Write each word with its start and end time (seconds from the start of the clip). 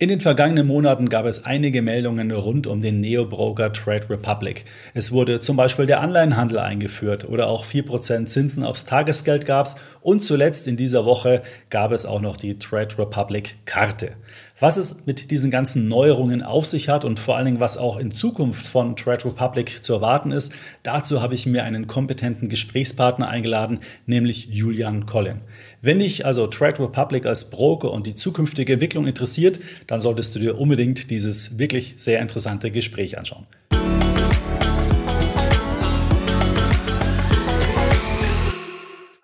In 0.00 0.10
den 0.10 0.20
vergangenen 0.20 0.68
Monaten 0.68 1.08
gab 1.08 1.26
es 1.26 1.44
einige 1.44 1.82
Meldungen 1.82 2.30
rund 2.30 2.68
um 2.68 2.80
den 2.80 3.00
Neo-Broker 3.00 3.72
Trade 3.72 4.08
Republic. 4.10 4.64
Es 4.94 5.10
wurde 5.10 5.40
zum 5.40 5.56
Beispiel 5.56 5.86
der 5.86 5.98
Anleihenhandel 5.98 6.60
eingeführt 6.60 7.28
oder 7.28 7.48
auch 7.48 7.66
4% 7.66 8.26
Zinsen 8.26 8.62
aufs 8.62 8.84
Tagesgeld 8.84 9.44
gab's 9.44 9.80
und 10.00 10.22
zuletzt 10.22 10.68
in 10.68 10.76
dieser 10.76 11.04
Woche 11.04 11.42
gab 11.68 11.90
es 11.90 12.06
auch 12.06 12.20
noch 12.20 12.36
die 12.36 12.60
Trade 12.60 12.96
Republic 12.96 13.56
Karte. 13.64 14.12
Was 14.60 14.76
es 14.76 15.06
mit 15.06 15.30
diesen 15.30 15.52
ganzen 15.52 15.86
Neuerungen 15.86 16.42
auf 16.42 16.66
sich 16.66 16.88
hat 16.88 17.04
und 17.04 17.20
vor 17.20 17.36
allen 17.36 17.44
Dingen, 17.44 17.60
was 17.60 17.78
auch 17.78 17.96
in 17.96 18.10
Zukunft 18.10 18.66
von 18.66 18.96
Trade 18.96 19.26
Republic 19.26 19.84
zu 19.84 19.94
erwarten 19.94 20.32
ist, 20.32 20.52
dazu 20.82 21.22
habe 21.22 21.34
ich 21.34 21.46
mir 21.46 21.62
einen 21.62 21.86
kompetenten 21.86 22.48
Gesprächspartner 22.48 23.28
eingeladen, 23.28 23.78
nämlich 24.06 24.48
Julian 24.50 25.06
Collin. 25.06 25.42
Wenn 25.80 26.00
dich 26.00 26.26
also 26.26 26.48
Trade 26.48 26.80
Republic 26.80 27.24
als 27.24 27.50
Broker 27.50 27.92
und 27.92 28.08
die 28.08 28.16
zukünftige 28.16 28.72
Entwicklung 28.72 29.06
interessiert, 29.06 29.60
dann 29.86 30.00
solltest 30.00 30.34
du 30.34 30.40
dir 30.40 30.58
unbedingt 30.58 31.12
dieses 31.12 31.60
wirklich 31.60 31.94
sehr 31.96 32.20
interessante 32.20 32.72
Gespräch 32.72 33.16
anschauen. 33.16 33.46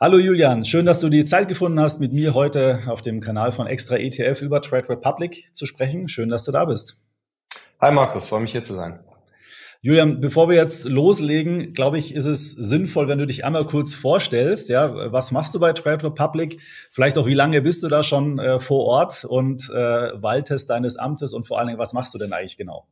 Hallo 0.05 0.19
Julian, 0.19 0.67
schön, 0.67 0.85
dass 0.85 1.01
du 1.01 1.09
die 1.09 1.25
Zeit 1.25 1.49
gefunden 1.49 1.81
hast, 1.81 1.99
mit 1.99 2.13
mir 2.13 2.35
heute 2.35 2.83
auf 2.89 3.01
dem 3.01 3.23
Kanal 3.23 3.53
von 3.53 3.67
Extra 3.67 3.97
ETF 3.97 4.43
über 4.43 4.61
Trade 4.61 4.91
Republic 4.91 5.49
zu 5.55 5.65
sprechen. 5.65 6.11
Schön, 6.11 6.29
dass 6.29 6.45
du 6.45 6.53
da 6.53 6.67
bist. 6.67 6.99
Hi 7.81 7.91
Markus, 7.91 8.29
freue 8.29 8.43
mich 8.43 8.53
hier 8.53 8.63
zu 8.63 8.75
sein. 8.75 9.01
Julian, 9.81 10.21
bevor 10.21 10.51
wir 10.51 10.57
jetzt 10.57 10.85
loslegen, 10.85 11.73
glaube 11.73 11.97
ich, 11.97 12.15
ist 12.15 12.27
es 12.27 12.53
sinnvoll, 12.53 13.09
wenn 13.09 13.19
du 13.19 13.27
dich 13.27 13.47
einmal 13.47 13.65
kurz 13.65 13.95
vorstellst. 13.95 14.69
Ja, 14.69 15.11
was 15.11 15.33
machst 15.33 15.55
du 15.55 15.59
bei 15.59 15.73
Trade 15.73 16.05
Republic? 16.05 16.61
Vielleicht 16.91 17.17
auch, 17.17 17.27
wie 17.27 17.33
lange 17.33 17.63
bist 17.63 17.83
du 17.83 17.89
da 17.89 18.05
schon 18.05 18.39
äh, 18.39 18.61
vor 18.61 18.85
Ort 18.85 19.25
und 19.25 19.71
äh, 19.71 19.75
waltest 20.23 20.69
deines 20.69 20.99
Amtes 20.99 21.33
und 21.33 21.47
vor 21.47 21.59
allen 21.59 21.69
Dingen, 21.69 21.79
was 21.79 21.95
machst 21.95 22.13
du 22.13 22.19
denn 22.19 22.35
eigentlich 22.35 22.59
genau? 22.59 22.87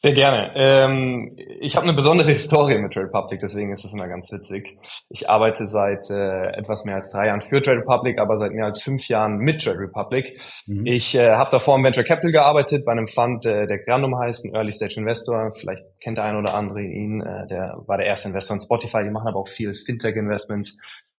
Sehr 0.00 0.14
gerne. 0.14 0.52
Ähm, 0.54 1.36
ich 1.60 1.74
habe 1.74 1.82
eine 1.82 1.92
besondere 1.92 2.30
Historie 2.32 2.78
mit 2.78 2.92
Trade 2.92 3.08
Republic, 3.08 3.40
deswegen 3.40 3.72
ist 3.72 3.84
es 3.84 3.92
immer 3.92 4.06
ganz 4.06 4.30
witzig. 4.30 4.78
Ich 5.08 5.28
arbeite 5.28 5.66
seit 5.66 6.08
äh, 6.08 6.52
etwas 6.52 6.84
mehr 6.84 6.94
als 6.94 7.10
drei 7.10 7.26
Jahren 7.26 7.40
für 7.40 7.60
Trade 7.60 7.80
Republic, 7.80 8.20
aber 8.20 8.38
seit 8.38 8.52
mehr 8.52 8.66
als 8.66 8.80
fünf 8.80 9.08
Jahren 9.08 9.38
mit 9.38 9.60
Trade 9.60 9.80
Republic. 9.80 10.40
Mhm. 10.66 10.86
Ich 10.86 11.16
äh, 11.16 11.32
habe 11.32 11.50
davor 11.50 11.74
im 11.74 11.82
Venture 11.82 12.04
Capital 12.04 12.30
gearbeitet, 12.30 12.84
bei 12.84 12.92
einem 12.92 13.08
Fund, 13.08 13.44
äh, 13.44 13.66
der 13.66 13.78
Grandum 13.78 14.16
heißt, 14.16 14.44
ein 14.44 14.54
Early 14.54 14.70
Stage 14.70 15.00
Investor. 15.00 15.50
Vielleicht 15.52 15.84
kennt 16.00 16.18
der 16.18 16.26
ein 16.26 16.36
oder 16.36 16.54
andere 16.54 16.80
ihn. 16.80 17.20
Äh, 17.20 17.48
der 17.48 17.82
war 17.88 17.96
der 17.96 18.06
erste 18.06 18.28
Investor 18.28 18.54
in 18.54 18.60
Spotify. 18.60 19.02
Die 19.02 19.10
machen 19.10 19.26
aber 19.26 19.40
auch 19.40 19.48
viel 19.48 19.74
Fintech-Investments, 19.74 20.78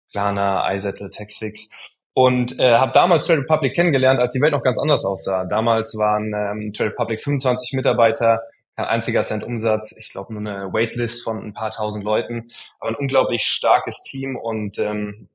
Klarna, 0.10 0.74
iSettle, 0.74 1.10
Taxfix 1.10 1.68
und 2.14 2.60
äh, 2.60 2.76
habe 2.76 2.92
damals 2.94 3.28
Trade 3.28 3.42
Republic 3.42 3.74
kennengelernt, 3.76 4.20
als 4.20 4.34
die 4.34 4.42
Welt 4.42 4.54
noch 4.54 4.64
ganz 4.64 4.80
anders 4.80 5.06
aussah. 5.06 5.46
Damals 5.46 5.98
waren 5.98 6.34
ähm, 6.34 6.74
Trade 6.74 6.92
Republic 6.92 7.22
25 7.22 7.74
Mitarbeiter, 7.74 8.42
kein 8.80 8.88
einziger 8.88 9.22
Cent 9.24 9.44
Umsatz, 9.44 9.94
ich 9.98 10.10
glaube 10.10 10.34
nur 10.34 10.42
eine 10.42 10.72
Waitlist 10.72 11.24
von 11.24 11.44
ein 11.44 11.54
paar 11.54 11.70
tausend 11.70 12.06
Leuten, 12.06 12.50
aber 12.80 12.92
ein 12.92 12.96
unglaublich 12.96 13.44
starkes 13.44 14.04
Team 14.04 14.38
und 14.38 14.80
ähm, 14.80 15.28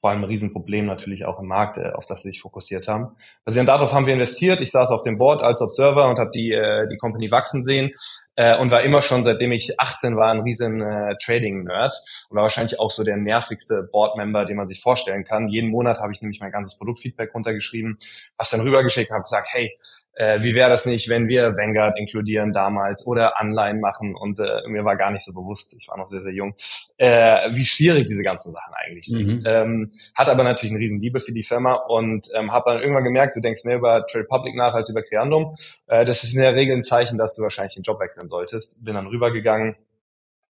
vor 0.00 0.10
allem 0.10 0.20
ein 0.20 0.28
Riesenproblem 0.28 0.86
natürlich 0.86 1.24
auch 1.24 1.40
im 1.40 1.48
Markt, 1.48 1.76
äh, 1.76 1.90
auf 1.90 2.06
das 2.06 2.22
sie 2.22 2.30
sich 2.30 2.40
fokussiert 2.40 2.88
haben. 2.88 3.16
Basierend 3.44 3.68
darauf 3.68 3.92
haben 3.92 4.06
wir 4.06 4.14
investiert. 4.14 4.60
Ich 4.60 4.70
saß 4.70 4.90
auf 4.90 5.02
dem 5.02 5.18
Board 5.18 5.42
als 5.42 5.60
Observer 5.60 6.08
und 6.08 6.18
habe 6.18 6.30
die, 6.30 6.52
äh, 6.52 6.88
die 6.88 6.96
Company 6.96 7.30
wachsen 7.30 7.64
sehen 7.64 7.90
äh, 8.36 8.56
und 8.56 8.70
war 8.70 8.82
immer 8.82 9.02
schon, 9.02 9.24
seitdem 9.24 9.50
ich 9.50 9.78
18 9.78 10.16
war, 10.16 10.30
ein 10.30 10.40
riesen 10.40 10.80
äh, 10.80 11.16
Trading-Nerd 11.20 11.94
und 12.30 12.36
war 12.36 12.44
wahrscheinlich 12.44 12.78
auch 12.78 12.90
so 12.90 13.02
der 13.02 13.16
nervigste 13.16 13.88
Board-Member, 13.90 14.44
den 14.44 14.56
man 14.56 14.68
sich 14.68 14.80
vorstellen 14.80 15.24
kann. 15.24 15.48
Jeden 15.48 15.68
Monat 15.68 15.98
habe 15.98 16.12
ich 16.12 16.22
nämlich 16.22 16.40
mein 16.40 16.52
ganzes 16.52 16.78
Produktfeedback 16.78 17.34
runtergeschrieben, 17.34 17.98
was 18.36 18.50
dann 18.50 18.60
rübergeschickt 18.60 19.10
und 19.10 19.14
habe 19.14 19.24
gesagt, 19.24 19.48
hey, 19.50 19.76
äh, 20.18 20.42
wie 20.42 20.54
wäre 20.54 20.68
das 20.68 20.84
nicht, 20.84 21.08
wenn 21.08 21.28
wir 21.28 21.56
Vanguard 21.56 21.96
inkludieren 21.96 22.52
damals 22.52 23.06
oder 23.06 23.40
Anleihen 23.40 23.80
machen 23.80 24.16
und 24.16 24.40
äh, 24.40 24.66
mir 24.66 24.84
war 24.84 24.96
gar 24.96 25.12
nicht 25.12 25.24
so 25.24 25.32
bewusst, 25.32 25.76
ich 25.80 25.86
war 25.86 25.96
noch 25.96 26.06
sehr, 26.06 26.22
sehr 26.22 26.32
jung, 26.32 26.56
äh, 26.96 27.50
wie 27.52 27.64
schwierig 27.64 28.06
diese 28.06 28.24
ganzen 28.24 28.52
Sachen 28.52 28.74
eigentlich 28.74 29.06
sind. 29.06 29.40
Mhm. 29.40 29.46
Ähm, 29.46 29.92
hat 30.16 30.28
aber 30.28 30.42
natürlich 30.42 30.72
einen 30.72 30.82
riesen 30.82 31.00
Liebe 31.00 31.20
für 31.20 31.32
die 31.32 31.44
Firma 31.44 31.74
und 31.74 32.26
ähm, 32.34 32.50
habe 32.50 32.72
dann 32.72 32.80
irgendwann 32.80 33.04
gemerkt, 33.04 33.36
du 33.36 33.40
denkst 33.40 33.64
mehr 33.64 33.76
über 33.76 34.04
Trade 34.06 34.24
Public 34.24 34.56
nach 34.56 34.74
als 34.74 34.90
über 34.90 35.02
Creandum. 35.02 35.54
Äh, 35.86 36.04
das 36.04 36.24
ist 36.24 36.34
in 36.34 36.40
der 36.40 36.56
Regel 36.56 36.76
ein 36.76 36.82
Zeichen, 36.82 37.16
dass 37.16 37.36
du 37.36 37.42
wahrscheinlich 37.42 37.74
den 37.74 37.84
Job 37.84 38.00
wechseln 38.00 38.28
solltest. 38.28 38.84
Bin 38.84 38.94
dann 38.94 39.06
rübergegangen, 39.06 39.76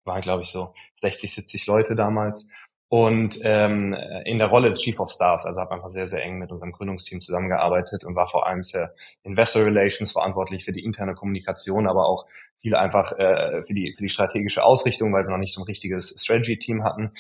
waren 0.04 0.20
glaube 0.20 0.42
ich 0.42 0.48
so 0.48 0.74
60, 1.00 1.34
70 1.34 1.66
Leute 1.66 1.96
damals 1.96 2.48
und 2.88 3.40
ähm, 3.42 3.96
in 4.24 4.38
der 4.38 4.46
Rolle 4.46 4.68
des 4.68 4.80
Chief 4.80 4.98
of 5.00 5.10
Stars, 5.10 5.44
also 5.44 5.60
habe 5.60 5.74
einfach 5.74 5.88
sehr, 5.88 6.06
sehr 6.06 6.22
eng 6.22 6.38
mit 6.38 6.52
unserem 6.52 6.72
Gründungsteam 6.72 7.20
zusammengearbeitet 7.20 8.04
und 8.04 8.14
war 8.14 8.28
vor 8.28 8.46
allem 8.46 8.62
für 8.62 8.94
Investor 9.24 9.64
Relations 9.64 10.12
verantwortlich, 10.12 10.64
für 10.64 10.72
die 10.72 10.84
interne 10.84 11.14
Kommunikation, 11.14 11.88
aber 11.88 12.06
auch 12.06 12.26
viel 12.60 12.76
einfach 12.76 13.12
äh, 13.18 13.62
für, 13.62 13.74
die, 13.74 13.92
für 13.94 14.02
die 14.02 14.08
strategische 14.08 14.64
Ausrichtung, 14.64 15.12
weil 15.12 15.24
wir 15.24 15.30
noch 15.30 15.38
nicht 15.38 15.54
so 15.54 15.62
ein 15.62 15.66
richtiges 15.66 16.16
Strategy-Team 16.20 16.84
hatten. 16.84 17.12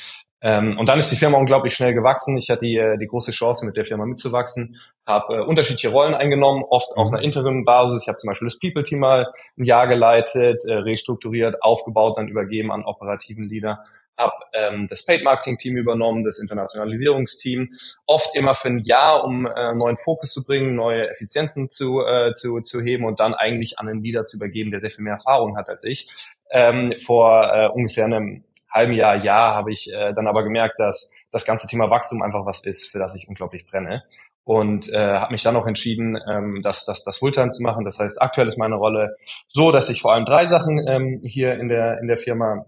Ähm, 0.46 0.78
und 0.78 0.88
dann 0.88 1.00
ist 1.00 1.10
die 1.10 1.16
Firma 1.16 1.38
unglaublich 1.38 1.74
schnell 1.74 1.92
gewachsen. 1.92 2.36
Ich 2.36 2.50
hatte 2.50 2.64
die, 2.64 2.76
äh, 2.76 2.96
die 2.98 3.08
große 3.08 3.32
Chance, 3.32 3.66
mit 3.66 3.76
der 3.76 3.84
Firma 3.84 4.06
mitzuwachsen, 4.06 4.76
habe 5.04 5.38
äh, 5.38 5.40
unterschiedliche 5.40 5.88
Rollen 5.88 6.14
eingenommen, 6.14 6.62
oft 6.70 6.96
auf 6.96 7.08
mhm. 7.10 7.16
einer 7.16 7.24
Interim-Basis. 7.24 8.02
Ich 8.02 8.08
habe 8.08 8.18
zum 8.18 8.28
Beispiel 8.28 8.46
das 8.46 8.60
People-Team 8.60 9.00
mal 9.00 9.26
ein 9.58 9.64
Jahr 9.64 9.88
geleitet, 9.88 10.62
äh, 10.68 10.74
restrukturiert, 10.74 11.60
aufgebaut, 11.64 12.16
dann 12.16 12.28
übergeben 12.28 12.70
an 12.70 12.84
operativen 12.84 13.48
Leader 13.48 13.82
habe 14.18 14.32
ähm, 14.54 14.86
das 14.88 15.04
Paid 15.04 15.24
Marketing 15.24 15.58
Team 15.58 15.76
übernommen, 15.76 16.24
das 16.24 16.38
Internationalisierungsteam, 16.38 17.68
oft 18.06 18.34
immer 18.34 18.54
für 18.54 18.68
ein 18.68 18.78
Jahr, 18.78 19.24
um 19.24 19.46
äh, 19.46 19.74
neuen 19.74 19.96
Fokus 19.96 20.32
zu 20.32 20.44
bringen, 20.44 20.74
neue 20.74 21.10
Effizienzen 21.10 21.70
zu, 21.70 22.00
äh, 22.00 22.32
zu, 22.34 22.60
zu 22.60 22.80
heben 22.80 23.04
und 23.04 23.20
dann 23.20 23.34
eigentlich 23.34 23.78
an 23.78 23.88
einen 23.88 24.02
Leader 24.02 24.24
zu 24.24 24.38
übergeben, 24.38 24.70
der 24.70 24.80
sehr 24.80 24.90
viel 24.90 25.04
mehr 25.04 25.14
Erfahrung 25.14 25.56
hat 25.56 25.68
als 25.68 25.84
ich. 25.84 26.08
Ähm, 26.50 26.94
vor 27.04 27.52
äh, 27.52 27.68
ungefähr 27.68 28.04
einem 28.04 28.44
halben 28.70 28.92
Jahr, 28.92 29.16
Jahr 29.16 29.54
habe 29.54 29.72
ich 29.72 29.92
äh, 29.92 30.12
dann 30.14 30.26
aber 30.26 30.42
gemerkt, 30.44 30.78
dass 30.78 31.12
das 31.32 31.46
ganze 31.46 31.66
Thema 31.66 31.90
Wachstum 31.90 32.22
einfach 32.22 32.46
was 32.46 32.64
ist, 32.64 32.90
für 32.90 32.98
das 32.98 33.14
ich 33.16 33.28
unglaublich 33.28 33.66
brenne 33.66 34.02
und 34.46 34.92
äh, 34.92 35.18
habe 35.18 35.32
mich 35.32 35.42
dann 35.42 35.56
auch 35.56 35.66
entschieden, 35.66 36.16
ähm, 36.30 36.60
das, 36.62 36.84
das, 36.84 37.02
das 37.02 37.18
Fulltime 37.18 37.50
zu 37.50 37.64
machen. 37.64 37.84
Das 37.84 37.98
heißt, 37.98 38.22
aktuell 38.22 38.46
ist 38.46 38.58
meine 38.58 38.76
Rolle 38.76 39.16
so, 39.48 39.72
dass 39.72 39.90
ich 39.90 40.00
vor 40.00 40.14
allem 40.14 40.24
drei 40.24 40.46
Sachen 40.46 40.86
ähm, 40.86 41.16
hier 41.24 41.58
in 41.58 41.68
der 41.68 41.98
in 42.00 42.06
der 42.06 42.16
Firma 42.16 42.64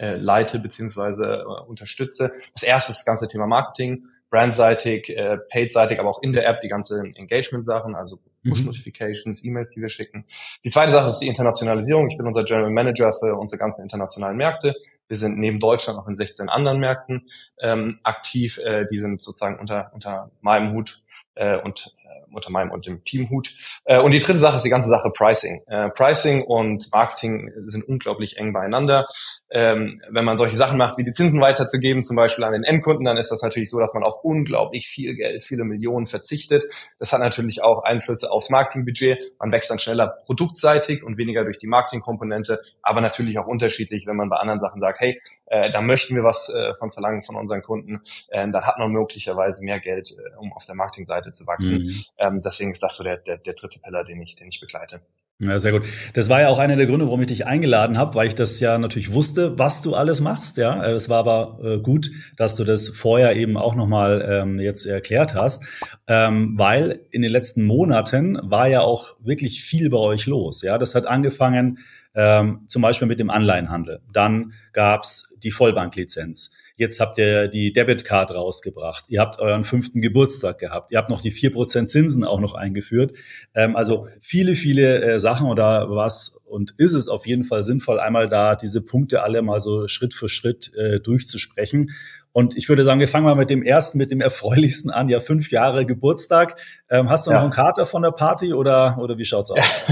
äh, 0.00 0.16
leite 0.16 0.58
beziehungsweise 0.58 1.44
äh, 1.46 1.68
unterstütze. 1.68 2.32
Das 2.54 2.64
erste 2.64 2.90
ist 2.90 2.98
das 2.98 3.04
ganze 3.04 3.28
Thema 3.28 3.46
Marketing, 3.46 4.06
brandseitig, 4.30 5.08
äh, 5.10 5.38
paidseitig, 5.48 6.00
aber 6.00 6.10
auch 6.10 6.22
in 6.22 6.32
der 6.32 6.48
App 6.48 6.60
die 6.60 6.68
ganzen 6.68 7.14
Engagement-Sachen, 7.14 7.94
also 7.94 8.18
Push-Notifications, 8.44 9.44
mhm. 9.44 9.50
E-Mails, 9.50 9.70
die 9.70 9.80
wir 9.80 9.88
schicken. 9.88 10.26
Die 10.64 10.70
zweite 10.70 10.90
Sache 10.90 11.08
ist 11.08 11.18
die 11.18 11.28
Internationalisierung. 11.28 12.08
Ich 12.10 12.16
bin 12.16 12.26
unser 12.26 12.42
General 12.42 12.70
Manager 12.70 13.12
für 13.12 13.36
unsere 13.36 13.60
ganzen 13.60 13.82
internationalen 13.82 14.36
Märkte. 14.36 14.74
Wir 15.08 15.16
sind 15.16 15.38
neben 15.38 15.60
Deutschland 15.60 15.98
noch 15.98 16.08
in 16.08 16.16
16 16.16 16.48
anderen 16.48 16.80
Märkten 16.80 17.30
ähm, 17.60 18.00
aktiv. 18.02 18.58
Äh, 18.58 18.86
die 18.90 18.98
sind 18.98 19.22
sozusagen 19.22 19.58
unter, 19.58 19.90
unter 19.94 20.30
meinem 20.40 20.72
Hut 20.72 21.02
äh, 21.34 21.56
und 21.58 21.96
unter 22.36 22.50
meinem 22.50 22.70
und 22.70 22.86
dem 22.86 23.02
Teamhut. 23.04 23.54
Äh, 23.84 24.00
und 24.00 24.12
die 24.12 24.20
dritte 24.20 24.38
Sache 24.38 24.56
ist 24.56 24.64
die 24.64 24.70
ganze 24.70 24.88
Sache 24.88 25.10
Pricing. 25.10 25.62
Äh, 25.66 25.88
Pricing 25.90 26.42
und 26.42 26.88
Marketing 26.92 27.50
sind 27.64 27.88
unglaublich 27.88 28.36
eng 28.36 28.52
beieinander. 28.52 29.06
Ähm, 29.50 30.02
wenn 30.10 30.24
man 30.24 30.36
solche 30.36 30.56
Sachen 30.56 30.78
macht, 30.78 30.98
wie 30.98 31.04
die 31.04 31.12
Zinsen 31.12 31.40
weiterzugeben, 31.40 32.02
zum 32.02 32.16
Beispiel 32.16 32.44
an 32.44 32.52
den 32.52 32.62
Endkunden, 32.62 33.04
dann 33.04 33.16
ist 33.16 33.30
das 33.30 33.42
natürlich 33.42 33.70
so, 33.70 33.78
dass 33.80 33.94
man 33.94 34.04
auf 34.04 34.22
unglaublich 34.22 34.86
viel 34.86 35.14
Geld, 35.14 35.44
viele 35.44 35.64
Millionen 35.64 36.06
verzichtet. 36.06 36.64
Das 36.98 37.12
hat 37.12 37.20
natürlich 37.20 37.62
auch 37.62 37.82
Einflüsse 37.82 38.30
aufs 38.30 38.50
Marketingbudget. 38.50 39.18
Man 39.38 39.52
wächst 39.52 39.70
dann 39.70 39.78
schneller 39.78 40.18
produktseitig 40.26 41.02
und 41.02 41.16
weniger 41.16 41.44
durch 41.44 41.58
die 41.58 41.66
Marketingkomponente, 41.66 42.60
aber 42.82 43.00
natürlich 43.00 43.38
auch 43.38 43.46
unterschiedlich, 43.46 44.06
wenn 44.06 44.16
man 44.16 44.28
bei 44.28 44.36
anderen 44.36 44.60
Sachen 44.60 44.80
sagt, 44.80 45.00
hey, 45.00 45.18
äh, 45.46 45.70
da 45.70 45.80
möchten 45.80 46.14
wir 46.16 46.24
was 46.24 46.52
äh, 46.52 46.74
von 46.74 46.90
verlangen 46.90 47.22
von 47.22 47.36
unseren 47.36 47.62
Kunden, 47.62 48.02
äh, 48.28 48.48
dann 48.48 48.64
hat 48.64 48.78
man 48.78 48.90
möglicherweise 48.90 49.64
mehr 49.64 49.80
Geld, 49.80 50.10
äh, 50.10 50.36
um 50.38 50.52
auf 50.52 50.66
der 50.66 50.74
Marketingseite 50.74 51.30
zu 51.30 51.46
wachsen. 51.46 51.78
Mhm. 51.78 51.95
Ähm, 52.18 52.38
deswegen 52.44 52.72
ist 52.72 52.82
das 52.82 52.96
so 52.96 53.04
der, 53.04 53.16
der, 53.18 53.38
der 53.38 53.54
dritte 53.54 53.78
Pillar, 53.80 54.04
den 54.04 54.20
ich, 54.22 54.36
den 54.36 54.48
ich 54.48 54.60
begleite. 54.60 55.00
Ja, 55.38 55.58
sehr 55.58 55.72
gut. 55.72 55.82
Das 56.14 56.30
war 56.30 56.40
ja 56.40 56.48
auch 56.48 56.58
einer 56.58 56.76
der 56.76 56.86
Gründe, 56.86 57.04
warum 57.04 57.20
ich 57.20 57.26
dich 57.26 57.46
eingeladen 57.46 57.98
habe, 57.98 58.14
weil 58.14 58.26
ich 58.26 58.34
das 58.34 58.58
ja 58.58 58.78
natürlich 58.78 59.12
wusste, 59.12 59.58
was 59.58 59.82
du 59.82 59.94
alles 59.94 60.22
machst. 60.22 60.56
Ja, 60.56 60.82
es 60.86 61.10
war 61.10 61.18
aber 61.18 61.58
äh, 61.62 61.78
gut, 61.78 62.10
dass 62.38 62.54
du 62.54 62.64
das 62.64 62.88
vorher 62.88 63.36
eben 63.36 63.58
auch 63.58 63.74
nochmal 63.74 64.26
ähm, 64.26 64.58
jetzt 64.58 64.86
erklärt 64.86 65.34
hast, 65.34 65.64
ähm, 66.06 66.54
weil 66.56 67.00
in 67.10 67.20
den 67.20 67.30
letzten 67.30 67.64
Monaten 67.64 68.38
war 68.42 68.66
ja 68.68 68.80
auch 68.80 69.16
wirklich 69.20 69.62
viel 69.62 69.90
bei 69.90 69.98
euch 69.98 70.24
los. 70.24 70.62
Ja, 70.62 70.78
das 70.78 70.94
hat 70.94 71.06
angefangen 71.06 71.80
ähm, 72.14 72.62
zum 72.66 72.80
Beispiel 72.80 73.06
mit 73.06 73.20
dem 73.20 73.28
Anleihenhandel. 73.28 74.00
Dann 74.10 74.54
gab's 74.72 75.34
die 75.42 75.50
Vollbanklizenz. 75.50 76.56
Jetzt 76.76 77.00
habt 77.00 77.16
ihr 77.18 77.48
die 77.48 77.72
Debitcard 77.72 78.34
rausgebracht. 78.34 79.06
Ihr 79.08 79.20
habt 79.20 79.38
euren 79.38 79.64
fünften 79.64 80.02
Geburtstag 80.02 80.58
gehabt. 80.58 80.92
Ihr 80.92 80.98
habt 80.98 81.08
noch 81.08 81.22
die 81.22 81.30
vier 81.30 81.50
Prozent 81.50 81.90
Zinsen 81.90 82.22
auch 82.22 82.38
noch 82.40 82.54
eingeführt. 82.54 83.14
Ähm, 83.54 83.76
also 83.76 84.08
viele, 84.20 84.54
viele 84.54 85.02
äh, 85.02 85.18
Sachen 85.18 85.48
oder 85.48 85.88
was 85.90 86.38
und 86.44 86.74
ist 86.76 86.92
es 86.92 87.08
auf 87.08 87.26
jeden 87.26 87.44
Fall 87.44 87.64
sinnvoll, 87.64 87.98
einmal 87.98 88.28
da 88.28 88.54
diese 88.54 88.84
Punkte 88.84 89.22
alle 89.22 89.42
mal 89.42 89.60
so 89.60 89.88
Schritt 89.88 90.14
für 90.14 90.28
Schritt 90.28 90.72
äh, 90.74 91.00
durchzusprechen. 91.00 91.90
Und 92.36 92.54
ich 92.54 92.68
würde 92.68 92.84
sagen, 92.84 93.00
wir 93.00 93.08
fangen 93.08 93.24
mal 93.24 93.34
mit 93.34 93.48
dem 93.48 93.62
ersten, 93.62 93.96
mit 93.96 94.10
dem 94.10 94.20
erfreulichsten 94.20 94.90
an. 94.90 95.08
Ja, 95.08 95.20
fünf 95.20 95.50
Jahre 95.50 95.86
Geburtstag. 95.86 96.60
Ähm, 96.90 97.08
hast 97.08 97.26
du 97.26 97.30
ja. 97.30 97.38
noch 97.38 97.44
einen 97.44 97.50
Kater 97.50 97.86
von 97.86 98.02
der 98.02 98.10
Party 98.10 98.52
oder, 98.52 98.98
oder 99.00 99.16
wie 99.16 99.24
schaut's 99.24 99.50
aus? 99.50 99.88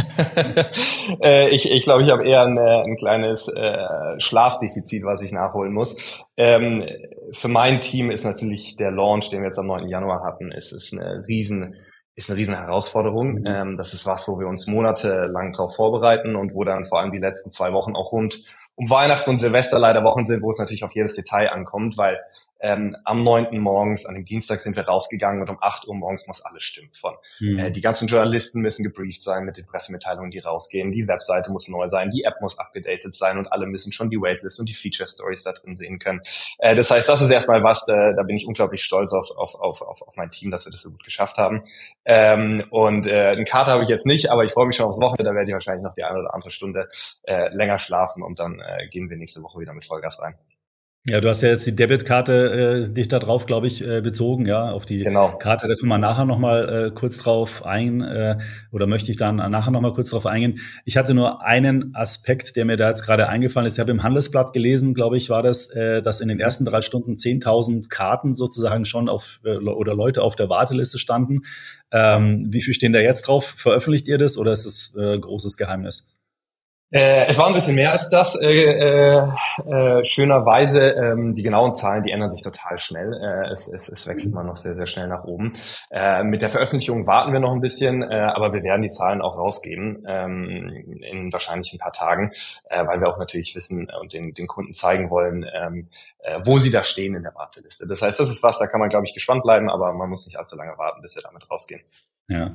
äh, 1.22 1.48
ich 1.48 1.70
ich 1.70 1.84
glaube, 1.84 2.02
ich 2.02 2.10
habe 2.10 2.22
eher 2.28 2.42
ein, 2.42 2.58
äh, 2.58 2.82
ein 2.82 2.96
kleines 2.96 3.48
äh, 3.48 3.78
Schlafdefizit, 4.18 5.04
was 5.04 5.22
ich 5.22 5.32
nachholen 5.32 5.72
muss. 5.72 6.22
Ähm, 6.36 6.84
für 7.32 7.48
mein 7.48 7.80
Team 7.80 8.10
ist 8.10 8.26
natürlich 8.26 8.76
der 8.76 8.90
Launch, 8.90 9.30
den 9.30 9.40
wir 9.40 9.46
jetzt 9.46 9.58
am 9.58 9.68
9. 9.68 9.88
Januar 9.88 10.22
hatten, 10.22 10.52
ist, 10.52 10.72
ist 10.72 10.92
eine 10.92 11.24
riesen 11.26 11.76
ist 12.14 12.30
eine 12.30 12.38
riesen 12.38 12.56
Herausforderung. 12.56 13.40
Mhm. 13.40 13.46
Ähm, 13.46 13.76
das 13.78 13.94
ist 13.94 14.04
was, 14.04 14.28
wo 14.28 14.38
wir 14.38 14.48
uns 14.48 14.66
monatelang 14.66 15.52
darauf 15.52 15.74
vorbereiten 15.74 16.36
und 16.36 16.54
wo 16.54 16.62
dann 16.62 16.84
vor 16.84 17.00
allem 17.00 17.10
die 17.10 17.18
letzten 17.18 17.52
zwei 17.52 17.72
Wochen 17.72 17.96
auch 17.96 18.12
rund 18.12 18.44
um 18.76 18.90
Weihnachten 18.90 19.30
und 19.30 19.38
Silvester 19.38 19.78
leider 19.78 20.02
Wochen 20.02 20.26
sind, 20.26 20.42
wo 20.42 20.50
es 20.50 20.58
natürlich 20.58 20.84
auf 20.84 20.94
jedes 20.94 21.14
Detail 21.14 21.50
ankommt, 21.50 21.96
weil 21.96 22.20
ähm, 22.64 22.96
am 23.04 23.18
9. 23.18 23.58
morgens, 23.58 24.06
an 24.06 24.14
dem 24.14 24.24
Dienstag 24.24 24.58
sind 24.58 24.74
wir 24.74 24.84
rausgegangen 24.84 25.42
und 25.42 25.50
um 25.50 25.58
8 25.60 25.86
Uhr 25.86 25.94
morgens 25.94 26.26
muss 26.26 26.44
alles 26.44 26.62
stimmen. 26.62 26.88
Von 26.94 27.14
mhm. 27.38 27.58
äh, 27.58 27.70
die 27.70 27.82
ganzen 27.82 28.08
Journalisten 28.08 28.62
müssen 28.62 28.82
gebrieft 28.82 29.22
sein 29.22 29.44
mit 29.44 29.58
den 29.58 29.66
Pressemitteilungen, 29.66 30.30
die 30.30 30.38
rausgehen, 30.38 30.90
die 30.90 31.06
Webseite 31.06 31.52
muss 31.52 31.68
neu 31.68 31.86
sein, 31.86 32.08
die 32.08 32.24
App 32.24 32.40
muss 32.40 32.58
abgedatet 32.58 33.14
sein 33.14 33.36
und 33.36 33.52
alle 33.52 33.66
müssen 33.66 33.92
schon 33.92 34.08
die 34.08 34.16
Waitlist 34.16 34.58
und 34.58 34.68
die 34.68 34.74
Feature 34.74 35.06
Stories 35.06 35.44
da 35.44 35.52
drin 35.52 35.76
sehen 35.76 35.98
können. 35.98 36.22
Äh, 36.58 36.74
das 36.74 36.90
heißt, 36.90 37.06
das 37.06 37.20
ist 37.20 37.30
erstmal 37.30 37.62
was, 37.62 37.86
äh, 37.88 38.14
da 38.16 38.22
bin 38.22 38.36
ich 38.36 38.46
unglaublich 38.46 38.82
stolz 38.82 39.12
auf, 39.12 39.30
auf, 39.36 39.54
auf, 39.56 39.82
auf, 39.82 40.00
auf 40.00 40.16
mein 40.16 40.30
Team, 40.30 40.50
dass 40.50 40.64
wir 40.64 40.72
das 40.72 40.82
so 40.82 40.90
gut 40.90 41.04
geschafft 41.04 41.36
haben. 41.36 41.62
Ähm, 42.06 42.64
und 42.70 43.06
äh, 43.06 43.32
einen 43.32 43.44
Kater 43.44 43.72
habe 43.72 43.82
ich 43.82 43.90
jetzt 43.90 44.06
nicht, 44.06 44.30
aber 44.30 44.44
ich 44.44 44.52
freue 44.52 44.66
mich 44.66 44.76
schon 44.76 44.86
aufs 44.86 45.00
Wochenende, 45.00 45.30
da 45.30 45.36
werde 45.36 45.50
ich 45.50 45.54
wahrscheinlich 45.54 45.84
noch 45.84 45.94
die 45.94 46.04
eine 46.04 46.18
oder 46.18 46.32
andere 46.32 46.50
Stunde 46.50 46.88
äh, 47.24 47.54
länger 47.54 47.76
schlafen 47.76 48.22
und 48.22 48.40
dann 48.40 48.63
äh, 48.66 48.88
gehen 48.88 49.10
wir 49.10 49.16
nächste 49.16 49.42
Woche 49.42 49.60
wieder 49.60 49.72
mit 49.72 49.84
Vollgas 49.84 50.20
rein. 50.20 50.34
Ja, 51.06 51.20
du 51.20 51.28
hast 51.28 51.42
ja 51.42 51.50
jetzt 51.50 51.66
die 51.66 51.76
Debitkarte 51.76 52.86
äh, 52.86 52.90
dich 52.90 53.08
da 53.08 53.18
drauf, 53.18 53.44
glaube 53.44 53.66
ich, 53.66 53.86
äh, 53.86 54.00
bezogen, 54.00 54.46
ja, 54.46 54.70
auf 54.70 54.86
die 54.86 55.00
genau. 55.00 55.36
Karte. 55.36 55.68
Da 55.68 55.74
können 55.74 55.90
wir 55.90 55.98
nachher 55.98 56.24
noch 56.24 56.38
mal 56.38 56.86
äh, 56.86 56.90
kurz 56.92 57.18
drauf 57.18 57.62
ein 57.62 58.00
äh, 58.00 58.38
oder 58.72 58.86
möchte 58.86 59.10
ich 59.10 59.18
dann 59.18 59.36
nachher 59.36 59.70
noch 59.70 59.82
mal 59.82 59.92
kurz 59.92 60.08
drauf 60.10 60.24
eingehen. 60.24 60.60
Ich 60.86 60.96
hatte 60.96 61.12
nur 61.12 61.42
einen 61.44 61.94
Aspekt, 61.94 62.56
der 62.56 62.64
mir 62.64 62.78
da 62.78 62.88
jetzt 62.88 63.04
gerade 63.04 63.28
eingefallen 63.28 63.66
ist. 63.66 63.74
Ich 63.74 63.80
habe 63.80 63.90
im 63.90 64.02
Handelsblatt 64.02 64.54
gelesen, 64.54 64.94
glaube 64.94 65.18
ich, 65.18 65.28
war 65.28 65.42
das, 65.42 65.68
äh, 65.72 66.00
dass 66.00 66.22
in 66.22 66.28
den 66.28 66.40
ersten 66.40 66.64
drei 66.64 66.80
Stunden 66.80 67.16
10.000 67.16 67.90
Karten 67.90 68.34
sozusagen 68.34 68.86
schon 68.86 69.10
auf 69.10 69.40
äh, 69.44 69.58
oder 69.58 69.94
Leute 69.94 70.22
auf 70.22 70.36
der 70.36 70.48
Warteliste 70.48 70.96
standen. 70.96 71.42
Ähm, 71.92 72.46
wie 72.48 72.62
viel 72.62 72.72
stehen 72.72 72.94
da 72.94 73.00
jetzt 73.00 73.28
drauf? 73.28 73.44
Veröffentlicht 73.44 74.08
ihr 74.08 74.16
das 74.16 74.38
oder 74.38 74.52
ist 74.52 74.64
das 74.64 74.96
äh, 74.98 75.18
großes 75.18 75.58
Geheimnis? 75.58 76.13
Äh, 76.94 77.26
es 77.26 77.38
war 77.38 77.48
ein 77.48 77.54
bisschen 77.54 77.74
mehr 77.74 77.90
als 77.90 78.08
das. 78.08 78.36
Äh, 78.36 78.46
äh, 78.46 79.26
äh, 79.66 80.04
schönerweise, 80.04 80.90
ähm, 80.90 81.34
die 81.34 81.42
genauen 81.42 81.74
Zahlen, 81.74 82.04
die 82.04 82.12
ändern 82.12 82.30
sich 82.30 82.42
total 82.42 82.78
schnell. 82.78 83.12
Äh, 83.14 83.50
es, 83.50 83.66
es, 83.66 83.88
es 83.88 84.06
wechselt 84.06 84.32
mal 84.32 84.44
noch 84.44 84.54
sehr, 84.54 84.76
sehr 84.76 84.86
schnell 84.86 85.08
nach 85.08 85.24
oben. 85.24 85.54
Äh, 85.90 86.22
mit 86.22 86.40
der 86.40 86.50
Veröffentlichung 86.50 87.04
warten 87.08 87.32
wir 87.32 87.40
noch 87.40 87.52
ein 87.52 87.60
bisschen, 87.60 88.04
äh, 88.04 88.14
aber 88.14 88.52
wir 88.52 88.62
werden 88.62 88.82
die 88.82 88.90
Zahlen 88.90 89.22
auch 89.22 89.36
rausgeben 89.36 90.04
ähm, 90.06 91.00
in 91.02 91.32
wahrscheinlich 91.32 91.72
ein 91.72 91.80
paar 91.80 91.92
Tagen, 91.92 92.30
äh, 92.70 92.86
weil 92.86 93.00
wir 93.00 93.08
auch 93.08 93.18
natürlich 93.18 93.56
wissen 93.56 93.88
und 94.00 94.12
den, 94.12 94.32
den 94.32 94.46
Kunden 94.46 94.72
zeigen 94.72 95.10
wollen, 95.10 95.44
ähm, 95.52 95.88
äh, 96.20 96.38
wo 96.44 96.60
sie 96.60 96.70
da 96.70 96.84
stehen 96.84 97.16
in 97.16 97.24
der 97.24 97.34
Warteliste. 97.34 97.88
Das 97.88 98.02
heißt, 98.02 98.20
das 98.20 98.30
ist 98.30 98.44
was, 98.44 98.60
da 98.60 98.68
kann 98.68 98.78
man, 98.78 98.88
glaube 98.88 99.06
ich, 99.06 99.14
gespannt 99.14 99.42
bleiben, 99.42 99.68
aber 99.68 99.92
man 99.94 100.08
muss 100.08 100.26
nicht 100.26 100.38
allzu 100.38 100.54
lange 100.54 100.78
warten, 100.78 101.02
bis 101.02 101.16
wir 101.16 101.22
damit 101.22 101.50
rausgehen. 101.50 101.82
Ja. 102.28 102.52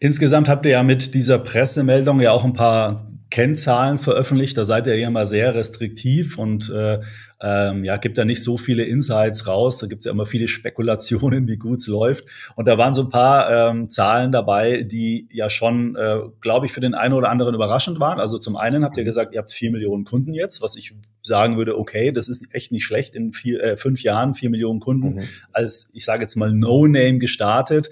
Insgesamt 0.00 0.48
habt 0.48 0.64
ihr 0.64 0.72
ja 0.72 0.82
mit 0.82 1.14
dieser 1.14 1.38
Pressemeldung 1.38 2.20
ja 2.20 2.32
auch 2.32 2.44
ein 2.44 2.54
paar 2.54 3.06
Kennzahlen 3.34 3.98
veröffentlicht. 3.98 4.56
Da 4.56 4.64
seid 4.64 4.86
ihr 4.86 4.96
ja 4.96 5.08
immer 5.08 5.26
sehr 5.26 5.56
restriktiv 5.56 6.38
und 6.38 6.70
äh, 6.70 7.00
ähm, 7.40 7.82
ja, 7.82 7.96
gibt 7.96 8.16
da 8.16 8.24
nicht 8.24 8.40
so 8.40 8.56
viele 8.56 8.84
Insights 8.84 9.48
raus. 9.48 9.78
Da 9.78 9.88
gibt 9.88 10.02
es 10.02 10.04
ja 10.04 10.12
immer 10.12 10.24
viele 10.24 10.46
Spekulationen, 10.48 11.48
wie 11.48 11.56
gut 11.56 11.80
es 11.80 11.88
läuft. 11.88 12.26
Und 12.54 12.68
da 12.68 12.78
waren 12.78 12.94
so 12.94 13.02
ein 13.02 13.10
paar 13.10 13.70
ähm, 13.72 13.90
Zahlen 13.90 14.30
dabei, 14.30 14.84
die 14.84 15.26
ja 15.32 15.50
schon, 15.50 15.96
äh, 15.96 16.20
glaube 16.40 16.66
ich, 16.66 16.72
für 16.72 16.78
den 16.78 16.94
einen 16.94 17.12
oder 17.12 17.28
anderen 17.28 17.56
überraschend 17.56 17.98
waren. 17.98 18.20
Also 18.20 18.38
zum 18.38 18.54
einen 18.54 18.84
habt 18.84 18.96
ihr 18.98 19.04
gesagt, 19.04 19.34
ihr 19.34 19.40
habt 19.40 19.50
vier 19.50 19.72
Millionen 19.72 20.04
Kunden 20.04 20.32
jetzt, 20.32 20.62
was 20.62 20.76
ich 20.76 20.94
sagen 21.22 21.56
würde, 21.56 21.76
okay, 21.76 22.12
das 22.12 22.28
ist 22.28 22.46
echt 22.52 22.70
nicht 22.70 22.84
schlecht 22.84 23.16
in 23.16 23.32
vier, 23.32 23.60
äh, 23.60 23.76
fünf 23.76 24.04
Jahren, 24.04 24.36
vier 24.36 24.50
Millionen 24.50 24.78
Kunden 24.78 25.16
mhm. 25.16 25.28
als, 25.50 25.90
ich 25.92 26.04
sage 26.04 26.22
jetzt 26.22 26.36
mal, 26.36 26.52
No-Name 26.52 27.18
gestartet 27.18 27.90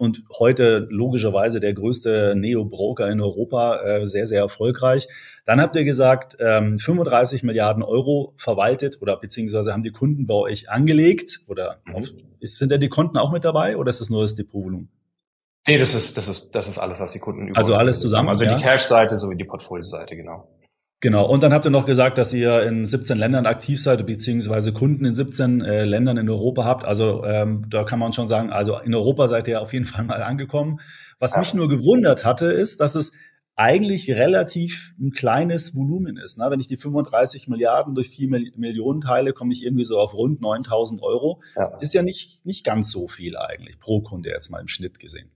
und 0.00 0.22
heute 0.38 0.86
logischerweise 0.88 1.60
der 1.60 1.74
größte 1.74 2.34
Neo-Broker 2.34 3.10
in 3.10 3.20
Europa, 3.20 3.82
äh, 3.82 4.06
sehr, 4.06 4.26
sehr 4.26 4.40
erfolgreich. 4.40 5.08
Dann 5.44 5.60
habt 5.60 5.76
ihr 5.76 5.84
gesagt, 5.84 6.38
ähm, 6.40 6.78
35 6.78 7.42
Milliarden 7.42 7.82
Euro 7.82 8.32
verwaltet 8.38 9.02
oder 9.02 9.18
beziehungsweise 9.18 9.74
haben 9.74 9.82
die 9.82 9.92
Kunden 9.92 10.26
bei 10.26 10.32
euch 10.32 10.70
angelegt 10.70 11.40
oder 11.48 11.82
mhm. 11.84 11.96
auf, 11.96 12.08
ist, 12.40 12.58
sind 12.58 12.72
da 12.72 12.78
die 12.78 12.88
Konten 12.88 13.18
auch 13.18 13.30
mit 13.30 13.44
dabei 13.44 13.76
oder 13.76 13.90
ist 13.90 14.00
das 14.00 14.08
nur 14.08 14.22
das 14.22 14.34
Depotvolumen? 14.34 14.88
Nee, 15.68 15.76
das 15.76 15.94
ist, 15.94 16.16
das 16.16 16.28
ist, 16.28 16.54
das 16.54 16.66
ist 16.66 16.78
alles, 16.78 16.98
was 16.98 17.12
die 17.12 17.18
Kunden 17.18 17.48
über 17.48 17.58
Also 17.58 17.74
alles 17.74 18.00
zusammen. 18.00 18.30
Also 18.30 18.46
ja? 18.46 18.56
die 18.56 18.62
Cash-Seite 18.62 19.18
sowie 19.18 19.36
die 19.36 19.44
Portfolio-Seite, 19.44 20.16
genau. 20.16 20.48
Genau. 21.02 21.26
Und 21.26 21.42
dann 21.42 21.54
habt 21.54 21.64
ihr 21.64 21.70
noch 21.70 21.86
gesagt, 21.86 22.18
dass 22.18 22.34
ihr 22.34 22.62
in 22.62 22.86
17 22.86 23.16
Ländern 23.16 23.46
aktiv 23.46 23.80
seid, 23.80 24.04
beziehungsweise 24.04 24.74
Kunden 24.74 25.06
in 25.06 25.14
17 25.14 25.62
äh, 25.62 25.84
Ländern 25.84 26.18
in 26.18 26.28
Europa 26.28 26.64
habt. 26.64 26.84
Also 26.84 27.24
ähm, 27.24 27.64
da 27.70 27.84
kann 27.84 27.98
man 27.98 28.12
schon 28.12 28.28
sagen, 28.28 28.50
also 28.50 28.78
in 28.78 28.94
Europa 28.94 29.26
seid 29.28 29.48
ihr 29.48 29.62
auf 29.62 29.72
jeden 29.72 29.86
Fall 29.86 30.04
mal 30.04 30.22
angekommen. 30.22 30.80
Was 31.18 31.34
ja. 31.34 31.40
mich 31.40 31.54
nur 31.54 31.70
gewundert 31.70 32.24
hatte, 32.24 32.46
ist, 32.46 32.80
dass 32.80 32.94
es 32.96 33.12
eigentlich 33.56 34.10
relativ 34.10 34.94
ein 34.98 35.10
kleines 35.10 35.74
Volumen 35.74 36.18
ist. 36.18 36.38
Ne? 36.38 36.46
Wenn 36.50 36.60
ich 36.60 36.66
die 36.66 36.76
35 36.76 37.48
Milliarden 37.48 37.94
durch 37.94 38.10
4 38.10 38.28
Millionen 38.56 39.00
teile, 39.00 39.32
komme 39.32 39.52
ich 39.52 39.64
irgendwie 39.64 39.84
so 39.84 39.98
auf 39.98 40.14
rund 40.14 40.40
9000 40.42 41.02
Euro. 41.02 41.42
Ja. 41.56 41.78
Ist 41.78 41.94
ja 41.94 42.02
nicht, 42.02 42.44
nicht 42.44 42.64
ganz 42.64 42.90
so 42.90 43.08
viel 43.08 43.36
eigentlich 43.36 43.78
pro 43.78 44.00
Kunde 44.00 44.30
jetzt 44.30 44.50
mal 44.50 44.60
im 44.60 44.68
Schnitt 44.68 44.98
gesehen. 44.98 45.30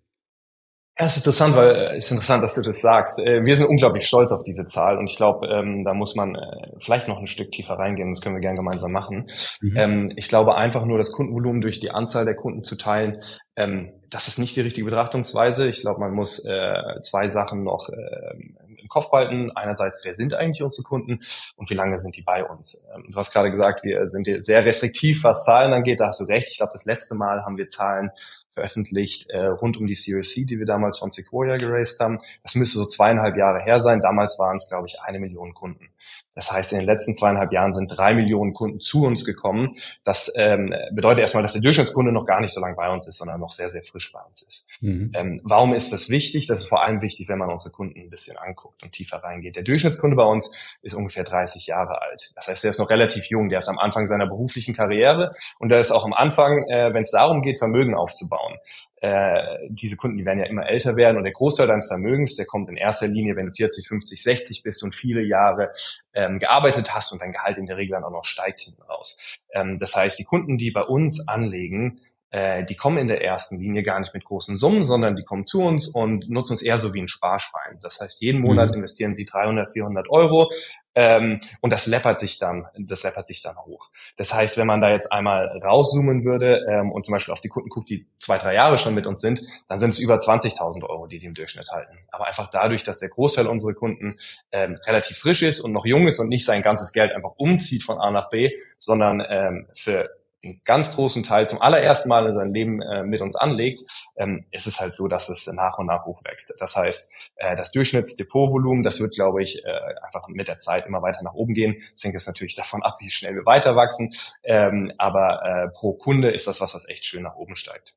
Ja, 0.97 1.07
es 1.07 1.17
ist 1.17 1.23
interessant, 1.27 1.57
weil 1.57 1.75
äh, 1.75 1.97
ist 1.97 2.13
interessant, 2.13 2.45
dass 2.45 2.55
du 2.55 2.63
das 2.63 2.81
sagst. 2.81 3.19
Äh, 3.19 3.45
wir 3.45 3.57
sind 3.57 3.69
unglaublich 3.69 4.07
stolz 4.07 4.31
auf 4.31 4.45
diese 4.45 4.65
Zahl 4.67 4.97
und 4.97 5.11
ich 5.11 5.17
glaube, 5.17 5.49
ähm, 5.49 5.83
da 5.85 5.93
muss 5.93 6.15
man 6.15 6.37
äh, 6.37 6.71
vielleicht 6.79 7.09
noch 7.09 7.19
ein 7.19 7.27
Stück 7.27 7.51
tiefer 7.51 7.75
reingehen. 7.75 8.11
Das 8.13 8.21
können 8.21 8.37
wir 8.37 8.41
gerne 8.41 8.57
gemeinsam 8.57 8.93
machen. 8.93 9.29
Mhm. 9.61 9.77
Ähm, 9.77 10.13
ich 10.15 10.29
glaube, 10.29 10.55
einfach 10.55 10.85
nur 10.85 10.97
das 10.97 11.11
Kundenvolumen 11.11 11.63
durch 11.63 11.81
die 11.81 11.91
Anzahl 11.91 12.25
der 12.25 12.37
Kunden 12.37 12.63
zu 12.63 12.77
teilen, 12.77 13.21
ähm, 13.57 13.93
das 14.09 14.29
ist 14.29 14.39
nicht 14.39 14.55
die 14.55 14.61
richtige 14.61 14.85
Betrachtungsweise. 14.85 15.67
Ich 15.69 15.81
glaube, 15.81 15.99
man 15.99 16.13
muss 16.13 16.45
äh, 16.45 17.01
zwei 17.03 17.29
Sachen 17.29 17.65
noch 17.65 17.89
äh, 17.89 18.37
im 18.77 18.89
Kopf 18.89 19.11
behalten. 19.11 19.51
Einerseits, 19.51 20.05
wer 20.05 20.15
sind 20.15 20.33
eigentlich 20.35 20.63
unsere 20.63 20.85
Kunden 20.85 21.19
und 21.57 21.71
wie 21.71 21.75
lange 21.75 21.99
sind 21.99 22.17
die 22.17 22.23
bei 22.23 22.45
uns? 22.45 22.87
Ähm, 22.95 23.07
du 23.11 23.17
hast 23.17 23.33
gerade 23.33 23.51
gesagt, 23.51 23.83
wir 23.83 24.07
sind 24.07 24.29
sehr 24.39 24.65
restriktiv, 24.65 25.25
was 25.25 25.45
Zahlen 25.45 25.73
angeht. 25.73 25.99
Da 25.99 26.07
hast 26.07 26.21
du 26.21 26.25
recht. 26.25 26.51
Ich 26.53 26.59
glaube, 26.59 26.73
das 26.73 26.85
letzte 26.85 27.17
Mal 27.17 27.45
haben 27.45 27.59
wir 27.59 27.67
Zahlen 27.67 28.13
veröffentlicht 28.55 29.31
äh, 29.31 29.47
rund 29.47 29.77
um 29.77 29.87
die 29.87 29.95
Series 29.95 30.33
C, 30.33 30.45
die 30.45 30.59
wir 30.59 30.67
damals 30.67 30.99
von 30.99 31.11
Sequoia 31.11 31.57
geraced 31.57 32.01
haben. 32.01 32.19
Das 32.43 32.55
müsste 32.55 32.79
so 32.79 32.87
zweieinhalb 32.87 33.37
Jahre 33.37 33.61
her 33.61 33.81
sein. 33.81 34.01
Damals 34.01 34.39
waren 34.39 34.57
es, 34.57 34.69
glaube 34.69 34.87
ich, 34.87 35.01
eine 35.03 35.19
Million 35.19 35.55
Kunden. 35.55 35.91
Das 36.35 36.51
heißt, 36.51 36.73
in 36.73 36.81
den 36.81 36.87
letzten 36.87 37.17
zweieinhalb 37.17 37.53
Jahren 37.53 37.73
sind 37.73 37.89
drei 37.97 38.15
Millionen 38.15 38.55
Kunden 38.55 38.81
zu 38.81 39.05
uns 39.05 39.25
gekommen. 39.25 39.77
Das 40.03 40.33
ähm, 40.37 40.75
bedeutet 40.93 41.21
erstmal, 41.21 41.43
dass 41.43 41.53
der 41.53 41.63
Durchschnittskunde 41.63 42.13
noch 42.13 42.27
gar 42.27 42.41
nicht 42.41 42.53
so 42.53 42.61
lange 42.61 42.75
bei 42.75 42.91
uns 42.91 43.07
ist, 43.07 43.19
sondern 43.19 43.41
noch 43.41 43.53
sehr, 43.53 43.71
sehr 43.71 43.85
frisch 43.85 44.13
bei 44.13 44.21
uns 44.21 44.43
ist. 44.43 44.67
Mhm. 44.85 45.13
Ähm, 45.15 45.41
warum 45.45 45.73
ist 45.73 45.95
das 45.95 46.11
wichtig? 46.11 46.47
Das 46.47 46.63
ist 46.63 46.69
vor 46.69 46.83
allem 46.83 47.01
wichtig, 47.01 47.27
wenn 47.29 47.39
man 47.39 47.49
unsere 47.49 47.73
Kunden 47.73 47.99
ein 47.99 48.11
bisschen 48.11 48.37
anguckt 48.37 48.83
und 48.83 48.93
tiefer 48.93 49.17
reingeht. 49.17 49.57
Der 49.57 49.63
Durchschnittskunde 49.63 50.15
bei 50.15 50.25
uns 50.25 50.55
ist 50.83 50.93
ungefähr 50.93 51.25
30 51.25 51.67
Jahre 51.67 52.03
alt. 52.03 52.33
Das 52.37 52.49
heißt, 52.49 52.65
der 52.65 52.71
ist 52.71 52.79
noch 52.79 52.91
relativ 52.91 53.25
jung. 53.31 53.49
Der 53.49 53.59
ist 53.59 53.69
am 53.69 53.79
Anfang 53.79 54.09
seiner 54.09 54.27
beruflichen 54.27 54.75
Karriere 54.75 55.33
und 55.59 55.71
der 55.71 55.81
ist 55.81 55.91
auch 55.91 56.05
am 56.05 56.13
Anfang, 56.13 56.65
äh, 56.69 56.93
wenn 56.93 57.03
es 57.03 57.13
darum 57.13 57.41
geht, 57.41 57.61
Vermögen 57.61 57.95
aufzubauen 57.95 58.59
äh, 59.05 59.59
diese 59.69 59.97
Kunden, 59.97 60.17
die 60.17 60.25
werden 60.25 60.39
ja 60.39 60.47
immer 60.47 60.67
älter 60.67 60.97
werden 60.97 61.19
und 61.19 61.25
der 61.25 61.33
Großteil 61.33 61.67
deines 61.67 61.89
Vermögens, 61.89 62.37
der 62.37 62.47
kommt 62.47 62.71
in 62.71 62.79
erster 62.79 63.07
Linie, 63.07 63.37
wenn 63.37 63.47
du 63.47 63.53
40, 63.53 63.87
50, 63.87 64.23
60 64.23 64.63
bist 64.63 64.83
und 64.83 64.95
viele 64.95 65.23
Jahre 65.23 65.73
ähm, 66.15 66.39
gearbeitet 66.39 66.95
hast 66.95 67.13
und 67.13 67.21
dein 67.21 67.33
Gehalt 67.33 67.59
in 67.59 67.67
der 67.67 67.77
Regel 67.77 67.93
dann 67.93 68.05
auch 68.05 68.11
noch 68.11 68.25
steigt 68.25 68.61
hinten 68.61 68.81
raus. 68.83 69.39
Ähm, 69.53 69.79
das 69.79 69.95
heißt, 69.95 70.19
die 70.19 70.25
Kunden, 70.25 70.57
die 70.57 70.71
bei 70.71 70.83
uns 70.83 71.29
anlegen, 71.29 72.01
äh, 72.35 72.65
die 72.65 72.75
kommen 72.75 72.99
in 72.99 73.07
der 73.07 73.23
ersten 73.23 73.61
Linie 73.61 73.85
gar 73.85 74.01
nicht 74.01 74.13
mit 74.13 74.25
großen 74.25 74.57
Summen, 74.57 74.85
sondern 74.85 75.15
die 75.15 75.23
kommen 75.23 75.47
zu 75.47 75.63
uns 75.63 75.87
und 75.87 76.29
nutzen 76.29 76.55
uns 76.55 76.63
eher 76.63 76.79
so 76.79 76.93
wie 76.93 77.01
ein 77.01 77.07
Sparschwein. 77.07 77.79
Das 77.81 78.01
heißt, 78.01 78.21
jeden 78.21 78.41
Monat 78.41 78.71
mhm. 78.71 78.79
investieren 78.79 79.13
sie 79.13 79.25
300, 79.25 79.71
400 79.71 80.11
Euro, 80.11 80.51
ähm, 80.97 81.41
und 81.61 81.73
das 81.73 81.87
läppert 81.87 82.21
sich 82.21 82.39
dann, 82.39 82.67
das 82.79 83.03
läppert 83.03 83.27
sich 83.27 83.43
dann 83.43 83.57
hoch. 83.57 83.89
Das 84.17 84.33
heißt, 84.33 84.59
wenn 84.59 84.67
man 84.67 84.81
da 84.81 84.91
jetzt 84.91 85.13
einmal 85.13 85.47
rauszoomen 85.65 86.25
würde 86.25 86.65
ähm, 86.71 86.93
und 86.93 87.05
zum 87.05 87.15
Beispiel 87.15 87.33
auf 87.33 87.41
die 87.41 87.49
Kunden 87.49 87.69
guckt, 87.69 87.89
die 87.89 88.07
zwei, 88.21 88.39
drei 88.39 88.55
Jahre 88.55 88.79
schon 88.79 88.95
mit 88.95 89.07
uns 89.07 89.21
sind, 89.21 89.43
dann 89.67 89.81
sind 89.81 89.91
es 89.91 89.99
über 89.99 90.17
20.000 90.17 90.85
Euro, 90.89 91.07
die 91.07 91.19
die 91.19 91.27
im 91.27 91.35
Durchschnitt 91.35 91.69
halten. 91.71 91.99
Aber 92.13 92.27
einfach 92.27 92.49
dadurch, 92.51 92.85
dass 92.85 93.01
der 93.01 93.09
Großteil 93.09 93.49
unserer 93.49 93.75
Kunden 93.75 94.17
ähm, 94.53 94.79
relativ 94.87 95.19
frisch 95.19 95.43
ist 95.43 95.61
und 95.61 95.73
noch 95.73 95.85
jung 95.85 96.07
ist 96.07 96.21
und 96.21 96.29
nicht 96.29 96.45
sein 96.45 96.63
ganzes 96.63 96.93
Geld 96.93 97.13
einfach 97.13 97.33
umzieht 97.37 97.83
von 97.83 97.99
A 97.99 98.13
nach 98.13 98.29
B, 98.29 98.51
sondern 98.79 99.21
ähm, 99.29 99.67
für 99.75 100.11
einen 100.45 100.61
ganz 100.65 100.95
großen 100.95 101.25
Teil 101.25 101.49
zum 101.49 101.61
allerersten 101.61 102.09
Mal 102.09 102.27
in 102.27 102.35
seinem 102.35 102.53
Leben 102.55 102.83
äh, 102.83 103.03
mit 103.03 103.21
uns 103.21 103.37
anlegt, 103.37 103.81
ähm, 104.17 104.47
ist 104.51 104.67
es 104.67 104.81
halt 104.81 104.95
so, 104.95 105.09
dass 105.09 105.29
es 105.29 105.47
nach 105.53 105.79
und 105.79 105.87
nach 105.87 106.05
hochwächst. 106.05 106.55
Das 106.59 106.77
heißt, 106.77 107.13
äh, 107.37 107.57
das 107.57 107.73
Durchschnittsdepotvolumen, 107.73 108.83
das 108.83 109.01
wird, 109.01 109.15
glaube 109.15 109.43
ich, 109.43 109.65
äh, 109.65 109.71
einfach 110.05 110.29
mit 110.29 110.49
der 110.49 110.59
Zeit 110.59 110.87
immer 110.87 111.03
weiter 111.03 111.23
nach 111.23 111.35
oben 111.35 111.55
gehen. 111.55 111.83
Das 111.93 112.05
hängt 112.05 112.15
jetzt 112.15 112.27
natürlich 112.27 112.55
davon 112.55 112.83
ab, 112.83 112.95
wie 113.01 113.11
schnell 113.11 113.35
wir 113.35 113.47
weiter 113.47 113.77
wachsen. 113.77 114.13
Ähm, 114.43 114.93
aber 114.99 115.43
äh, 115.45 115.69
pro 115.69 115.95
Kunde 115.95 116.31
ist 116.31 116.47
das 116.47 116.61
was, 116.61 116.75
was 116.75 116.89
echt 116.89 117.07
schön 117.07 117.23
nach 117.23 117.37
oben 117.37 117.57
steigt. 117.57 117.95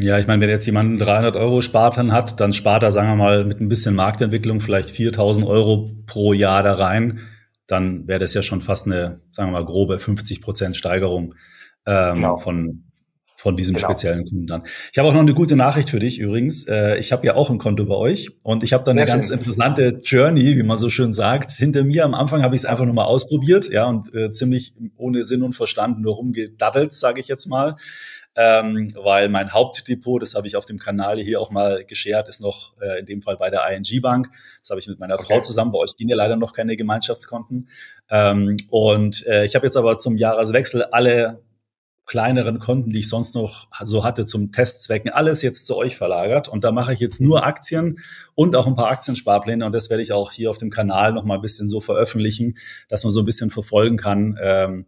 Ja, 0.00 0.18
ich 0.18 0.28
meine, 0.28 0.40
wenn 0.40 0.50
jetzt 0.50 0.66
jemand 0.66 1.00
300 1.00 1.34
Euro 1.34 1.60
Sparplan 1.60 2.12
hat, 2.12 2.38
dann 2.38 2.52
spart 2.52 2.84
er, 2.84 2.92
sagen 2.92 3.08
wir 3.08 3.16
mal, 3.16 3.44
mit 3.44 3.60
ein 3.60 3.68
bisschen 3.68 3.96
Marktentwicklung 3.96 4.60
vielleicht 4.60 4.90
4000 4.90 5.44
Euro 5.44 5.90
pro 6.06 6.32
Jahr 6.32 6.62
da 6.62 6.74
rein. 6.74 7.20
Dann 7.66 8.06
wäre 8.06 8.20
das 8.20 8.32
ja 8.32 8.42
schon 8.42 8.60
fast 8.60 8.86
eine, 8.86 9.20
sagen 9.32 9.50
wir 9.50 9.58
mal, 9.58 9.64
grobe 9.64 9.98
50 9.98 10.40
Prozent 10.40 10.76
Steigerung 10.76 11.34
ähm, 11.88 12.16
genau. 12.16 12.36
von, 12.36 12.84
von 13.24 13.56
diesem 13.56 13.76
genau. 13.76 13.88
speziellen 13.88 14.24
Kunden 14.24 14.46
dann. 14.46 14.64
Ich 14.92 14.98
habe 14.98 15.08
auch 15.08 15.12
noch 15.12 15.20
eine 15.20 15.34
gute 15.34 15.56
Nachricht 15.56 15.90
für 15.90 15.98
dich 15.98 16.18
übrigens. 16.18 16.68
Äh, 16.68 16.98
ich 16.98 17.12
habe 17.12 17.26
ja 17.26 17.34
auch 17.34 17.50
ein 17.50 17.58
Konto 17.58 17.86
bei 17.86 17.94
euch 17.94 18.30
und 18.42 18.62
ich 18.62 18.72
habe 18.72 18.84
da 18.84 18.90
eine 18.90 19.00
Sehr 19.00 19.06
ganz 19.06 19.28
schön. 19.28 19.34
interessante 19.34 20.00
Journey, 20.04 20.56
wie 20.56 20.62
man 20.62 20.78
so 20.78 20.90
schön 20.90 21.12
sagt, 21.12 21.50
hinter 21.52 21.84
mir. 21.84 22.04
Am 22.04 22.14
Anfang 22.14 22.42
habe 22.42 22.54
ich 22.54 22.60
es 22.60 22.64
einfach 22.64 22.84
nur 22.84 22.94
mal 22.94 23.04
ausprobiert, 23.04 23.68
ja, 23.70 23.86
und 23.86 24.14
äh, 24.14 24.30
ziemlich 24.30 24.74
ohne 24.96 25.24
Sinn 25.24 25.42
und 25.42 25.54
Verstand 25.54 26.00
nur 26.00 26.16
rumgedaddelt, 26.16 26.92
sage 26.92 27.20
ich 27.20 27.28
jetzt 27.28 27.46
mal 27.46 27.76
ähm, 28.40 28.86
weil 28.94 29.28
mein 29.28 29.52
Hauptdepot, 29.52 30.22
das 30.22 30.36
habe 30.36 30.46
ich 30.46 30.54
auf 30.54 30.64
dem 30.64 30.78
Kanal 30.78 31.18
hier 31.18 31.40
auch 31.40 31.50
mal 31.50 31.84
geschert, 31.84 32.28
ist 32.28 32.40
noch 32.40 32.80
äh, 32.80 33.00
in 33.00 33.06
dem 33.06 33.20
Fall 33.20 33.36
bei 33.36 33.50
der 33.50 33.68
ING 33.68 34.00
Bank. 34.00 34.30
Das 34.60 34.70
habe 34.70 34.78
ich 34.78 34.86
mit 34.86 35.00
meiner 35.00 35.14
okay. 35.14 35.24
Frau 35.26 35.40
zusammen. 35.40 35.72
Bei 35.72 35.78
euch 35.78 35.96
gehen 35.96 36.08
ja 36.08 36.14
leider 36.14 36.36
noch 36.36 36.52
keine 36.52 36.76
Gemeinschaftskonten. 36.76 37.68
Ähm, 38.08 38.56
und 38.70 39.26
äh, 39.26 39.44
ich 39.44 39.56
habe 39.56 39.66
jetzt 39.66 39.76
aber 39.76 39.98
zum 39.98 40.16
Jahreswechsel 40.16 40.84
alle 40.84 41.42
kleineren 42.08 42.58
Konten, 42.58 42.90
die 42.90 43.00
ich 43.00 43.08
sonst 43.08 43.34
noch 43.34 43.68
so 43.84 44.02
hatte 44.02 44.24
zum 44.24 44.50
Testzwecken, 44.50 45.12
alles 45.12 45.42
jetzt 45.42 45.66
zu 45.66 45.76
euch 45.76 45.96
verlagert. 45.96 46.48
Und 46.48 46.64
da 46.64 46.72
mache 46.72 46.92
ich 46.92 47.00
jetzt 47.00 47.20
nur 47.20 47.46
Aktien 47.46 48.00
und 48.34 48.56
auch 48.56 48.66
ein 48.66 48.74
paar 48.74 48.90
Aktiensparpläne. 48.90 49.64
Und 49.64 49.72
das 49.72 49.90
werde 49.90 50.02
ich 50.02 50.12
auch 50.12 50.32
hier 50.32 50.50
auf 50.50 50.58
dem 50.58 50.70
Kanal 50.70 51.12
noch 51.12 51.24
mal 51.24 51.36
ein 51.36 51.42
bisschen 51.42 51.68
so 51.68 51.80
veröffentlichen, 51.80 52.54
dass 52.88 53.04
man 53.04 53.10
so 53.10 53.20
ein 53.20 53.26
bisschen 53.26 53.50
verfolgen 53.50 53.98
kann, 53.98 54.38
ähm, 54.42 54.86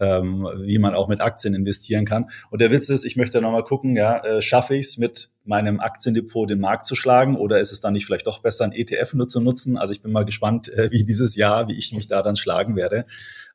ähm, 0.00 0.48
wie 0.62 0.78
man 0.78 0.94
auch 0.94 1.08
mit 1.08 1.20
Aktien 1.20 1.54
investieren 1.54 2.06
kann. 2.06 2.30
Und 2.50 2.62
der 2.62 2.70
Witz 2.70 2.88
ist, 2.88 3.04
ich 3.04 3.16
möchte 3.16 3.40
nochmal 3.42 3.64
gucken, 3.64 3.94
ja, 3.94 4.24
äh, 4.24 4.40
schaffe 4.40 4.74
ich 4.74 4.86
es 4.86 4.98
mit 4.98 5.30
meinem 5.44 5.78
Aktiendepot 5.78 6.48
den 6.48 6.58
Markt 6.58 6.86
zu 6.86 6.94
schlagen 6.94 7.36
oder 7.36 7.60
ist 7.60 7.72
es 7.72 7.80
dann 7.80 7.92
nicht 7.92 8.06
vielleicht 8.06 8.26
doch 8.26 8.40
besser, 8.40 8.64
ein 8.64 8.72
ETF 8.72 9.12
nur 9.14 9.28
zu 9.28 9.40
nutzen? 9.40 9.76
Also 9.76 9.92
ich 9.92 10.00
bin 10.00 10.10
mal 10.10 10.24
gespannt, 10.24 10.70
äh, 10.70 10.90
wie 10.90 11.04
dieses 11.04 11.36
Jahr, 11.36 11.68
wie 11.68 11.76
ich 11.76 11.92
mich 11.92 12.08
da 12.08 12.22
dann 12.22 12.36
schlagen 12.36 12.76
werde. 12.76 13.04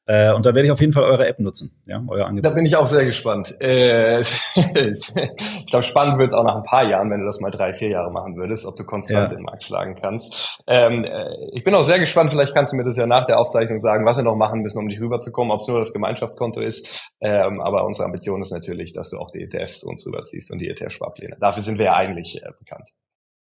Äh, 0.07 0.33
und 0.33 0.45
da 0.45 0.55
werde 0.55 0.65
ich 0.65 0.71
auf 0.71 0.79
jeden 0.79 0.93
Fall 0.93 1.03
eure 1.03 1.27
App 1.27 1.37
nutzen, 1.39 1.71
ja, 1.85 2.01
euer 2.07 2.25
Angebot. 2.25 2.49
Da 2.49 2.55
bin 2.55 2.65
ich 2.65 2.77
auch 2.77 2.85
sehr 2.85 3.03
gespannt. 3.03 3.55
Äh, 3.59 4.19
ich 4.21 5.65
glaube, 5.67 5.83
spannend 5.83 6.17
wird 6.17 6.29
es 6.29 6.33
auch 6.33 6.45
nach 6.45 6.55
ein 6.55 6.63
paar 6.63 6.89
Jahren, 6.89 7.11
wenn 7.11 7.19
du 7.19 7.25
das 7.25 7.41
mal 7.41 7.51
drei, 7.51 7.73
vier 7.73 7.89
Jahre 7.89 8.09
machen 8.09 8.37
würdest, 8.37 8.65
ob 8.65 8.77
du 8.77 8.85
konstant 8.85 9.31
ja. 9.31 9.35
den 9.35 9.43
Markt 9.43 9.65
schlagen 9.65 9.95
kannst. 9.95 10.61
Ähm, 10.65 11.03
äh, 11.03 11.27
ich 11.51 11.65
bin 11.65 11.75
auch 11.75 11.83
sehr 11.83 11.99
gespannt, 11.99 12.31
vielleicht 12.31 12.55
kannst 12.55 12.71
du 12.71 12.77
mir 12.77 12.85
das 12.85 12.95
ja 12.97 13.05
nach 13.05 13.25
der 13.25 13.37
Aufzeichnung 13.37 13.81
sagen, 13.81 14.05
was 14.05 14.15
wir 14.15 14.23
noch 14.23 14.37
machen 14.37 14.61
müssen, 14.61 14.79
um 14.79 14.87
dich 14.87 15.01
rüberzukommen, 15.01 15.51
ob 15.51 15.59
es 15.59 15.67
nur 15.67 15.79
das 15.79 15.91
Gemeinschaftskonto 15.91 16.61
ist. 16.61 17.11
Ähm, 17.19 17.59
aber 17.59 17.85
unsere 17.85 18.05
Ambition 18.05 18.41
ist 18.41 18.53
natürlich, 18.53 18.93
dass 18.93 19.09
du 19.09 19.17
auch 19.17 19.31
die 19.31 19.43
ETFs 19.43 19.83
uns 19.83 20.07
rüberziehst 20.07 20.51
und 20.51 20.59
die 20.59 20.69
ETF-Sparpläne. 20.69 21.35
Dafür 21.41 21.63
sind 21.63 21.79
wir 21.79 21.85
ja 21.87 21.95
eigentlich 21.95 22.41
äh, 22.41 22.51
bekannt. 22.57 22.87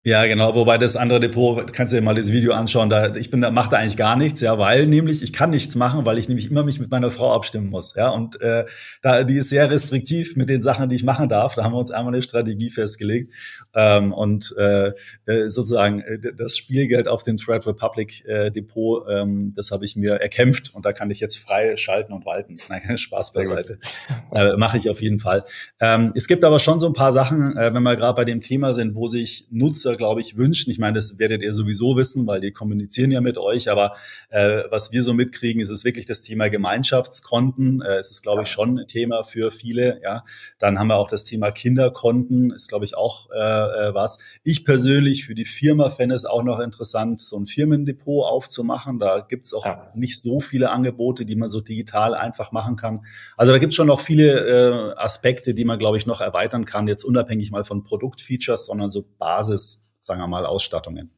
Ja, 0.04 0.26
genau. 0.26 0.56
Wobei 0.56 0.78
das 0.78 0.96
andere 0.96 1.20
Depot, 1.20 1.72
kannst 1.72 1.92
du 1.92 1.96
dir 1.96 2.02
mal 2.02 2.16
das 2.16 2.32
Video 2.32 2.54
anschauen, 2.54 2.90
da, 2.90 3.14
ich 3.14 3.30
bin, 3.30 3.40
da 3.40 3.52
macht 3.52 3.70
da 3.72 3.76
eigentlich 3.76 3.96
gar 3.96 4.16
nichts, 4.16 4.40
ja, 4.40 4.58
weil 4.58 4.88
nämlich 4.88 5.22
ich 5.22 5.32
kann 5.32 5.50
nichts 5.50 5.76
machen, 5.76 6.04
weil 6.04 6.18
ich 6.18 6.28
nämlich 6.28 6.50
immer 6.50 6.64
mich 6.64 6.80
mit 6.80 6.90
meiner 6.90 7.12
Frau 7.12 7.32
abstimmen 7.32 7.70
muss, 7.70 7.94
ja, 7.94 8.08
und 8.08 8.40
äh, 8.40 8.64
da 9.00 9.22
die 9.22 9.36
ist 9.36 9.50
sehr 9.50 9.70
restriktiv 9.70 10.34
mit 10.34 10.48
den 10.48 10.60
Sachen, 10.60 10.88
die 10.88 10.96
ich 10.96 11.04
machen 11.04 11.28
darf. 11.28 11.54
Da 11.54 11.62
haben 11.62 11.72
wir 11.72 11.78
uns 11.78 11.92
einmal 11.92 12.12
eine 12.12 12.22
Strategie 12.22 12.70
festgelegt 12.70 13.32
ähm, 13.74 14.12
und 14.12 14.54
äh, 14.58 14.92
äh 15.26 15.48
sozusagen 15.48 16.00
äh, 16.00 16.18
das 16.34 16.56
Spielgeld 16.56 17.08
auf 17.08 17.22
dem 17.22 17.36
Trade 17.36 17.66
Republic 17.66 18.24
äh, 18.24 18.50
Depot, 18.50 19.06
ähm, 19.10 19.52
das 19.54 19.70
habe 19.70 19.84
ich 19.84 19.96
mir 19.96 20.14
erkämpft 20.14 20.74
und 20.74 20.84
da 20.86 20.92
kann 20.92 21.10
ich 21.10 21.20
jetzt 21.20 21.36
frei 21.36 21.76
schalten 21.76 22.12
und 22.12 22.24
walten. 22.24 22.58
Nein, 22.68 22.96
Spaß 22.96 23.32
beiseite. 23.32 23.78
Äh, 24.32 24.56
Mache 24.56 24.78
ich 24.78 24.88
auf 24.88 25.00
jeden 25.00 25.18
Fall. 25.18 25.44
Ähm, 25.80 26.12
es 26.14 26.26
gibt 26.26 26.44
aber 26.44 26.58
schon 26.58 26.80
so 26.80 26.86
ein 26.86 26.92
paar 26.92 27.12
Sachen, 27.12 27.56
äh, 27.56 27.74
wenn 27.74 27.82
wir 27.82 27.96
gerade 27.96 28.14
bei 28.14 28.24
dem 28.24 28.40
Thema 28.40 28.72
sind, 28.74 28.94
wo 28.94 29.08
sich 29.08 29.46
Nutzer 29.50 29.72
Nutzer, 29.72 29.96
glaube 29.96 30.20
ich, 30.20 30.36
wünschen. 30.36 30.70
Ich 30.70 30.78
meine, 30.78 30.94
das 30.94 31.18
werdet 31.18 31.42
ihr 31.42 31.52
sowieso 31.52 31.96
wissen, 31.96 32.26
weil 32.26 32.40
die 32.40 32.52
kommunizieren 32.52 33.10
ja 33.10 33.20
mit 33.20 33.38
euch. 33.38 33.70
Aber 33.70 33.94
äh, 34.28 34.64
was 34.70 34.92
wir 34.92 35.02
so 35.02 35.14
mitkriegen, 35.14 35.60
ist 35.60 35.70
es 35.70 35.84
wirklich 35.84 36.06
das 36.06 36.22
Thema 36.22 36.48
Gemeinschaftskonten. 36.48 37.82
Äh, 37.82 37.96
es 37.96 38.10
ist, 38.10 38.22
glaube 38.22 38.42
ich, 38.42 38.48
schon 38.48 38.78
ein 38.78 38.86
Thema 38.86 39.24
für 39.24 39.50
viele. 39.50 40.00
Ja, 40.02 40.24
dann 40.58 40.78
haben 40.78 40.88
wir 40.88 40.96
auch 40.96 41.08
das 41.08 41.24
Thema 41.24 41.50
Kinderkonten. 41.50 42.52
Ist, 42.52 42.68
glaube 42.68 42.84
ich, 42.84 42.96
auch 42.96 43.30
äh, 43.30 43.61
äh, 43.70 43.94
was. 43.94 44.18
Ich 44.42 44.64
persönlich 44.64 45.24
für 45.24 45.34
die 45.34 45.44
Firma 45.44 45.90
fände 45.90 46.14
es 46.14 46.24
auch 46.24 46.42
noch 46.42 46.60
interessant, 46.60 47.20
so 47.20 47.38
ein 47.38 47.46
Firmendepot 47.46 48.24
aufzumachen. 48.24 48.98
Da 48.98 49.20
gibt 49.20 49.46
es 49.46 49.54
auch 49.54 49.64
ja. 49.64 49.90
nicht 49.94 50.20
so 50.20 50.40
viele 50.40 50.70
Angebote, 50.70 51.24
die 51.24 51.36
man 51.36 51.50
so 51.50 51.60
digital 51.60 52.14
einfach 52.14 52.52
machen 52.52 52.76
kann. 52.76 53.04
Also 53.36 53.52
da 53.52 53.58
gibt 53.58 53.72
es 53.72 53.76
schon 53.76 53.86
noch 53.86 54.00
viele 54.00 54.94
äh, 54.94 54.96
Aspekte, 54.96 55.54
die 55.54 55.64
man, 55.64 55.78
glaube 55.78 55.96
ich, 55.96 56.06
noch 56.06 56.20
erweitern 56.20 56.64
kann. 56.64 56.88
Jetzt 56.88 57.04
unabhängig 57.04 57.50
mal 57.50 57.64
von 57.64 57.84
Produktfeatures, 57.84 58.66
sondern 58.66 58.90
so 58.90 59.04
Basis 59.18 59.90
sagen 60.02 60.20
wir 60.20 60.26
mal, 60.26 60.44
Ausstattungen. 60.44 61.10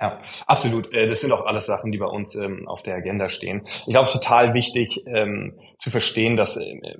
Ja, 0.00 0.20
absolut. 0.46 0.92
Äh, 0.92 1.06
das 1.06 1.20
sind 1.20 1.30
auch 1.30 1.46
alles 1.46 1.66
Sachen, 1.66 1.92
die 1.92 1.98
bei 1.98 2.06
uns 2.06 2.34
ähm, 2.34 2.66
auf 2.66 2.82
der 2.82 2.96
Agenda 2.96 3.28
stehen. 3.28 3.62
Ich 3.64 3.86
glaube, 3.86 4.04
es 4.04 4.14
ist 4.14 4.22
total 4.22 4.54
wichtig 4.54 5.04
ähm, 5.06 5.54
zu 5.78 5.90
verstehen, 5.90 6.36
dass 6.36 6.56
äh, 6.56 6.96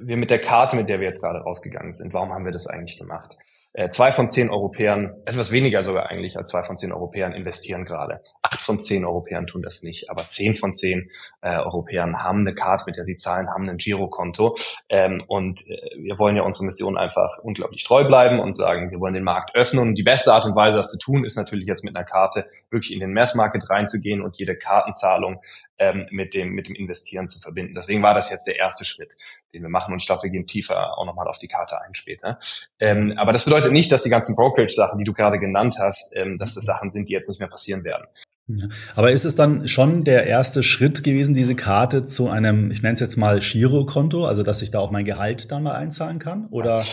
wir 0.00 0.18
mit 0.18 0.30
der 0.30 0.40
Karte, 0.40 0.76
mit 0.76 0.88
der 0.88 1.00
wir 1.00 1.06
jetzt 1.06 1.22
gerade 1.22 1.38
rausgegangen 1.38 1.94
sind, 1.94 2.12
warum 2.12 2.32
haben 2.32 2.44
wir 2.44 2.52
das 2.52 2.66
eigentlich 2.66 2.98
gemacht? 2.98 3.38
Äh, 3.74 3.88
zwei 3.88 4.10
von 4.10 4.28
zehn 4.28 4.50
Europäern, 4.50 5.14
etwas 5.24 5.50
weniger 5.50 5.82
sogar 5.82 6.10
eigentlich 6.10 6.36
als 6.36 6.50
zwei 6.50 6.62
von 6.62 6.76
zehn 6.76 6.92
Europäern 6.92 7.32
investieren 7.32 7.86
gerade. 7.86 8.20
Acht 8.42 8.60
von 8.60 8.82
zehn 8.82 9.06
Europäern 9.06 9.46
tun 9.46 9.62
das 9.62 9.82
nicht, 9.82 10.10
aber 10.10 10.28
zehn 10.28 10.56
von 10.56 10.74
zehn 10.74 11.10
äh, 11.40 11.56
Europäern 11.56 12.22
haben 12.22 12.40
eine 12.40 12.54
Karte, 12.54 12.84
mit 12.86 12.98
der 12.98 13.06
sie 13.06 13.16
zahlen, 13.16 13.48
haben 13.48 13.66
ein 13.66 13.78
Girokonto. 13.78 14.56
Ähm, 14.90 15.24
und 15.26 15.62
äh, 15.70 15.76
wir 15.96 16.18
wollen 16.18 16.36
ja 16.36 16.42
unsere 16.42 16.66
Mission 16.66 16.98
einfach 16.98 17.38
unglaublich 17.42 17.82
treu 17.84 18.04
bleiben 18.04 18.40
und 18.40 18.58
sagen, 18.58 18.90
wir 18.90 19.00
wollen 19.00 19.14
den 19.14 19.24
Markt 19.24 19.54
öffnen. 19.54 19.88
Und 19.88 19.94
die 19.94 20.02
beste 20.02 20.34
Art 20.34 20.44
und 20.44 20.54
Weise, 20.54 20.76
das 20.76 20.90
zu 20.90 20.98
tun, 20.98 21.24
ist 21.24 21.36
natürlich 21.36 21.66
jetzt 21.66 21.82
mit 21.82 21.96
einer 21.96 22.04
Karte 22.04 22.44
wirklich 22.68 22.92
in 22.92 23.00
den 23.00 23.14
Mass-Market 23.14 23.70
reinzugehen 23.70 24.20
und 24.20 24.36
jede 24.36 24.54
Kartenzahlung 24.54 25.40
ähm, 25.78 26.06
mit, 26.10 26.34
dem, 26.34 26.50
mit 26.50 26.68
dem 26.68 26.74
Investieren 26.74 27.26
zu 27.26 27.40
verbinden. 27.40 27.74
Deswegen 27.74 28.02
war 28.02 28.12
das 28.12 28.30
jetzt 28.30 28.46
der 28.46 28.56
erste 28.56 28.84
Schritt 28.84 29.08
den 29.52 29.62
wir 29.62 29.68
machen. 29.68 29.92
Und 29.92 30.00
ich 30.00 30.06
glaube, 30.06 30.22
wir 30.24 30.30
gehen 30.30 30.46
tiefer 30.46 30.98
auch 30.98 31.06
nochmal 31.06 31.28
auf 31.28 31.38
die 31.38 31.48
Karte 31.48 31.80
ein 31.80 31.94
später. 31.94 32.38
Ähm, 32.78 33.14
aber 33.16 33.32
das 33.32 33.44
bedeutet 33.44 33.72
nicht, 33.72 33.92
dass 33.92 34.02
die 34.02 34.10
ganzen 34.10 34.36
Brokerage-Sachen, 34.36 34.98
die 34.98 35.04
du 35.04 35.12
gerade 35.12 35.38
genannt 35.38 35.76
hast, 35.80 36.14
ähm, 36.16 36.36
dass 36.38 36.54
das 36.54 36.64
Sachen 36.64 36.90
sind, 36.90 37.08
die 37.08 37.12
jetzt 37.12 37.28
nicht 37.28 37.40
mehr 37.40 37.48
passieren 37.48 37.84
werden. 37.84 38.06
Aber 38.96 39.12
ist 39.12 39.24
es 39.24 39.36
dann 39.36 39.68
schon 39.68 40.04
der 40.04 40.26
erste 40.26 40.62
Schritt 40.62 41.04
gewesen, 41.04 41.34
diese 41.34 41.54
Karte 41.54 42.04
zu 42.04 42.28
einem, 42.28 42.70
ich 42.70 42.82
nenne 42.82 42.94
es 42.94 43.00
jetzt 43.00 43.16
mal 43.16 43.38
Girokonto, 43.40 44.26
also 44.26 44.42
dass 44.42 44.62
ich 44.62 44.70
da 44.70 44.80
auch 44.80 44.90
mein 44.90 45.04
Gehalt 45.04 45.50
dann 45.52 45.62
mal 45.62 45.74
einzahlen 45.74 46.18
kann? 46.18 46.46
Oder? 46.50 46.78
Ja. 46.78 46.84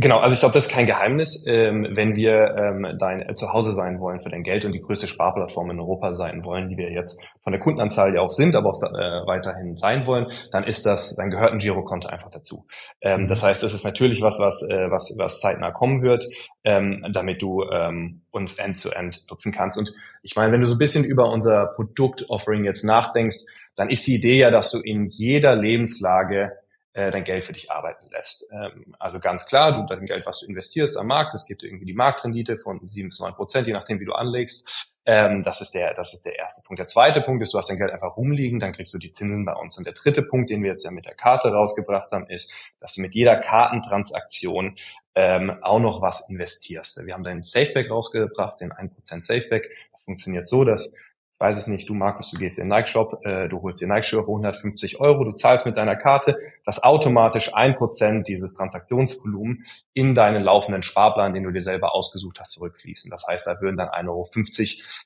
Genau, 0.00 0.18
also 0.18 0.34
ich 0.34 0.38
glaube, 0.38 0.52
das 0.52 0.66
ist 0.66 0.72
kein 0.72 0.86
Geheimnis. 0.86 1.44
Ähm, 1.48 1.88
wenn 1.90 2.14
wir 2.14 2.54
ähm, 2.56 2.86
dein 3.00 3.20
äh, 3.20 3.34
Zuhause 3.34 3.72
sein 3.72 3.98
wollen 3.98 4.20
für 4.20 4.28
dein 4.28 4.44
Geld 4.44 4.64
und 4.64 4.70
die 4.70 4.80
größte 4.80 5.08
Sparplattform 5.08 5.72
in 5.72 5.80
Europa 5.80 6.14
sein 6.14 6.44
wollen, 6.44 6.68
die 6.68 6.76
wir 6.76 6.92
jetzt 6.92 7.28
von 7.42 7.52
der 7.52 7.60
Kundenanzahl 7.60 8.14
ja 8.14 8.20
auch 8.20 8.30
sind, 8.30 8.54
aber 8.54 8.68
auch 8.70 8.80
äh, 8.84 9.26
weiterhin 9.26 9.76
sein 9.76 10.06
wollen, 10.06 10.28
dann 10.52 10.62
ist 10.62 10.86
das, 10.86 11.16
dann 11.16 11.30
gehört 11.30 11.50
ein 11.50 11.58
Girokonto 11.58 12.06
einfach 12.06 12.30
dazu. 12.30 12.64
Ähm, 13.00 13.26
das 13.26 13.42
heißt, 13.42 13.60
das 13.64 13.74
ist 13.74 13.84
natürlich 13.84 14.22
was, 14.22 14.38
was, 14.38 14.62
äh, 14.70 14.88
was, 14.88 15.16
was 15.18 15.40
zeitnah 15.40 15.72
kommen 15.72 16.00
wird, 16.00 16.24
ähm, 16.62 17.04
damit 17.12 17.42
du 17.42 17.64
ähm, 17.64 18.22
uns 18.30 18.56
end-to-end 18.60 19.16
-end 19.16 19.30
nutzen 19.30 19.50
kannst. 19.50 19.78
Und 19.78 19.92
ich 20.22 20.36
meine, 20.36 20.52
wenn 20.52 20.60
du 20.60 20.68
so 20.68 20.76
ein 20.76 20.78
bisschen 20.78 21.02
über 21.02 21.28
unser 21.32 21.72
Produkt-Offering 21.74 22.64
jetzt 22.64 22.84
nachdenkst, 22.84 23.46
dann 23.74 23.90
ist 23.90 24.06
die 24.06 24.14
Idee 24.14 24.38
ja, 24.38 24.52
dass 24.52 24.70
du 24.70 24.78
in 24.78 25.06
jeder 25.08 25.56
Lebenslage 25.56 26.52
äh, 26.98 27.12
dein 27.12 27.22
Geld 27.22 27.44
für 27.44 27.52
dich 27.52 27.70
arbeiten 27.70 28.10
lässt. 28.10 28.50
Ähm, 28.52 28.96
also 28.98 29.20
ganz 29.20 29.46
klar, 29.46 29.72
du 29.72 29.86
dein 29.86 30.04
Geld, 30.04 30.26
was 30.26 30.40
du 30.40 30.46
investierst 30.46 30.98
am 30.98 31.06
Markt, 31.06 31.32
das 31.32 31.46
gibt 31.46 31.62
irgendwie 31.62 31.84
die 31.84 31.94
Marktrendite 31.94 32.56
von 32.56 32.80
7 32.88 33.10
bis 33.10 33.20
9 33.20 33.34
Prozent, 33.34 33.68
je 33.68 33.72
nachdem, 33.72 34.00
wie 34.00 34.04
du 34.04 34.14
anlegst. 34.14 34.90
Ähm, 35.06 35.44
das 35.44 35.60
ist 35.60 35.74
der, 35.74 35.94
das 35.94 36.12
ist 36.12 36.26
der 36.26 36.36
erste 36.36 36.66
Punkt. 36.66 36.80
Der 36.80 36.88
zweite 36.88 37.20
Punkt 37.20 37.40
ist, 37.40 37.54
du 37.54 37.58
hast 37.58 37.70
dein 37.70 37.78
Geld 37.78 37.92
einfach 37.92 38.16
rumliegen, 38.16 38.58
dann 38.58 38.72
kriegst 38.72 38.92
du 38.92 38.98
die 38.98 39.12
Zinsen 39.12 39.44
bei 39.44 39.54
uns. 39.54 39.78
Und 39.78 39.86
der 39.86 39.94
dritte 39.94 40.22
Punkt, 40.22 40.50
den 40.50 40.60
wir 40.62 40.70
jetzt 40.70 40.84
ja 40.84 40.90
mit 40.90 41.06
der 41.06 41.14
Karte 41.14 41.52
rausgebracht 41.52 42.10
haben, 42.10 42.26
ist, 42.26 42.74
dass 42.80 42.94
du 42.94 43.02
mit 43.02 43.14
jeder 43.14 43.36
Kartentransaktion 43.36 44.74
ähm, 45.14 45.52
auch 45.62 45.78
noch 45.78 46.02
was 46.02 46.28
investierst. 46.28 47.06
Wir 47.06 47.14
haben 47.14 47.22
deinen 47.22 47.44
Safeback 47.44 47.90
rausgebracht, 47.90 48.60
den 48.60 48.72
1% 48.72 49.24
Safeback. 49.24 49.70
Das 49.92 50.02
funktioniert 50.02 50.48
so, 50.48 50.64
dass 50.64 50.94
weiß 51.38 51.56
es 51.56 51.66
nicht, 51.68 51.88
du 51.88 51.94
Markus, 51.94 52.30
du 52.30 52.38
gehst 52.38 52.58
in 52.58 52.64
den 52.64 52.70
Nike-Shop, 52.70 53.24
äh, 53.24 53.48
du 53.48 53.62
holst 53.62 53.80
dir 53.80 53.86
Nike-Schuhe 53.86 54.24
für 54.24 54.30
150 54.30 55.00
Euro, 55.00 55.24
du 55.24 55.32
zahlst 55.32 55.66
mit 55.66 55.76
deiner 55.76 55.94
Karte, 55.94 56.36
dass 56.64 56.82
automatisch 56.82 57.54
ein 57.54 57.76
Prozent 57.76 58.26
dieses 58.26 58.54
Transaktionsvolumen 58.54 59.64
in 59.94 60.16
deinen 60.16 60.42
laufenden 60.42 60.82
Sparplan, 60.82 61.34
den 61.34 61.44
du 61.44 61.52
dir 61.52 61.60
selber 61.60 61.94
ausgesucht 61.94 62.40
hast, 62.40 62.52
zurückfließen. 62.52 63.10
Das 63.10 63.24
heißt, 63.28 63.46
da 63.46 63.60
würden 63.60 63.76
dann 63.76 63.88
1,50 63.88 64.08
Euro 64.08 64.26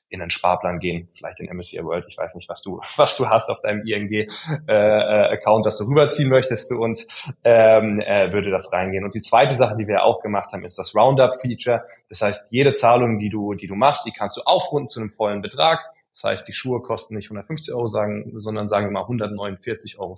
in 0.09 0.19
den 0.21 0.31
Sparplan 0.31 0.79
gehen, 0.79 1.07
vielleicht 1.13 1.39
in 1.39 1.55
MSCI 1.55 1.83
World, 1.83 2.05
ich 2.07 2.17
weiß 2.17 2.33
nicht, 2.33 2.49
was 2.49 2.63
du, 2.63 2.81
was 2.97 3.15
du 3.17 3.29
hast 3.29 3.49
auf 3.49 3.61
deinem 3.61 3.85
ING-Account, 3.85 5.65
äh, 5.65 5.67
das 5.67 5.77
du 5.77 5.85
rüberziehen 5.85 6.29
möchtest 6.29 6.69
zu 6.69 6.79
uns, 6.79 7.31
ähm, 7.43 7.99
äh, 7.99 8.33
würde 8.33 8.49
das 8.49 8.73
reingehen. 8.73 9.03
Und 9.03 9.13
die 9.13 9.21
zweite 9.21 9.53
Sache, 9.53 9.75
die 9.77 9.87
wir 9.87 10.03
auch 10.03 10.21
gemacht 10.21 10.51
haben, 10.51 10.65
ist 10.65 10.79
das 10.79 10.95
Roundup-Feature. 10.95 11.85
Das 12.09 12.21
heißt, 12.21 12.47
jede 12.51 12.73
Zahlung, 12.73 13.19
die 13.19 13.29
du, 13.29 13.53
die 13.53 13.67
du 13.67 13.75
machst, 13.75 14.07
die 14.07 14.11
kannst 14.11 14.37
du 14.37 14.41
aufrunden 14.41 14.89
zu 14.89 14.99
einem 14.99 15.09
vollen 15.09 15.43
Betrag 15.43 15.92
das 16.13 16.23
heißt, 16.23 16.47
die 16.47 16.53
Schuhe 16.53 16.81
kosten 16.81 17.15
nicht 17.15 17.25
150 17.25 17.73
Euro, 17.73 17.87
sagen, 17.87 18.31
sondern 18.35 18.69
sagen 18.69 18.85
wir 18.85 18.91
mal 18.91 19.03
149,50 19.03 19.99
Euro. 19.99 20.15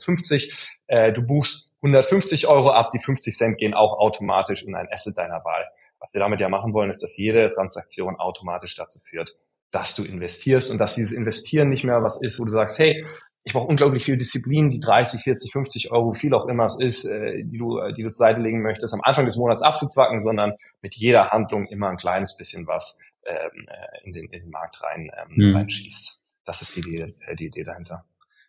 Äh, 0.88 1.14
du 1.14 1.26
buchst 1.26 1.72
150 1.78 2.48
Euro 2.48 2.72
ab, 2.72 2.92
die 2.92 3.00
50 3.00 3.34
Cent 3.34 3.58
gehen 3.58 3.74
auch 3.74 3.98
automatisch 3.98 4.64
in 4.64 4.76
ein 4.76 4.88
Asset 4.92 5.18
deiner 5.18 5.44
Wahl. 5.46 5.66
Was 6.00 6.14
wir 6.14 6.20
damit 6.20 6.42
ja 6.42 6.50
machen 6.50 6.74
wollen, 6.74 6.90
ist, 6.90 7.02
dass 7.02 7.18
jede 7.18 7.50
Transaktion 7.50 8.18
automatisch 8.18 8.76
dazu 8.76 9.00
führt, 9.10 9.38
dass 9.72 9.96
du 9.96 10.04
investierst 10.04 10.70
und 10.70 10.80
dass 10.80 10.96
dieses 10.96 11.14
Investieren 11.14 11.70
nicht 11.70 11.86
mehr 11.86 12.04
was 12.04 12.22
ist, 12.22 12.40
wo 12.40 12.46
du 12.46 12.52
sagst, 12.52 12.78
hey, 12.78 13.02
ich 13.46 13.54
brauche 13.54 13.68
unglaublich 13.68 14.04
viel 14.04 14.18
Disziplin, 14.18 14.72
die 14.72 14.80
30, 14.80 15.22
40, 15.22 15.52
50 15.52 15.92
Euro, 15.92 16.14
viel 16.14 16.34
auch 16.34 16.48
immer 16.48 16.66
es 16.66 16.80
ist, 16.80 17.06
äh, 17.06 17.44
die 17.44 17.58
du, 17.58 17.80
die 17.96 18.02
du 18.02 18.10
zur 18.10 18.28
Seite 18.28 18.42
legen 18.42 18.62
möchtest, 18.62 18.94
am 18.94 19.02
Anfang 19.04 19.26
des 19.26 19.38
Monats 19.38 19.62
abzuzwacken, 19.62 20.20
sondern 20.20 20.54
mit 20.82 20.96
jeder 20.96 21.30
Handlung 21.30 21.68
immer 21.68 21.90
ein 21.90 21.98
kleines 21.98 22.36
bisschen 22.36 22.68
was 22.68 23.00
ähm, 23.26 23.68
äh, 23.68 24.06
in, 24.06 24.14
den, 24.14 24.26
in 24.26 24.42
den 24.42 24.50
Markt 24.50 24.82
rein 24.82 25.10
ähm, 25.18 25.50
mhm. 25.50 25.56
reinschießt. 25.56 26.24
Das 26.46 26.62
ist 26.62 26.76
die 26.76 26.82
Idee, 26.82 27.16
äh, 27.28 27.36
die 27.36 27.48
Idee 27.48 27.64
dahinter. 27.64 28.06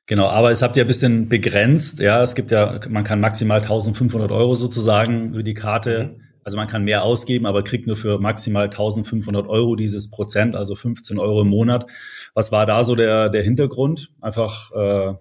Genau, 0.06 0.26
aber 0.26 0.52
es 0.52 0.62
habt 0.62 0.76
ihr 0.76 0.84
ein 0.84 0.86
bisschen 0.86 1.28
begrenzt. 1.28 1.98
Ja, 1.98 2.22
es 2.22 2.34
gibt 2.34 2.52
ja, 2.52 2.80
man 2.88 3.02
kann 3.02 3.20
maximal 3.20 3.60
1500 3.60 4.30
Euro 4.30 4.54
sozusagen 4.54 5.32
über 5.32 5.42
die 5.42 5.54
Karte. 5.54 6.14
Mhm. 6.14 6.22
Also 6.44 6.56
man 6.56 6.68
kann 6.68 6.84
mehr 6.84 7.02
ausgeben, 7.02 7.44
aber 7.44 7.64
kriegt 7.64 7.88
nur 7.88 7.96
für 7.96 8.20
maximal 8.20 8.66
1500 8.66 9.48
Euro 9.48 9.74
dieses 9.74 10.12
Prozent, 10.12 10.54
also 10.54 10.76
15 10.76 11.18
Euro 11.18 11.40
im 11.42 11.48
Monat. 11.48 11.90
Was 12.34 12.52
war 12.52 12.66
da 12.66 12.84
so 12.84 12.94
der, 12.94 13.30
der 13.30 13.42
Hintergrund? 13.42 14.12
Einfach 14.20 14.70
äh, 14.70 15.14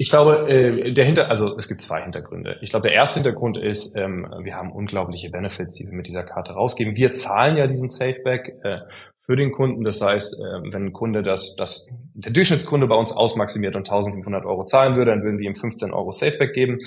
ich 0.00 0.10
glaube, 0.10 0.48
äh, 0.48 0.92
der 0.92 1.04
Hinter, 1.04 1.28
also 1.28 1.58
es 1.58 1.66
gibt 1.66 1.82
zwei 1.82 2.02
Hintergründe. 2.02 2.56
Ich 2.62 2.70
glaube, 2.70 2.86
der 2.86 2.94
erste 2.96 3.18
Hintergrund 3.18 3.58
ist, 3.58 3.96
ähm, 3.96 4.32
wir 4.42 4.54
haben 4.54 4.70
unglaubliche 4.70 5.28
Benefits, 5.28 5.74
die 5.74 5.86
wir 5.86 5.92
mit 5.92 6.06
dieser 6.06 6.22
Karte 6.22 6.52
rausgeben. 6.52 6.94
Wir 6.96 7.12
zahlen 7.14 7.56
ja 7.56 7.66
diesen 7.66 7.90
Safeback 7.90 8.54
äh, 8.62 8.78
für 9.18 9.34
den 9.34 9.50
Kunden. 9.50 9.82
Das 9.82 10.00
heißt, 10.00 10.34
äh, 10.34 10.72
wenn 10.72 10.86
ein 10.86 10.92
Kunde 10.92 11.24
das, 11.24 11.56
das, 11.56 11.88
der 12.14 12.30
Durchschnittskunde 12.30 12.86
bei 12.86 12.94
uns 12.94 13.10
ausmaximiert 13.10 13.74
und 13.74 13.88
1500 13.88 14.44
Euro 14.44 14.64
zahlen 14.66 14.96
würde, 14.96 15.10
dann 15.10 15.24
würden 15.24 15.40
wir 15.40 15.48
ihm 15.48 15.56
15 15.56 15.92
Euro 15.92 16.12
Safeback 16.12 16.54
geben 16.54 16.78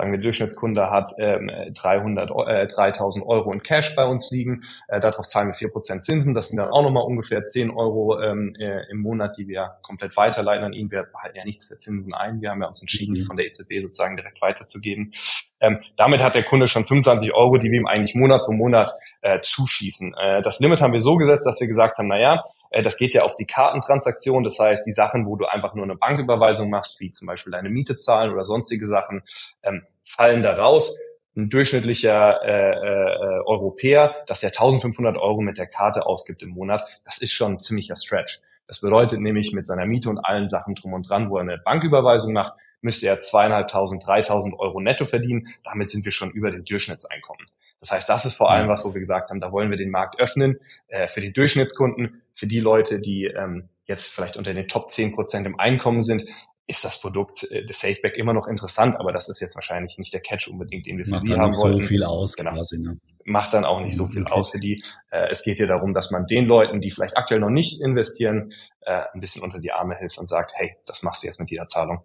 sagen 0.00 0.12
wir, 0.12 0.18
der 0.18 0.24
Durchschnittskunde 0.24 0.90
hat 0.90 1.10
ähm, 1.18 1.50
300, 1.74 2.30
äh, 2.46 2.66
3000 2.66 3.26
Euro 3.26 3.52
in 3.52 3.62
Cash 3.62 3.94
bei 3.94 4.04
uns 4.04 4.30
liegen. 4.30 4.64
Äh, 4.88 4.98
darauf 5.00 5.26
zahlen 5.26 5.48
wir 5.48 5.54
vier 5.54 5.70
Prozent 5.70 6.04
Zinsen. 6.04 6.34
Das 6.34 6.48
sind 6.48 6.56
dann 6.56 6.70
auch 6.70 6.82
nochmal 6.82 7.04
ungefähr 7.04 7.44
10 7.44 7.70
Euro 7.70 8.20
ähm, 8.20 8.54
äh, 8.58 8.90
im 8.90 8.98
Monat, 8.98 9.36
die 9.36 9.46
wir 9.46 9.76
komplett 9.82 10.16
weiterleiten 10.16 10.64
an 10.64 10.72
ihn. 10.72 10.90
Wir 10.90 11.02
behalten 11.02 11.36
ja 11.36 11.44
nichts 11.44 11.68
der 11.68 11.78
Zinsen 11.78 12.14
ein. 12.14 12.40
Wir 12.40 12.50
haben 12.50 12.62
ja 12.62 12.68
uns 12.68 12.80
entschieden, 12.80 13.14
die 13.14 13.22
mhm. 13.22 13.26
von 13.26 13.36
der 13.36 13.46
EZB 13.46 13.82
sozusagen 13.82 14.16
direkt 14.16 14.40
weiterzugeben. 14.40 15.12
Ähm, 15.60 15.80
damit 15.96 16.22
hat 16.22 16.34
der 16.34 16.44
Kunde 16.44 16.68
schon 16.68 16.86
25 16.86 17.34
Euro, 17.34 17.58
die 17.58 17.70
wir 17.70 17.78
ihm 17.78 17.86
eigentlich 17.86 18.14
Monat 18.14 18.42
für 18.42 18.52
Monat 18.52 18.92
äh, 19.20 19.40
zuschießen. 19.42 20.14
Äh, 20.18 20.42
das 20.42 20.60
Limit 20.60 20.80
haben 20.80 20.94
wir 20.94 21.02
so 21.02 21.16
gesetzt, 21.16 21.44
dass 21.44 21.60
wir 21.60 21.68
gesagt 21.68 21.98
haben, 21.98 22.08
naja, 22.08 22.42
das 22.70 22.96
geht 22.96 23.14
ja 23.14 23.22
auf 23.22 23.36
die 23.36 23.46
Kartentransaktion, 23.46 24.44
das 24.44 24.58
heißt 24.58 24.86
die 24.86 24.92
Sachen, 24.92 25.26
wo 25.26 25.36
du 25.36 25.46
einfach 25.46 25.74
nur 25.74 25.84
eine 25.84 25.96
Banküberweisung 25.96 26.70
machst, 26.70 27.00
wie 27.00 27.10
zum 27.10 27.26
Beispiel 27.26 27.52
deine 27.52 27.68
Miete 27.68 27.96
zahlen 27.96 28.32
oder 28.32 28.44
sonstige 28.44 28.88
Sachen, 28.88 29.22
ähm, 29.62 29.82
fallen 30.04 30.42
da 30.42 30.54
raus. 30.54 30.96
Ein 31.36 31.48
durchschnittlicher 31.48 32.42
äh, 32.42 32.70
äh, 32.72 33.42
Europäer, 33.46 34.14
dass 34.26 34.42
er 34.42 34.48
1500 34.48 35.16
Euro 35.16 35.40
mit 35.40 35.58
der 35.58 35.66
Karte 35.66 36.06
ausgibt 36.06 36.42
im 36.42 36.50
Monat, 36.50 36.84
das 37.04 37.22
ist 37.22 37.32
schon 37.32 37.54
ein 37.54 37.60
ziemlicher 37.60 37.96
Stretch. 37.96 38.40
Das 38.66 38.80
bedeutet 38.80 39.20
nämlich 39.20 39.52
mit 39.52 39.66
seiner 39.66 39.86
Miete 39.86 40.10
und 40.10 40.18
allen 40.18 40.48
Sachen 40.48 40.74
drum 40.74 40.92
und 40.92 41.08
dran, 41.08 41.30
wo 41.30 41.36
er 41.36 41.42
eine 41.42 41.58
Banküberweisung 41.58 42.32
macht, 42.32 42.54
müsste 42.82 43.06
er 43.08 43.20
zweieinhalbtausend, 43.20 44.06
dreitausend 44.06 44.58
Euro 44.58 44.80
netto 44.80 45.04
verdienen. 45.04 45.48
Damit 45.64 45.90
sind 45.90 46.04
wir 46.04 46.12
schon 46.12 46.30
über 46.30 46.50
dem 46.50 46.64
Durchschnittseinkommen. 46.64 47.44
Das 47.80 47.92
heißt, 47.92 48.08
das 48.08 48.26
ist 48.26 48.34
vor 48.34 48.50
allem 48.50 48.68
was, 48.68 48.84
wo 48.84 48.92
wir 48.92 49.00
gesagt 49.00 49.30
haben, 49.30 49.40
da 49.40 49.52
wollen 49.52 49.70
wir 49.70 49.78
den 49.78 49.90
Markt 49.90 50.20
öffnen 50.20 50.58
äh, 50.88 51.08
für 51.08 51.20
die 51.20 51.32
Durchschnittskunden, 51.32 52.22
für 52.32 52.46
die 52.46 52.60
Leute, 52.60 53.00
die 53.00 53.24
ähm, 53.24 53.68
jetzt 53.86 54.14
vielleicht 54.14 54.36
unter 54.36 54.52
den 54.52 54.68
Top 54.68 54.90
10 54.90 55.14
Prozent 55.14 55.46
im 55.46 55.58
Einkommen 55.58 56.02
sind, 56.02 56.24
ist 56.70 56.84
das 56.84 57.00
Produkt 57.00 57.50
äh, 57.50 57.64
des 57.64 57.80
Safeback 57.80 58.16
immer 58.16 58.32
noch 58.32 58.46
interessant, 58.46 58.96
aber 58.98 59.12
das 59.12 59.28
ist 59.28 59.40
jetzt 59.40 59.56
wahrscheinlich 59.56 59.98
nicht 59.98 60.12
der 60.14 60.20
Catch 60.20 60.48
unbedingt, 60.48 60.86
den 60.86 60.98
wir 60.98 61.04
für 61.04 61.12
Macht 61.12 61.26
Sie 61.26 61.32
haben 61.32 61.48
nicht 61.48 61.60
wollten. 61.60 61.80
so 61.80 61.86
viel 61.86 62.04
aus, 62.04 62.36
genau. 62.36 62.52
quasi, 62.52 62.78
ne? 62.78 62.98
Macht 63.24 63.52
dann 63.52 63.64
auch 63.64 63.80
nicht 63.80 63.96
so 63.96 64.06
viel 64.06 64.22
okay. 64.22 64.32
aus 64.32 64.50
für 64.50 64.58
die. 64.58 64.82
Äh, 65.10 65.28
es 65.30 65.42
geht 65.42 65.58
hier 65.58 65.66
darum, 65.66 65.92
dass 65.92 66.10
man 66.10 66.26
den 66.26 66.46
Leuten, 66.46 66.80
die 66.80 66.90
vielleicht 66.90 67.16
aktuell 67.16 67.40
noch 67.40 67.50
nicht 67.50 67.82
investieren, 67.82 68.52
äh, 68.82 69.02
ein 69.12 69.20
bisschen 69.20 69.42
unter 69.42 69.58
die 69.58 69.72
Arme 69.72 69.96
hilft 69.96 70.18
und 70.18 70.28
sagt, 70.28 70.52
hey, 70.54 70.76
das 70.86 71.02
machst 71.02 71.22
du 71.22 71.26
jetzt 71.26 71.40
mit 71.40 71.50
jeder 71.50 71.66
Zahlung. 71.66 72.02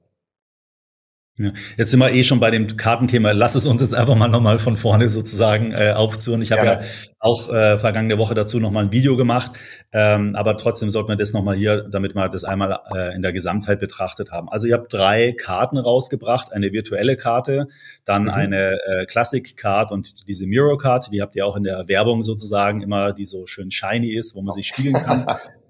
Ja. 1.38 1.52
Jetzt 1.76 1.92
sind 1.92 2.00
wir 2.00 2.14
eh 2.14 2.24
schon 2.24 2.40
bei 2.40 2.50
dem 2.50 2.78
Kartenthema. 2.78 3.34
Lass 3.34 3.56
es 3.56 3.66
uns 3.66 3.82
jetzt 3.82 3.94
einfach 3.94 4.16
mal 4.16 4.30
nochmal 4.30 4.58
von 4.58 4.78
vorne 4.78 5.10
sozusagen 5.10 5.74
äh, 5.74 5.92
aufzuhören. 5.92 6.42
Ich 6.42 6.54
habe 6.54 6.66
ja. 6.66 6.80
ja 6.80 6.88
auch 7.20 7.50
äh, 7.50 7.78
vergangene 7.78 8.18
Woche 8.18 8.36
dazu 8.36 8.62
nochmal 8.62 8.86
ein 8.86 8.92
Video 8.94 9.18
gemacht, 9.18 9.52
ähm, 9.92 10.36
aber 10.36 10.56
trotzdem 10.56 10.90
sollten 10.90 11.10
wir 11.10 11.18
das 11.18 11.34
nochmal 11.34 11.58
hier, 11.58 11.84
damit 11.90 12.16
wir 12.16 12.30
das 12.30 12.46
einmal 12.46 12.80
äh, 12.94 13.14
in 13.14 13.22
der 13.22 13.34
Gesamtheit 13.34 13.82
betrachtet 13.82 14.32
haben. 14.32 14.48
Also 14.48 14.68
ihr 14.68 14.76
habt 14.76 14.94
drei 14.94 15.34
Karten 15.34 15.78
rausgebracht, 15.78 16.54
eine 16.54 16.72
virtuelle 16.72 17.18
Karte, 17.18 17.68
dann 18.06 18.24
mhm. 18.24 18.30
eine 18.30 18.78
äh, 18.86 19.06
Classic 19.06 19.58
Card 19.58 19.92
und 19.92 20.30
diese 20.30 20.48
Mirror 20.48 20.78
Card, 20.78 21.12
die 21.12 21.22
habt 21.22 21.36
ihr 21.36 21.46
auch 21.46 21.58
in 21.58 21.64
der 21.64 21.90
Werbung 21.90 22.24
sozusagen 22.24 22.82
immer, 22.82 23.12
die 23.12 23.26
so 23.26 23.46
schön 23.46 23.72
shiny 23.72 24.14
ist, 24.16 24.36
wo 24.36 24.42
man 24.42 24.54
sich 24.54 24.68
spiegeln 24.68 25.04
kann. 25.04 25.26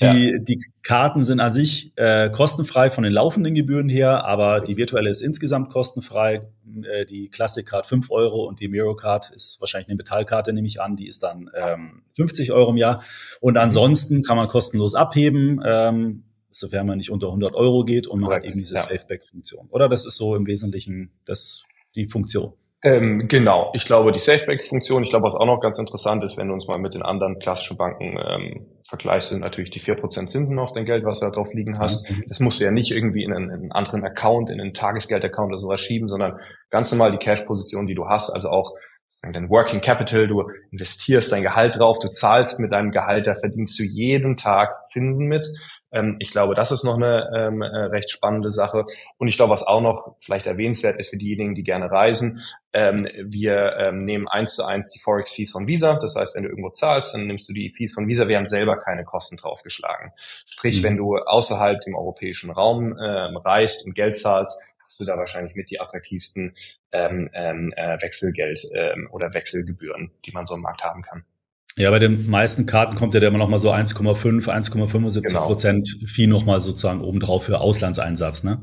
Die, 0.00 0.04
ja. 0.04 0.38
die 0.38 0.58
Karten 0.82 1.24
sind 1.24 1.40
an 1.40 1.52
sich 1.52 1.92
äh, 1.96 2.30
kostenfrei 2.30 2.90
von 2.90 3.04
den 3.04 3.12
laufenden 3.12 3.54
Gebühren 3.54 3.88
her, 3.88 4.24
aber 4.24 4.60
die 4.60 4.76
virtuelle 4.76 5.10
ist 5.10 5.20
insgesamt 5.20 5.70
kostenfrei. 5.70 6.48
Äh, 6.82 7.04
die 7.04 7.28
Classic 7.28 7.66
Card 7.66 7.86
5 7.86 8.10
Euro 8.10 8.44
und 8.46 8.60
die 8.60 8.68
Miro 8.68 8.94
Card 8.96 9.30
ist 9.30 9.60
wahrscheinlich 9.60 9.88
eine 9.88 9.96
Metallkarte, 9.96 10.52
nehme 10.52 10.66
ich 10.66 10.80
an, 10.80 10.96
die 10.96 11.06
ist 11.06 11.22
dann 11.22 11.50
ähm, 11.54 12.02
50 12.14 12.52
Euro 12.52 12.70
im 12.70 12.76
Jahr. 12.76 13.02
Und 13.40 13.54
mhm. 13.54 13.60
ansonsten 13.60 14.22
kann 14.22 14.36
man 14.36 14.48
kostenlos 14.48 14.94
abheben, 14.94 15.60
ähm, 15.64 16.24
sofern 16.50 16.86
man 16.86 16.98
nicht 16.98 17.10
unter 17.10 17.28
100 17.28 17.54
Euro 17.54 17.84
geht 17.84 18.06
und 18.06 18.20
man 18.20 18.28
Correct. 18.28 18.44
hat 18.44 18.50
eben 18.50 18.58
diese 18.58 18.74
ja. 18.74 18.82
Safeback-Funktion. 18.82 19.68
Oder 19.70 19.88
das 19.88 20.04
ist 20.04 20.16
so 20.16 20.34
im 20.34 20.46
Wesentlichen 20.46 21.12
das, 21.24 21.64
die 21.94 22.06
Funktion. 22.06 22.54
Ähm, 22.82 23.28
genau, 23.28 23.70
ich 23.74 23.84
glaube, 23.84 24.10
die 24.10 24.18
Safeback-Funktion, 24.18 25.02
ich 25.02 25.10
glaube, 25.10 25.26
was 25.26 25.36
auch 25.36 25.44
noch 25.44 25.60
ganz 25.60 25.78
interessant 25.78 26.24
ist, 26.24 26.38
wenn 26.38 26.48
du 26.48 26.54
uns 26.54 26.66
mal 26.66 26.78
mit 26.78 26.94
den 26.94 27.02
anderen 27.02 27.38
klassischen 27.38 27.76
Banken 27.76 28.18
ähm, 28.18 28.66
vergleichst, 28.88 29.28
sind 29.28 29.40
natürlich 29.40 29.70
die 29.70 29.80
4% 29.80 30.28
Zinsen 30.28 30.58
auf 30.58 30.72
dein 30.72 30.86
Geld, 30.86 31.04
was 31.04 31.20
du 31.20 31.26
da 31.26 31.32
drauf 31.32 31.52
liegen 31.52 31.78
hast. 31.78 32.10
Mhm. 32.10 32.24
Das 32.28 32.40
musst 32.40 32.58
du 32.58 32.64
ja 32.64 32.70
nicht 32.70 32.90
irgendwie 32.90 33.22
in 33.22 33.34
einen, 33.34 33.50
in 33.50 33.54
einen 33.54 33.72
anderen 33.72 34.02
Account, 34.04 34.48
in 34.48 34.60
einen 34.60 34.72
Tagesgeld-Account 34.72 35.48
oder 35.48 35.58
sowas 35.58 35.80
schieben, 35.80 36.06
sondern 36.06 36.40
ganz 36.70 36.90
normal 36.90 37.12
die 37.12 37.18
Cash-Position, 37.18 37.86
die 37.86 37.94
du 37.94 38.06
hast, 38.06 38.30
also 38.30 38.48
auch 38.48 38.74
dein 39.22 39.50
Working 39.50 39.82
Capital, 39.82 40.26
du 40.26 40.50
investierst 40.70 41.32
dein 41.32 41.42
Gehalt 41.42 41.78
drauf, 41.78 41.98
du 41.98 42.08
zahlst 42.08 42.60
mit 42.60 42.72
deinem 42.72 42.92
Gehalt, 42.92 43.26
da 43.26 43.34
verdienst 43.34 43.78
du 43.78 43.82
jeden 43.82 44.36
Tag 44.36 44.86
Zinsen 44.86 45.26
mit. 45.26 45.46
Ähm, 45.92 46.16
ich 46.18 46.30
glaube, 46.30 46.54
das 46.54 46.72
ist 46.72 46.84
noch 46.84 46.96
eine 46.96 47.30
ähm, 47.34 47.62
äh, 47.62 47.66
recht 47.66 48.10
spannende 48.10 48.50
Sache. 48.50 48.84
Und 49.18 49.28
ich 49.28 49.36
glaube, 49.36 49.52
was 49.52 49.66
auch 49.66 49.80
noch 49.80 50.16
vielleicht 50.20 50.46
erwähnenswert 50.46 50.98
ist 50.98 51.10
für 51.10 51.16
diejenigen, 51.16 51.54
die 51.54 51.62
gerne 51.62 51.90
reisen, 51.90 52.42
ähm, 52.72 53.08
wir 53.24 53.76
ähm, 53.78 54.04
nehmen 54.04 54.28
eins 54.28 54.54
zu 54.54 54.64
eins 54.64 54.90
die 54.90 55.00
Forex-Fees 55.00 55.52
von 55.52 55.66
Visa. 55.66 55.94
Das 55.94 56.16
heißt, 56.16 56.34
wenn 56.34 56.44
du 56.44 56.48
irgendwo 56.48 56.70
zahlst, 56.70 57.14
dann 57.14 57.26
nimmst 57.26 57.48
du 57.48 57.52
die 57.52 57.70
Fees 57.70 57.94
von 57.94 58.06
Visa. 58.06 58.28
Wir 58.28 58.36
haben 58.36 58.46
selber 58.46 58.76
keine 58.76 59.04
Kosten 59.04 59.36
draufgeschlagen. 59.36 60.12
Sprich, 60.46 60.80
mhm. 60.80 60.84
wenn 60.84 60.96
du 60.96 61.16
außerhalb 61.16 61.80
dem 61.82 61.94
europäischen 61.94 62.50
Raum 62.50 62.96
ähm, 62.98 63.36
reist 63.36 63.86
und 63.86 63.94
Geld 63.94 64.16
zahlst, 64.16 64.62
hast 64.84 65.00
du 65.00 65.04
da 65.04 65.16
wahrscheinlich 65.16 65.54
mit 65.54 65.70
die 65.70 65.80
attraktivsten 65.80 66.54
ähm, 66.92 67.30
ähm, 67.32 67.72
äh, 67.76 68.00
Wechselgeld 68.00 68.62
ähm, 68.74 69.08
oder 69.12 69.32
Wechselgebühren, 69.32 70.10
die 70.26 70.32
man 70.32 70.46
so 70.46 70.54
im 70.54 70.62
Markt 70.62 70.82
haben 70.82 71.02
kann. 71.02 71.24
Ja, 71.76 71.90
bei 71.90 71.98
den 71.98 72.28
meisten 72.28 72.66
Karten 72.66 72.96
kommt 72.96 73.14
ja 73.14 73.20
immer 73.26 73.38
noch 73.38 73.48
mal 73.48 73.58
so 73.58 73.72
1,5, 73.72 74.48
1,75 74.48 75.22
genau. 75.22 75.46
Prozent 75.46 75.88
Fee 76.06 76.26
noch 76.26 76.44
mal 76.44 76.60
sozusagen 76.60 77.00
obendrauf 77.00 77.44
für 77.44 77.60
Auslandseinsatz, 77.60 78.42
ne? 78.42 78.62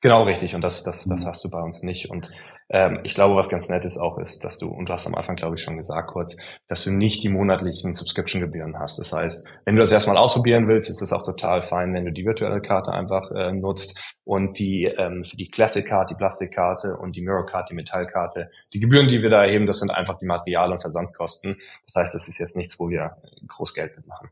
Genau, 0.00 0.24
richtig. 0.24 0.54
Und 0.54 0.62
das, 0.62 0.82
das, 0.82 1.04
das 1.04 1.24
mhm. 1.24 1.28
hast 1.28 1.44
du 1.44 1.50
bei 1.50 1.60
uns 1.60 1.82
nicht. 1.82 2.10
Und 2.10 2.30
ähm, 2.70 3.00
ich 3.02 3.14
glaube, 3.14 3.34
was 3.34 3.48
ganz 3.48 3.68
nett 3.68 3.84
ist 3.84 3.98
auch, 3.98 4.16
ist, 4.18 4.44
dass 4.44 4.58
du, 4.58 4.68
und 4.68 4.88
du 4.88 4.92
hast 4.92 5.06
am 5.06 5.16
Anfang, 5.16 5.34
glaube 5.34 5.56
ich, 5.56 5.62
schon 5.62 5.76
gesagt 5.76 6.08
kurz, 6.08 6.36
dass 6.68 6.84
du 6.84 6.92
nicht 6.92 7.22
die 7.24 7.28
monatlichen 7.28 7.94
Subscription-Gebühren 7.94 8.78
hast. 8.78 8.98
Das 8.98 9.12
heißt, 9.12 9.48
wenn 9.64 9.74
du 9.74 9.80
das 9.80 9.90
erstmal 9.90 10.16
ausprobieren 10.16 10.68
willst, 10.68 10.88
ist 10.88 11.02
es 11.02 11.12
auch 11.12 11.24
total 11.24 11.62
fein, 11.62 11.92
wenn 11.92 12.04
du 12.04 12.12
die 12.12 12.24
virtuelle 12.24 12.60
Karte 12.60 12.92
einfach 12.92 13.30
äh, 13.32 13.52
nutzt 13.52 14.16
und 14.24 14.58
die 14.60 14.84
ähm, 14.84 15.24
für 15.24 15.36
die 15.36 15.48
Classic 15.48 15.84
Card, 15.84 16.10
die 16.10 16.14
Plastikkarte 16.14 16.96
und 16.96 17.16
die 17.16 17.22
Mirror 17.22 17.46
Card, 17.46 17.70
die 17.70 17.74
Metallkarte. 17.74 18.50
Die 18.72 18.80
Gebühren, 18.80 19.08
die 19.08 19.20
wir 19.20 19.30
da 19.30 19.44
erheben, 19.44 19.66
das 19.66 19.80
sind 19.80 19.90
einfach 19.90 20.18
die 20.18 20.26
Material- 20.26 20.70
und 20.70 20.80
Versandskosten. 20.80 21.60
Das 21.86 22.02
heißt, 22.04 22.14
es 22.14 22.28
ist 22.28 22.38
jetzt 22.38 22.56
nichts, 22.56 22.78
wo 22.78 22.88
wir 22.88 23.16
groß 23.48 23.74
Geld 23.74 23.96
mitmachen. 23.96 24.30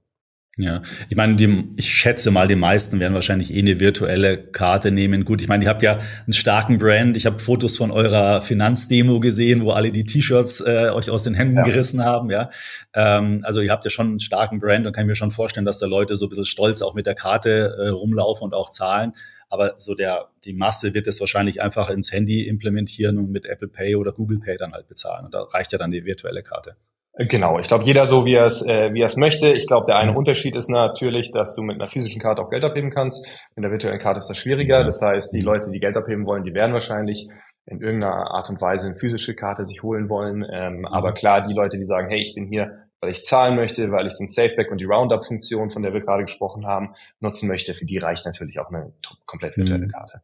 Ja, 0.58 0.82
ich 1.08 1.16
meine, 1.16 1.36
die, 1.36 1.68
ich 1.76 1.88
schätze 1.88 2.32
mal, 2.32 2.48
die 2.48 2.56
meisten 2.56 2.98
werden 2.98 3.14
wahrscheinlich 3.14 3.54
eh 3.54 3.60
eine 3.60 3.78
virtuelle 3.78 4.36
Karte 4.38 4.90
nehmen. 4.90 5.24
Gut, 5.24 5.40
ich 5.40 5.46
meine, 5.46 5.62
ihr 5.64 5.70
habt 5.70 5.84
ja 5.84 6.00
einen 6.26 6.32
starken 6.32 6.78
Brand. 6.78 7.16
Ich 7.16 7.26
habe 7.26 7.38
Fotos 7.38 7.76
von 7.76 7.92
eurer 7.92 8.42
Finanzdemo 8.42 9.20
gesehen, 9.20 9.62
wo 9.62 9.70
alle 9.70 9.92
die 9.92 10.04
T-Shirts 10.04 10.60
äh, 10.60 10.90
euch 10.90 11.10
aus 11.10 11.22
den 11.22 11.34
Händen 11.34 11.58
ja. 11.58 11.62
gerissen 11.62 12.04
haben. 12.04 12.28
Ja, 12.30 12.50
ähm, 12.92 13.42
also 13.44 13.60
ihr 13.60 13.70
habt 13.70 13.84
ja 13.84 13.90
schon 13.90 14.08
einen 14.08 14.20
starken 14.20 14.58
Brand 14.58 14.84
und 14.84 14.92
kann 14.92 15.06
mir 15.06 15.14
schon 15.14 15.30
vorstellen, 15.30 15.64
dass 15.64 15.78
da 15.78 15.86
Leute 15.86 16.16
so 16.16 16.26
ein 16.26 16.30
bisschen 16.30 16.44
stolz 16.44 16.82
auch 16.82 16.94
mit 16.94 17.06
der 17.06 17.14
Karte 17.14 17.76
äh, 17.78 17.88
rumlaufen 17.90 18.44
und 18.44 18.54
auch 18.54 18.70
zahlen. 18.70 19.12
Aber 19.48 19.76
so 19.78 19.94
der 19.94 20.28
die 20.44 20.54
Masse 20.54 20.92
wird 20.92 21.06
es 21.06 21.20
wahrscheinlich 21.20 21.62
einfach 21.62 21.88
ins 21.88 22.10
Handy 22.10 22.48
implementieren 22.48 23.16
und 23.16 23.30
mit 23.30 23.46
Apple 23.46 23.68
Pay 23.68 23.94
oder 23.94 24.12
Google 24.12 24.40
Pay 24.40 24.56
dann 24.56 24.72
halt 24.72 24.88
bezahlen. 24.88 25.24
Und 25.24 25.34
da 25.34 25.42
reicht 25.42 25.72
ja 25.72 25.78
dann 25.78 25.92
die 25.92 26.04
virtuelle 26.04 26.42
Karte. 26.42 26.76
Genau, 27.18 27.58
ich 27.58 27.66
glaube, 27.66 27.82
jeder 27.82 28.06
so, 28.06 28.24
wie 28.24 28.34
er 28.34 28.44
es 28.44 28.64
äh, 28.64 28.94
wie 28.94 29.00
er 29.00 29.06
es 29.06 29.16
möchte. 29.16 29.52
Ich 29.52 29.66
glaube, 29.66 29.86
der 29.86 29.96
eine 29.96 30.16
Unterschied 30.16 30.54
ist 30.54 30.70
natürlich, 30.70 31.32
dass 31.32 31.56
du 31.56 31.62
mit 31.62 31.74
einer 31.74 31.88
physischen 31.88 32.22
Karte 32.22 32.40
auch 32.42 32.48
Geld 32.48 32.64
abheben 32.64 32.90
kannst. 32.90 33.26
Mit 33.56 33.64
der 33.64 33.72
virtuellen 33.72 33.98
Karte 33.98 34.20
ist 34.20 34.30
das 34.30 34.38
schwieriger. 34.38 34.84
Das 34.84 35.02
heißt, 35.02 35.34
die 35.34 35.40
Leute, 35.40 35.72
die 35.72 35.80
Geld 35.80 35.96
abheben 35.96 36.26
wollen, 36.26 36.44
die 36.44 36.54
werden 36.54 36.72
wahrscheinlich 36.72 37.28
in 37.66 37.80
irgendeiner 37.80 38.30
Art 38.30 38.48
und 38.50 38.62
Weise 38.62 38.86
eine 38.86 38.96
physische 38.96 39.34
Karte 39.34 39.64
sich 39.64 39.82
holen 39.82 40.08
wollen. 40.08 40.46
Ähm, 40.48 40.86
aber 40.86 41.12
klar, 41.12 41.42
die 41.42 41.52
Leute, 41.52 41.76
die 41.76 41.86
sagen, 41.86 42.08
hey, 42.08 42.20
ich 42.20 42.36
bin 42.36 42.46
hier, 42.46 42.86
weil 43.00 43.10
ich 43.10 43.24
zahlen 43.24 43.56
möchte, 43.56 43.90
weil 43.90 44.06
ich 44.06 44.16
den 44.16 44.28
Safeback 44.28 44.70
und 44.70 44.78
die 44.78 44.86
Roundup-Funktion, 44.86 45.70
von 45.70 45.82
der 45.82 45.92
wir 45.92 46.00
gerade 46.00 46.24
gesprochen 46.24 46.66
haben, 46.66 46.94
nutzen 47.18 47.48
möchte, 47.48 47.74
für 47.74 47.84
die 47.84 47.98
reicht 47.98 48.26
natürlich 48.26 48.60
auch 48.60 48.68
eine 48.68 48.92
komplett 49.26 49.56
virtuelle 49.56 49.86
mhm. 49.86 49.90
Karte. 49.90 50.22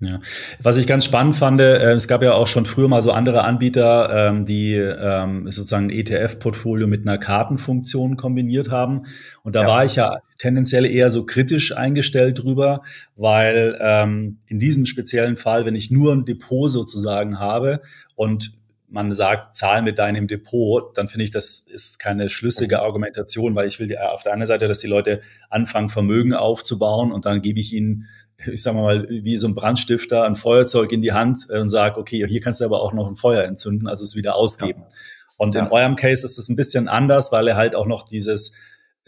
Ja. 0.00 0.20
Was 0.60 0.78
ich 0.78 0.88
ganz 0.88 1.04
spannend 1.04 1.36
fand, 1.36 1.60
äh, 1.60 1.92
es 1.92 2.08
gab 2.08 2.22
ja 2.22 2.34
auch 2.34 2.48
schon 2.48 2.66
früher 2.66 2.88
mal 2.88 3.02
so 3.02 3.12
andere 3.12 3.44
Anbieter, 3.44 4.28
ähm, 4.30 4.44
die 4.44 4.74
ähm, 4.74 5.44
sozusagen 5.50 5.86
ein 5.86 5.90
ETF-Portfolio 5.90 6.88
mit 6.88 7.02
einer 7.02 7.18
Kartenfunktion 7.18 8.16
kombiniert 8.16 8.68
haben. 8.68 9.02
Und 9.44 9.54
da 9.54 9.62
ja. 9.62 9.68
war 9.68 9.84
ich 9.84 9.94
ja 9.94 10.18
tendenziell 10.38 10.86
eher 10.86 11.10
so 11.10 11.24
kritisch 11.24 11.76
eingestellt 11.76 12.42
drüber, 12.42 12.82
weil 13.14 13.78
ähm, 13.80 14.38
in 14.48 14.58
diesem 14.58 14.86
speziellen 14.86 15.36
Fall, 15.36 15.66
wenn 15.66 15.76
ich 15.76 15.92
nur 15.92 16.12
ein 16.12 16.24
Depot 16.24 16.68
sozusagen 16.68 17.38
habe 17.38 17.80
und 18.16 18.52
man 18.92 19.14
sagt, 19.14 19.56
zahl 19.56 19.80
mit 19.82 19.98
deinem 19.98 20.28
Depot, 20.28 20.96
dann 20.98 21.08
finde 21.08 21.24
ich, 21.24 21.30
das 21.30 21.60
ist 21.60 21.98
keine 21.98 22.28
schlüssige. 22.28 22.82
Argumentation, 22.82 23.54
weil 23.54 23.66
ich 23.66 23.80
will 23.80 23.90
ja 23.90 24.10
auf 24.10 24.22
der 24.22 24.34
einen 24.34 24.46
Seite, 24.46 24.68
dass 24.68 24.80
die 24.80 24.86
Leute 24.86 25.22
anfangen, 25.48 25.88
Vermögen 25.88 26.34
aufzubauen 26.34 27.10
und 27.10 27.24
dann 27.24 27.40
gebe 27.40 27.58
ich 27.58 27.72
ihnen 27.72 28.08
ich 28.50 28.62
sag 28.62 28.74
mal, 28.74 29.08
wie 29.08 29.36
so 29.36 29.48
ein 29.48 29.54
Brandstifter 29.54 30.24
ein 30.24 30.36
Feuerzeug 30.36 30.92
in 30.92 31.02
die 31.02 31.12
Hand 31.12 31.46
äh, 31.50 31.58
und 31.58 31.68
sage, 31.68 31.98
okay, 31.98 32.26
hier 32.26 32.40
kannst 32.40 32.60
du 32.60 32.64
aber 32.64 32.82
auch 32.82 32.92
noch 32.92 33.08
ein 33.08 33.16
Feuer 33.16 33.44
entzünden, 33.44 33.88
also 33.88 34.04
es 34.04 34.16
wieder 34.16 34.36
ausgeben. 34.36 34.82
Ja. 34.82 34.96
Und 35.38 35.54
ja. 35.54 35.62
in 35.62 35.72
eurem 35.72 35.96
Case 35.96 36.24
ist 36.24 36.38
es 36.38 36.48
ein 36.48 36.56
bisschen 36.56 36.88
anders, 36.88 37.32
weil 37.32 37.48
er 37.48 37.56
halt 37.56 37.74
auch 37.74 37.86
noch 37.86 38.06
dieses 38.06 38.52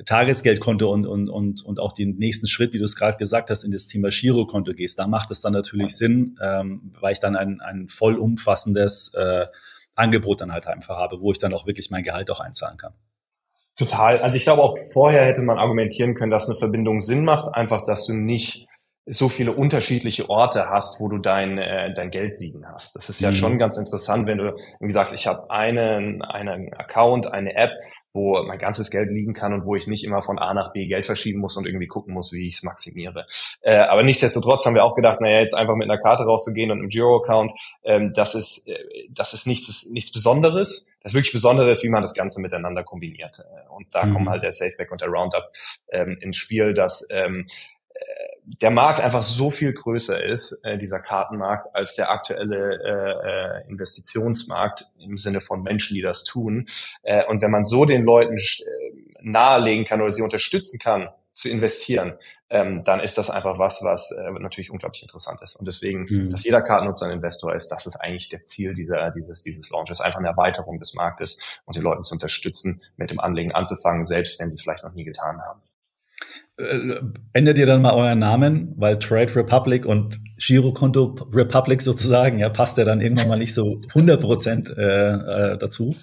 Tagesgeldkonto 0.05 0.92
und, 0.92 1.07
und, 1.07 1.29
und, 1.29 1.64
und 1.64 1.79
auch 1.79 1.92
den 1.92 2.16
nächsten 2.16 2.49
Schritt, 2.49 2.73
wie 2.73 2.79
du 2.79 2.85
es 2.85 2.97
gerade 2.97 3.16
gesagt 3.16 3.51
hast, 3.51 3.62
in 3.62 3.70
das 3.70 3.87
Thema 3.87 4.09
Girokonto 4.11 4.73
gehst. 4.73 4.99
Da 4.99 5.07
macht 5.07 5.31
es 5.31 5.40
dann 5.40 5.53
natürlich 5.53 5.92
ja. 5.92 5.97
Sinn, 5.97 6.37
ähm, 6.42 6.92
weil 7.01 7.12
ich 7.12 7.20
dann 7.20 7.37
ein, 7.37 7.61
ein 7.61 7.88
vollumfassendes 7.88 9.14
äh, 9.14 9.47
Angebot 9.94 10.40
dann 10.40 10.53
halt 10.53 10.66
einfach 10.66 10.97
habe, 10.97 11.20
wo 11.20 11.31
ich 11.31 11.38
dann 11.38 11.53
auch 11.53 11.66
wirklich 11.66 11.90
mein 11.90 12.03
Gehalt 12.03 12.31
auch 12.31 12.40
einzahlen 12.40 12.77
kann. 12.77 12.94
Total. 13.77 14.18
Also 14.20 14.37
ich 14.37 14.44
glaube, 14.44 14.62
auch 14.62 14.77
vorher 14.92 15.25
hätte 15.25 15.42
man 15.42 15.59
argumentieren 15.59 16.14
können, 16.14 16.31
dass 16.31 16.49
eine 16.49 16.59
Verbindung 16.59 17.01
Sinn 17.01 17.25
macht, 17.25 17.55
einfach, 17.55 17.85
dass 17.85 18.07
du 18.07 18.14
nicht 18.14 18.66
so 19.07 19.29
viele 19.29 19.53
unterschiedliche 19.53 20.31
Orte 20.31 20.71
hast, 20.71 20.99
wo 20.99 21.09
du 21.09 21.19
dein, 21.19 21.59
äh, 21.59 21.93
dein 21.93 22.11
Geld 22.11 22.40
liegen 22.40 22.67
hast. 22.67 22.97
Das 22.97 23.11
ist 23.11 23.21
ja 23.21 23.31
mhm. 23.31 23.35
schon 23.35 23.59
ganz 23.59 23.77
interessant, 23.77 24.27
wenn 24.27 24.38
du 24.38 24.45
irgendwie 24.45 24.93
sagst, 24.93 25.14
ich 25.14 25.27
habe 25.27 25.51
einen, 25.51 26.23
einen 26.23 26.73
Account, 26.73 27.31
eine 27.31 27.55
App, 27.55 27.73
wo 28.14 28.43
mein 28.45 28.59
ganzes 28.59 28.90
Geld 28.90 29.11
liegen 29.11 29.35
kann 29.35 29.53
und 29.53 29.67
wo 29.67 29.77
ich 29.77 29.87
nicht 29.87 30.05
immer 30.05 30.23
von 30.23 30.38
A 30.38 30.55
nach 30.55 30.73
B 30.73 30.87
Geld 30.87 31.05
verschieben 31.05 31.40
muss 31.40 31.59
und 31.59 31.67
irgendwie 31.67 31.87
gucken 31.87 32.14
muss, 32.14 32.33
wie 32.33 32.47
ich 32.47 32.55
es 32.55 32.62
maximiere. 32.62 33.27
Äh, 33.61 33.77
aber 33.77 34.03
nichtsdestotrotz 34.05 34.64
haben 34.64 34.75
wir 34.75 34.85
auch 34.85 34.95
gedacht, 34.95 35.21
naja, 35.21 35.40
jetzt 35.40 35.55
einfach 35.55 35.75
mit 35.77 35.90
einer 35.90 36.01
Karte 36.01 36.25
rauszugehen 36.25 36.71
und 36.71 36.79
einem 36.79 36.88
Giro-Account, 36.88 37.53
ähm, 37.85 38.12
das 38.14 38.35
ist, 38.35 38.69
äh, 38.69 38.79
das 39.11 39.35
ist 39.35 39.47
nichts, 39.47 39.90
nichts 39.90 40.12
Besonderes. 40.12 40.90
Das 41.03 41.12
wirklich 41.12 41.33
Besondere 41.33 41.71
ist, 41.71 41.85
wie 41.85 41.90
man 41.90 42.01
das 42.01 42.14
Ganze 42.14 42.40
miteinander 42.40 42.83
kombiniert. 42.85 43.38
Äh, 43.40 43.69
und 43.69 43.95
da 43.95 44.07
mhm. 44.07 44.14
kommen 44.14 44.31
halt 44.31 44.43
der 44.43 44.53
Safeback 44.53 44.90
und 44.90 45.03
der 45.03 45.09
Roundup 45.09 45.45
ähm, 45.90 46.17
ins 46.23 46.38
Spiel, 46.38 46.73
dass 46.73 47.07
ähm, 47.11 47.47
der 48.47 48.71
Markt 48.71 49.01
einfach 49.01 49.23
so 49.23 49.51
viel 49.51 49.73
größer 49.73 50.23
ist, 50.23 50.61
äh, 50.65 50.79
dieser 50.79 51.01
Kartenmarkt, 51.01 51.75
als 51.75 51.97
der 51.97 52.11
aktuelle 52.11 52.79
äh, 52.83 53.65
äh, 53.65 53.71
Investitionsmarkt 53.71 54.87
im 54.99 55.17
Sinne 55.17 55.41
von 55.41 55.63
Menschen, 55.63 55.95
die 55.95 56.03
das 56.03 56.25
tun. 56.25 56.69
Äh, 57.03 57.25
und 57.27 57.41
wenn 57.43 57.51
man 57.51 57.65
so 57.65 57.85
den 57.85 58.05
Leuten 58.05 58.37
äh, 58.37 59.21
nahelegen 59.23 59.85
kann 59.85 60.01
oder 60.01 60.11
sie 60.11 60.23
unterstützen 60.23 60.79
kann, 60.79 61.09
zu 61.33 61.49
investieren, 61.49 62.17
ähm, 62.49 62.85
dann 62.85 63.01
ist 63.01 63.19
das 63.19 63.29
einfach 63.29 63.59
was, 63.59 63.83
was 63.83 64.13
äh, 64.13 64.31
natürlich 64.39 64.71
unglaublich 64.71 65.03
interessant 65.03 65.43
ist. 65.43 65.57
Und 65.57 65.67
deswegen, 65.67 66.07
mhm. 66.09 66.31
dass 66.31 66.45
jeder 66.45 66.63
Kartennutzer 66.63 67.07
ein 67.07 67.13
Investor 67.13 67.55
ist, 67.55 67.69
das 67.69 67.87
ist 67.87 67.97
eigentlich 67.97 68.29
der 68.29 68.45
Ziel 68.45 68.75
dieser, 68.75 69.11
dieses, 69.11 69.43
dieses 69.43 69.69
Launches, 69.71 70.01
einfach 70.01 70.21
eine 70.21 70.29
Erweiterung 70.29 70.79
des 70.79 70.95
Marktes 70.95 71.41
und 71.65 71.77
die 71.77 71.81
Leute 71.81 72.03
zu 72.03 72.15
unterstützen, 72.15 72.83
mit 72.97 73.11
dem 73.11 73.19
Anlegen 73.19 73.53
anzufangen, 73.53 74.05
selbst 74.05 74.39
wenn 74.39 74.49
sie 74.49 74.55
es 74.55 74.63
vielleicht 74.63 74.85
noch 74.85 74.95
nie 74.95 75.05
getan 75.05 75.41
haben. 75.43 75.61
Äh, 76.57 77.01
ändert 77.33 77.59
ihr 77.59 77.67
dann 77.67 77.83
mal 77.83 77.95
euren 77.95 78.21
Namen, 78.21 78.75
weil 78.77 78.99
Trade 78.99 79.35
Republic 79.35 79.85
und 79.85 80.19
Girokonto 80.38 81.17
Republic 81.33 81.83
sozusagen, 81.83 82.38
ja, 82.38 82.49
passt 82.49 82.79
ja 82.79 82.85
dann 82.85 83.01
irgendwann 83.01 83.29
mal 83.29 83.38
nicht 83.38 83.55
so 83.55 83.81
100 83.88 84.21
Prozent 84.21 84.75
äh, 84.77 85.12
äh, 85.53 85.59
dazu. 85.59 85.95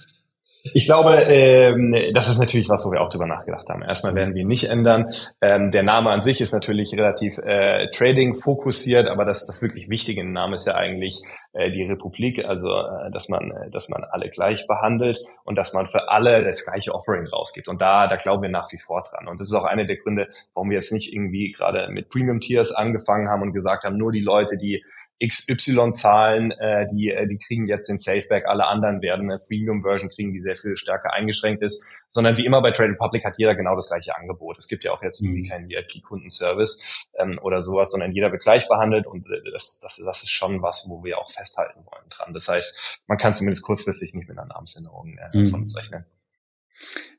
Ich 0.64 0.86
glaube, 0.86 1.24
ähm, 1.24 1.96
das 2.14 2.30
ist 2.30 2.40
natürlich 2.40 2.70
was, 2.70 2.86
wo 2.86 2.92
wir 2.92 3.02
auch 3.02 3.10
drüber 3.10 3.26
nachgedacht 3.26 3.68
haben. 3.68 3.82
Erstmal 3.82 4.14
werden 4.14 4.36
wir 4.36 4.42
ihn 4.42 4.48
nicht 4.48 4.66
ändern. 4.66 5.10
Ähm, 5.42 5.72
der 5.72 5.82
Name 5.82 6.12
an 6.12 6.22
sich 6.22 6.40
ist 6.40 6.54
natürlich 6.54 6.94
relativ 6.94 7.40
äh, 7.40 7.90
Trading 7.90 8.36
fokussiert, 8.36 9.08
aber 9.08 9.26
das, 9.26 9.48
das 9.48 9.62
wirklich 9.62 9.90
Wichtige 9.90 10.22
im 10.22 10.34
Namen 10.34 10.54
ist 10.54 10.68
ja 10.68 10.76
eigentlich 10.76 11.22
äh, 11.54 11.72
die 11.72 11.84
Republik, 11.84 12.46
also 12.46 12.70
äh, 12.70 13.10
dass 13.12 13.28
man, 13.28 13.52
äh, 13.52 13.72
dass 13.72 13.90
man 13.90 14.04
alle 14.04 14.30
gleich 14.30 14.68
behandelt 14.68 15.20
und 15.46 15.56
dass 15.56 15.74
man 15.74 15.88
für 15.88 16.10
alle 16.10 16.44
das 16.44 16.64
gleiche 16.64 16.94
Offering 16.94 17.26
rausgibt. 17.26 17.68
Und 17.68 17.82
da, 17.82 18.08
da 18.08 18.16
glauben 18.18 18.44
wir 18.44 18.50
nach 18.50 18.72
wie 18.72 18.78
vor 18.78 19.04
dran. 19.04 19.28
Und 19.28 19.40
das 19.40 19.48
ist 19.48 19.56
auch 19.56 19.66
einer 19.66 19.86
der 19.86 19.98
Gründe, 19.98 20.28
warum 20.54 20.70
wir 20.70 20.76
jetzt 20.76 20.94
nicht 20.94 21.12
irgendwie 21.12 21.52
gerade 21.54 21.88
mit 21.90 22.10
Premium 22.10 22.40
Tiers 22.40 22.72
angefangen 22.72 23.30
haben 23.30 23.42
und 23.42 23.54
gesagt 23.54 23.84
haben, 23.84 23.98
nur 23.98 24.12
die 24.12 24.20
Leute, 24.20 24.58
die 24.58 24.84
XY 25.26 25.92
zahlen, 25.92 26.52
äh, 26.52 26.88
die, 26.92 27.10
äh, 27.10 27.28
die 27.28 27.38
kriegen 27.38 27.68
jetzt 27.68 27.88
den 27.88 28.00
Safeback, 28.00 28.46
alle 28.48 28.66
anderen 28.66 29.02
werden 29.02 29.30
eine 29.30 29.40
Freemium-Version 29.40 30.10
kriegen, 30.10 30.34
die 30.34 30.40
sehr 30.40 30.56
viel 30.56 30.76
stärker 30.76 31.14
eingeschränkt 31.14 31.62
ist, 31.62 31.86
sondern 32.08 32.38
wie 32.38 32.46
immer 32.46 32.62
bei 32.62 32.72
Trade 32.72 32.92
Republic 32.92 33.24
hat 33.24 33.36
jeder 33.38 33.56
genau 33.56 33.76
das 33.76 33.90
gleiche 33.90 34.16
Angebot. 34.16 34.58
Es 34.58 34.68
gibt 34.68 34.84
ja 34.84 34.92
auch 34.92 35.04
jetzt 35.04 35.22
irgendwie 35.22 35.44
mhm. 35.44 35.50
keinen 35.50 35.70
VIP-Kundenservice 35.70 37.08
ähm, 37.20 37.40
oder 37.42 37.62
sowas, 37.62 37.92
sondern 37.92 38.14
jeder 38.14 38.32
wird 38.32 38.42
gleich 38.42 38.68
behandelt 38.68 39.06
und 39.06 39.28
äh, 39.28 39.52
das, 39.52 39.80
das, 39.82 40.02
das 40.04 40.24
ist 40.24 40.32
schon 40.32 40.62
was, 40.62 40.88
wo 40.90 41.04
wir 41.04 41.20
auch 41.20 41.30
festhalten 41.30 41.86
wollen 41.86 42.10
dran. 42.10 42.34
Das 42.34 42.48
heißt, 42.48 43.02
man 43.08 43.18
kann 43.18 43.34
zumindest 43.34 43.64
kurzfristig 43.64 44.14
nicht 44.14 44.28
mit 44.28 44.38
einer 44.38 44.48
Namensänderung 44.48 45.18
äh, 45.18 45.38
mhm. 45.38 45.50
von 45.50 45.62
uns 45.62 45.78
rechnen. 45.78 46.06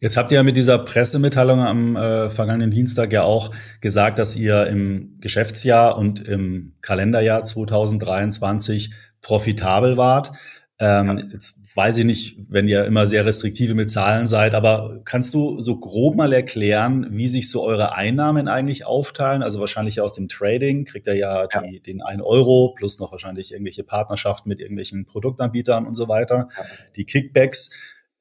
Jetzt 0.01 0.17
habt 0.17 0.33
ihr 0.33 0.37
ja 0.37 0.43
mit 0.43 0.57
dieser 0.57 0.79
Pressemitteilung 0.79 1.61
am 1.61 1.97
äh, 1.97 2.29
vergangenen 2.29 2.71
Dienstag 2.71 3.13
ja 3.13 3.23
auch 3.23 3.55
gesagt, 3.81 4.19
dass 4.19 4.37
ihr 4.37 4.67
im 4.67 5.19
Geschäftsjahr 5.21 5.97
und 5.97 6.21
im 6.21 6.75
Kalenderjahr 6.81 7.45
2023 7.45 8.93
profitabel 9.21 9.97
wart. 9.97 10.33
Ähm, 10.79 11.17
ja. 11.17 11.25
Jetzt 11.33 11.59
weiß 11.75 11.99
ich 11.99 12.05
nicht, 12.05 12.39
wenn 12.49 12.69
ihr 12.69 12.85
immer 12.85 13.07
sehr 13.07 13.25
restriktive 13.25 13.75
mit 13.75 13.91
Zahlen 13.91 14.27
seid, 14.27 14.55
aber 14.55 15.01
kannst 15.05 15.33
du 15.33 15.61
so 15.63 15.79
grob 15.79 16.17
mal 16.17 16.33
erklären, 16.33 17.07
wie 17.11 17.29
sich 17.29 17.51
so 17.51 17.63
eure 17.63 17.95
Einnahmen 17.95 18.49
eigentlich 18.49 18.85
aufteilen? 18.85 19.43
Also 19.43 19.61
wahrscheinlich 19.61 20.01
aus 20.01 20.13
dem 20.15 20.29
Trading 20.29 20.85
kriegt 20.85 21.07
ihr 21.07 21.17
ja, 21.17 21.47
ja. 21.51 21.61
Die, 21.63 21.81
den 21.81 22.03
1 22.03 22.23
Euro 22.23 22.75
plus 22.77 22.99
noch 22.99 23.13
wahrscheinlich 23.13 23.53
irgendwelche 23.53 23.85
Partnerschaften 23.85 24.49
mit 24.49 24.61
irgendwelchen 24.61 25.07
Produktanbietern 25.07 25.87
und 25.87 25.95
so 25.95 26.09
weiter. 26.09 26.49
Ja. 26.57 26.65
Die 26.97 27.05
Kickbacks 27.05 27.71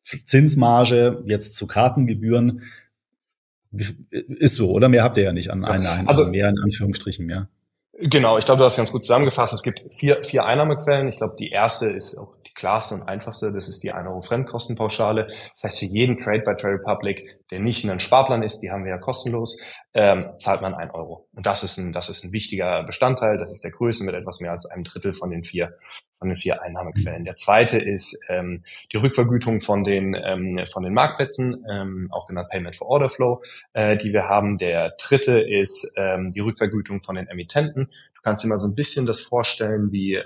Zinsmarge 0.04 1.24
jetzt 1.26 1.56
zu 1.56 1.68
Kartengebühren 1.68 2.64
ist 3.72 4.56
so, 4.56 4.72
oder? 4.72 4.90
Mehr 4.90 5.04
habt 5.04 5.18
ihr 5.18 5.24
ja 5.24 5.34
nicht 5.34 5.50
an 5.50 5.64
Einnahmen, 5.64 6.08
also, 6.08 6.24
also 6.24 6.32
mehr 6.32 6.50
in 6.50 6.60
Anführungsstrichen 6.60 7.26
mehr. 7.26 7.48
Genau, 8.00 8.38
ich 8.38 8.46
glaube, 8.46 8.60
du 8.60 8.66
hast 8.66 8.78
ganz 8.78 8.92
gut 8.92 9.04
zusammengefasst. 9.04 9.54
Es 9.54 9.64
gibt 9.64 9.94
vier, 9.94 10.24
vier 10.24 10.46
Einnahmequellen. 10.46 11.08
Ich 11.08 11.18
glaube, 11.18 11.36
die 11.38 11.50
erste 11.50 11.88
ist 11.88 12.18
auch 12.18 12.36
die 12.52 12.60
klarste 12.60 12.96
und 12.96 13.08
einfachste. 13.08 13.52
Das 13.52 13.70
ist 13.70 13.84
die 13.84 13.92
1 13.92 14.08
Euro 14.08 14.22
Fremdkostenpauschale. 14.22 15.28
Das 15.28 15.64
heißt, 15.64 15.80
für 15.80 15.86
jeden 15.86 16.18
Trade 16.18 16.44
bei 16.46 16.54
Trade 16.54 16.76
Republic, 16.76 17.40
der 17.50 17.60
nicht 17.60 17.84
in 17.84 17.90
einem 17.90 18.00
Sparplan 18.00 18.44
ist, 18.44 18.60
die 18.60 18.72
haben 18.72 18.84
wir 18.84 18.92
ja 18.92 18.98
kostenlos, 18.98 19.60
ähm, 19.94 20.26
zahlt 20.40 20.62
man 20.62 20.74
1 20.74 20.94
Euro. 20.94 21.28
Und 21.34 21.46
das 21.46 21.64
ist 21.64 21.78
ein, 21.78 21.94
das 21.94 22.10
ist 22.10 22.24
ein 22.24 22.32
wichtiger 22.32 22.84
Bestandteil. 22.84 23.38
Das 23.38 23.52
ist 23.52 23.64
der 23.64 23.72
Größe 23.72 24.04
mit 24.06 24.16
etwas 24.16 24.40
mehr 24.40 24.52
als 24.52 24.66
einem 24.66 24.84
Drittel 24.84 25.14
von 25.14 25.30
den 25.30 25.44
vier 25.44 25.78
von 26.22 26.30
den 26.30 26.38
vier 26.38 26.62
Einnahmequellen. 26.62 27.26
Der 27.26 27.36
zweite 27.36 27.80
ist 27.80 28.24
ähm, 28.30 28.62
die 28.92 28.98
Rückvergütung 28.98 29.62
von 29.62 29.84
den 29.84 30.14
ähm, 30.14 30.64
von 30.72 30.84
den 30.84 30.94
Marktplätzen, 30.94 31.66
ähm, 31.68 32.10
auch 32.12 32.28
genannt 32.28 32.50
Payment 32.52 32.76
for 32.78 32.88
Order 32.88 33.10
Flow, 33.10 33.42
äh, 33.74 33.98
die 33.98 34.14
wir 34.14 34.30
haben. 34.30 34.60
Der 34.60 34.92
dritte 35.02 35.42
ist 35.42 35.94
ähm, 35.98 36.28
die 36.28 36.42
Rückvergütung 36.42 37.02
von 37.02 37.16
den 37.16 37.28
Emittenten. 37.28 37.90
Du 38.22 38.30
kannst 38.30 38.44
dir 38.44 38.50
mal 38.50 38.60
so 38.60 38.68
ein 38.68 38.76
bisschen 38.76 39.08
das 39.08 39.20
vorstellen 39.22 39.92
wie 39.92 40.14
äh, 40.14 40.24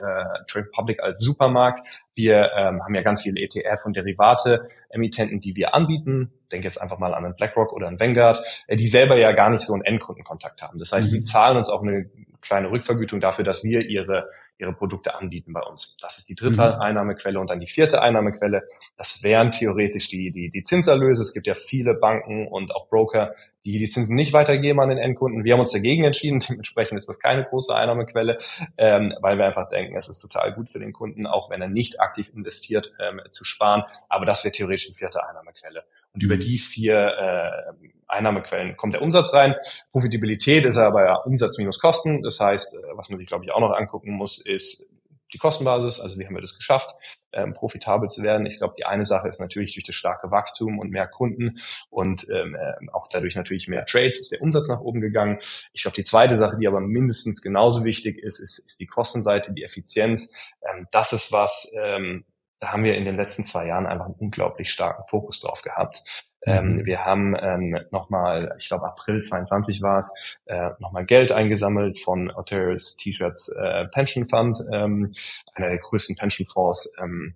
Trade 0.47 0.67
Public 0.75 1.01
als 1.01 1.21
Supermarkt. 1.21 1.79
Wir 2.13 2.51
ähm, 2.53 2.83
haben 2.83 2.93
ja 2.93 3.03
ganz 3.03 3.21
viele 3.21 3.39
ETF 3.39 3.85
und 3.85 3.95
Derivate, 3.95 4.69
Emittenten, 4.89 5.39
die 5.39 5.55
wir 5.55 5.73
anbieten. 5.73 6.33
Denk 6.51 6.65
jetzt 6.65 6.81
einfach 6.81 6.99
mal 6.99 7.13
an 7.13 7.23
einen 7.23 7.35
BlackRock 7.35 7.71
oder 7.71 7.87
einen 7.87 7.97
Vanguard, 7.97 8.43
äh, 8.67 8.75
die 8.75 8.85
selber 8.85 9.17
ja 9.17 9.31
gar 9.31 9.49
nicht 9.49 9.61
so 9.61 9.73
einen 9.73 9.83
Endkundenkontakt 9.83 10.61
haben. 10.61 10.77
Das 10.77 10.91
heißt, 10.91 11.09
mhm. 11.09 11.17
sie 11.17 11.21
zahlen 11.21 11.55
uns 11.55 11.69
auch 11.69 11.83
eine 11.83 12.09
kleine 12.41 12.69
Rückvergütung 12.69 13.21
dafür, 13.21 13.45
dass 13.45 13.63
wir 13.63 13.79
ihre 13.79 14.27
ihre 14.57 14.73
Produkte 14.73 15.15
anbieten 15.15 15.53
bei 15.53 15.61
uns. 15.61 15.97
Das 15.99 16.17
ist 16.17 16.29
die 16.29 16.35
dritte 16.35 16.55
mhm. 16.55 16.81
Einnahmequelle 16.81 17.39
und 17.39 17.49
dann 17.49 17.59
die 17.59 17.67
vierte 17.67 18.01
Einnahmequelle. 18.01 18.63
Das 18.95 19.21
wären 19.23 19.51
theoretisch 19.51 20.07
die, 20.09 20.31
die, 20.31 20.49
die 20.49 20.63
Zinserlöse. 20.63 21.21
Es 21.21 21.33
gibt 21.33 21.47
ja 21.47 21.55
viele 21.55 21.93
Banken 21.93 22.47
und 22.47 22.73
auch 22.73 22.87
Broker, 22.87 23.35
die 23.65 23.79
die 23.79 23.87
Zinsen 23.87 24.15
nicht 24.15 24.31
weitergeben 24.31 24.79
an 24.79 24.89
den 24.89 24.99
Endkunden. 24.99 25.43
Wir 25.43 25.53
haben 25.53 25.59
uns 25.59 25.71
dagegen 25.71 26.03
entschieden. 26.03 26.39
Dementsprechend 26.49 26.97
ist 26.97 27.09
das 27.09 27.19
keine 27.19 27.43
große 27.43 27.75
Einnahmequelle, 27.75 28.37
ähm, 28.77 29.13
weil 29.21 29.37
wir 29.37 29.45
einfach 29.45 29.69
denken, 29.69 29.97
es 29.97 30.07
ist 30.07 30.21
total 30.21 30.53
gut 30.53 30.69
für 30.69 30.79
den 30.79 30.93
Kunden, 30.93 31.25
auch 31.25 31.49
wenn 31.49 31.61
er 31.61 31.67
nicht 31.67 31.99
aktiv 31.99 32.31
investiert, 32.33 32.91
ähm, 32.99 33.19
zu 33.31 33.43
sparen. 33.43 33.83
Aber 34.07 34.25
das 34.25 34.43
wäre 34.43 34.51
theoretisch 34.51 34.87
die 34.87 34.93
vierte 34.93 35.27
Einnahmequelle. 35.27 35.83
Und 36.13 36.23
über 36.23 36.37
die 36.37 36.59
vier 36.59 36.95
äh, 36.95 37.87
Einnahmequellen 38.07 38.77
kommt 38.77 38.93
der 38.93 39.01
Umsatz 39.01 39.33
rein. 39.33 39.55
Profitabilität 39.91 40.63
ist 40.65 40.77
aber 40.77 41.03
ja 41.03 41.15
Umsatz 41.15 41.57
minus 41.57 41.79
Kosten. 41.79 42.21
Das 42.21 42.39
heißt, 42.39 42.75
äh, 42.75 42.97
was 42.97 43.09
man 43.09 43.17
sich, 43.17 43.27
glaube 43.27 43.45
ich, 43.45 43.51
auch 43.51 43.59
noch 43.59 43.73
angucken 43.73 44.11
muss, 44.11 44.37
ist 44.45 44.87
die 45.35 45.39
Kostenbasis. 45.39 45.99
Also 45.99 46.17
wie 46.17 46.25
haben 46.25 46.33
wir 46.33 46.41
das 46.41 46.57
geschafft? 46.57 46.89
ähm, 47.35 47.53
profitabel 47.53 48.09
zu 48.09 48.23
werden. 48.23 48.45
Ich 48.45 48.57
glaube, 48.57 48.73
die 48.77 48.85
eine 48.85 49.05
Sache 49.05 49.27
ist 49.27 49.39
natürlich 49.39 49.73
durch 49.73 49.85
das 49.85 49.95
starke 49.95 50.31
Wachstum 50.31 50.79
und 50.79 50.89
mehr 50.89 51.07
Kunden 51.07 51.59
und 51.89 52.27
ähm, 52.29 52.55
äh, 52.55 52.73
auch 52.91 53.07
dadurch 53.11 53.35
natürlich 53.35 53.67
mehr 53.67 53.85
Trades 53.85 54.19
ist 54.19 54.31
der 54.31 54.41
Umsatz 54.41 54.67
nach 54.69 54.79
oben 54.79 55.01
gegangen. 55.01 55.39
Ich 55.73 55.83
glaube, 55.83 55.95
die 55.95 56.03
zweite 56.03 56.35
Sache, 56.35 56.57
die 56.57 56.67
aber 56.67 56.79
mindestens 56.79 57.41
genauso 57.41 57.83
wichtig 57.83 58.17
ist, 58.17 58.39
ist, 58.39 58.59
ist 58.59 58.79
die 58.79 58.87
Kostenseite, 58.87 59.53
die 59.53 59.63
Effizienz. 59.63 60.33
Ähm, 60.61 60.87
das 60.91 61.13
ist 61.13 61.31
was, 61.31 61.71
ähm, 61.77 62.25
da 62.59 62.71
haben 62.71 62.85
wir 62.85 62.95
in 62.95 63.05
den 63.05 63.17
letzten 63.17 63.45
zwei 63.45 63.67
Jahren 63.67 63.85
einfach 63.85 64.05
einen 64.05 64.15
unglaublich 64.15 64.71
starken 64.71 65.03
Fokus 65.07 65.41
drauf 65.41 65.61
gehabt. 65.61 66.03
Ähm, 66.45 66.77
mhm. 66.77 66.85
wir 66.85 67.05
haben 67.05 67.35
ähm, 67.39 67.79
nochmal, 67.91 68.55
ich 68.59 68.67
glaube 68.67 68.85
April 68.85 69.21
22 69.21 69.81
war 69.81 69.99
es, 69.99 70.13
äh, 70.45 70.69
nochmal 70.79 71.05
Geld 71.05 71.31
eingesammelt 71.31 71.99
von 71.99 72.31
Oteris 72.31 72.97
T-Shirts 72.97 73.49
äh, 73.49 73.85
Pension 73.87 74.27
Fund, 74.27 74.57
ähm, 74.71 75.13
einer 75.53 75.69
der 75.69 75.79
größten 75.79 76.15
Pensionfonds 76.15 76.95
ähm, 77.01 77.35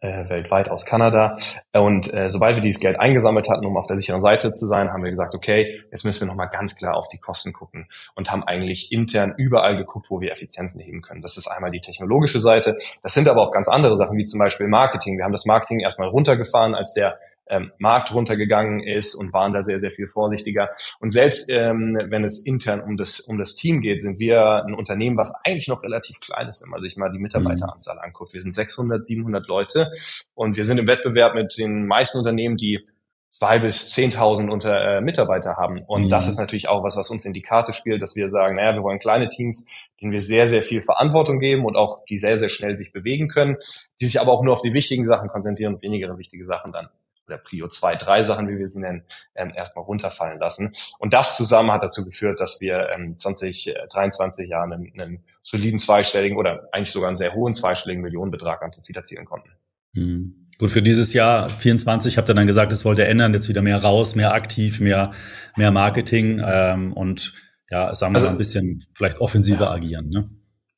äh, 0.00 0.28
weltweit 0.28 0.70
aus 0.70 0.86
Kanada. 0.86 1.36
Und 1.72 2.12
äh, 2.14 2.28
sobald 2.28 2.56
wir 2.56 2.62
dieses 2.62 2.80
Geld 2.80 2.98
eingesammelt 2.98 3.48
hatten, 3.50 3.66
um 3.66 3.76
auf 3.76 3.86
der 3.86 3.98
sicheren 3.98 4.22
Seite 4.22 4.52
zu 4.52 4.66
sein, 4.66 4.90
haben 4.92 5.02
wir 5.02 5.10
gesagt, 5.10 5.34
okay, 5.34 5.82
jetzt 5.90 6.04
müssen 6.04 6.22
wir 6.22 6.28
nochmal 6.28 6.48
ganz 6.48 6.76
klar 6.76 6.96
auf 6.96 7.08
die 7.08 7.18
Kosten 7.18 7.52
gucken 7.52 7.88
und 8.14 8.30
haben 8.30 8.44
eigentlich 8.44 8.92
intern 8.92 9.34
überall 9.36 9.76
geguckt, 9.76 10.06
wo 10.10 10.20
wir 10.20 10.32
Effizienzen 10.32 10.80
heben 10.80 11.02
können. 11.02 11.22
Das 11.22 11.36
ist 11.36 11.48
einmal 11.48 11.70
die 11.70 11.80
technologische 11.80 12.40
Seite. 12.40 12.78
Das 13.02 13.14
sind 13.14 13.28
aber 13.28 13.42
auch 13.42 13.52
ganz 13.52 13.68
andere 13.68 13.96
Sachen, 13.96 14.16
wie 14.16 14.24
zum 14.24 14.38
Beispiel 14.38 14.68
Marketing. 14.68 15.18
Wir 15.18 15.24
haben 15.24 15.32
das 15.32 15.46
Marketing 15.46 15.80
erstmal 15.80 16.08
runtergefahren, 16.08 16.74
als 16.74 16.94
der 16.94 17.18
ähm, 17.50 17.72
Markt 17.78 18.14
runtergegangen 18.14 18.82
ist 18.82 19.14
und 19.14 19.32
waren 19.32 19.52
da 19.52 19.62
sehr, 19.62 19.80
sehr 19.80 19.90
viel 19.90 20.06
vorsichtiger. 20.06 20.70
Und 21.00 21.10
selbst 21.10 21.50
ähm, 21.50 21.98
wenn 22.08 22.24
es 22.24 22.44
intern 22.44 22.80
um 22.80 22.96
das, 22.96 23.20
um 23.20 23.38
das 23.38 23.56
Team 23.56 23.80
geht, 23.80 24.00
sind 24.00 24.18
wir 24.18 24.64
ein 24.64 24.74
Unternehmen, 24.74 25.16
was 25.16 25.34
eigentlich 25.44 25.68
noch 25.68 25.82
relativ 25.82 26.20
klein 26.20 26.48
ist, 26.48 26.62
wenn 26.62 26.70
man 26.70 26.80
sich 26.80 26.96
mal 26.96 27.10
die 27.10 27.18
Mitarbeiteranzahl 27.18 27.96
mhm. 27.96 28.02
anguckt. 28.02 28.32
Wir 28.32 28.42
sind 28.42 28.52
600, 28.52 29.04
700 29.04 29.46
Leute 29.46 29.92
und 30.34 30.56
wir 30.56 30.64
sind 30.64 30.78
im 30.78 30.86
Wettbewerb 30.86 31.34
mit 31.34 31.58
den 31.58 31.86
meisten 31.86 32.18
Unternehmen, 32.18 32.56
die 32.56 32.84
zwei 33.30 33.58
bis 33.58 33.90
zehntausend 33.90 34.50
unter 34.50 34.98
äh, 34.98 35.00
Mitarbeiter 35.00 35.56
haben. 35.56 35.80
Und 35.86 36.04
mhm. 36.04 36.08
das 36.08 36.28
ist 36.28 36.38
natürlich 36.38 36.68
auch 36.68 36.82
was, 36.82 36.96
was 36.96 37.10
uns 37.10 37.24
in 37.24 37.32
die 37.32 37.42
Karte 37.42 37.72
spielt, 37.72 38.02
dass 38.02 38.16
wir 38.16 38.28
sagen, 38.28 38.56
naja, 38.56 38.74
wir 38.74 38.82
wollen 38.82 38.98
kleine 38.98 39.28
Teams, 39.28 39.68
denen 40.00 40.12
wir 40.12 40.20
sehr, 40.20 40.48
sehr 40.48 40.62
viel 40.62 40.82
Verantwortung 40.82 41.38
geben 41.38 41.64
und 41.64 41.76
auch 41.76 42.04
die 42.06 42.18
sehr, 42.18 42.38
sehr 42.38 42.48
schnell 42.48 42.76
sich 42.76 42.92
bewegen 42.92 43.28
können, 43.28 43.56
die 44.00 44.06
sich 44.06 44.20
aber 44.20 44.32
auch 44.32 44.42
nur 44.42 44.54
auf 44.54 44.62
die 44.62 44.74
wichtigen 44.74 45.06
Sachen 45.06 45.28
konzentrieren 45.28 45.74
und 45.74 45.82
weniger 45.82 46.16
wichtige 46.18 46.44
Sachen 46.44 46.72
dann 46.72 46.88
oder 47.30 47.38
Prio 47.38 47.68
2, 47.68 47.96
3 47.96 48.22
Sachen, 48.22 48.48
wie 48.48 48.58
wir 48.58 48.66
sie 48.66 48.80
nennen, 48.80 49.04
ähm, 49.34 49.52
erstmal 49.54 49.84
runterfallen 49.84 50.38
lassen. 50.38 50.74
Und 50.98 51.12
das 51.12 51.36
zusammen 51.36 51.70
hat 51.70 51.82
dazu 51.82 52.04
geführt, 52.04 52.40
dass 52.40 52.60
wir 52.60 52.90
ähm, 52.94 53.18
2023 53.18 54.46
äh, 54.46 54.50
Jahren 54.50 54.72
einen, 54.72 55.00
einen 55.00 55.24
soliden 55.42 55.78
zweistelligen 55.78 56.36
oder 56.36 56.68
eigentlich 56.72 56.90
sogar 56.90 57.08
einen 57.08 57.16
sehr 57.16 57.34
hohen 57.34 57.54
zweistelligen 57.54 58.02
Millionenbetrag 58.02 58.62
an 58.62 58.70
Profit 58.70 58.96
erzielen 58.96 59.24
konnten. 59.24 59.50
Mhm. 59.92 60.48
Gut, 60.58 60.70
für 60.70 60.82
dieses 60.82 61.14
Jahr 61.14 61.48
24 61.48 62.18
habt 62.18 62.28
ihr 62.28 62.34
dann 62.34 62.46
gesagt, 62.46 62.70
es 62.70 62.84
wollt 62.84 62.98
ihr 62.98 63.08
ändern, 63.08 63.32
jetzt 63.32 63.48
wieder 63.48 63.62
mehr 63.62 63.82
raus, 63.82 64.14
mehr 64.14 64.34
aktiv, 64.34 64.78
mehr, 64.78 65.12
mehr 65.56 65.70
Marketing 65.70 66.42
ähm, 66.44 66.92
und 66.92 67.32
ja, 67.70 67.94
sagen 67.94 68.12
wir 68.12 68.16
also, 68.16 68.26
mal 68.26 68.32
ein 68.32 68.38
bisschen 68.38 68.84
vielleicht 68.92 69.20
offensiver 69.20 69.66
ja. 69.66 69.70
agieren. 69.70 70.10
Ne? 70.10 70.28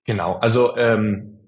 Genau, 0.05 0.35
also 0.35 0.77
ähm, 0.77 1.42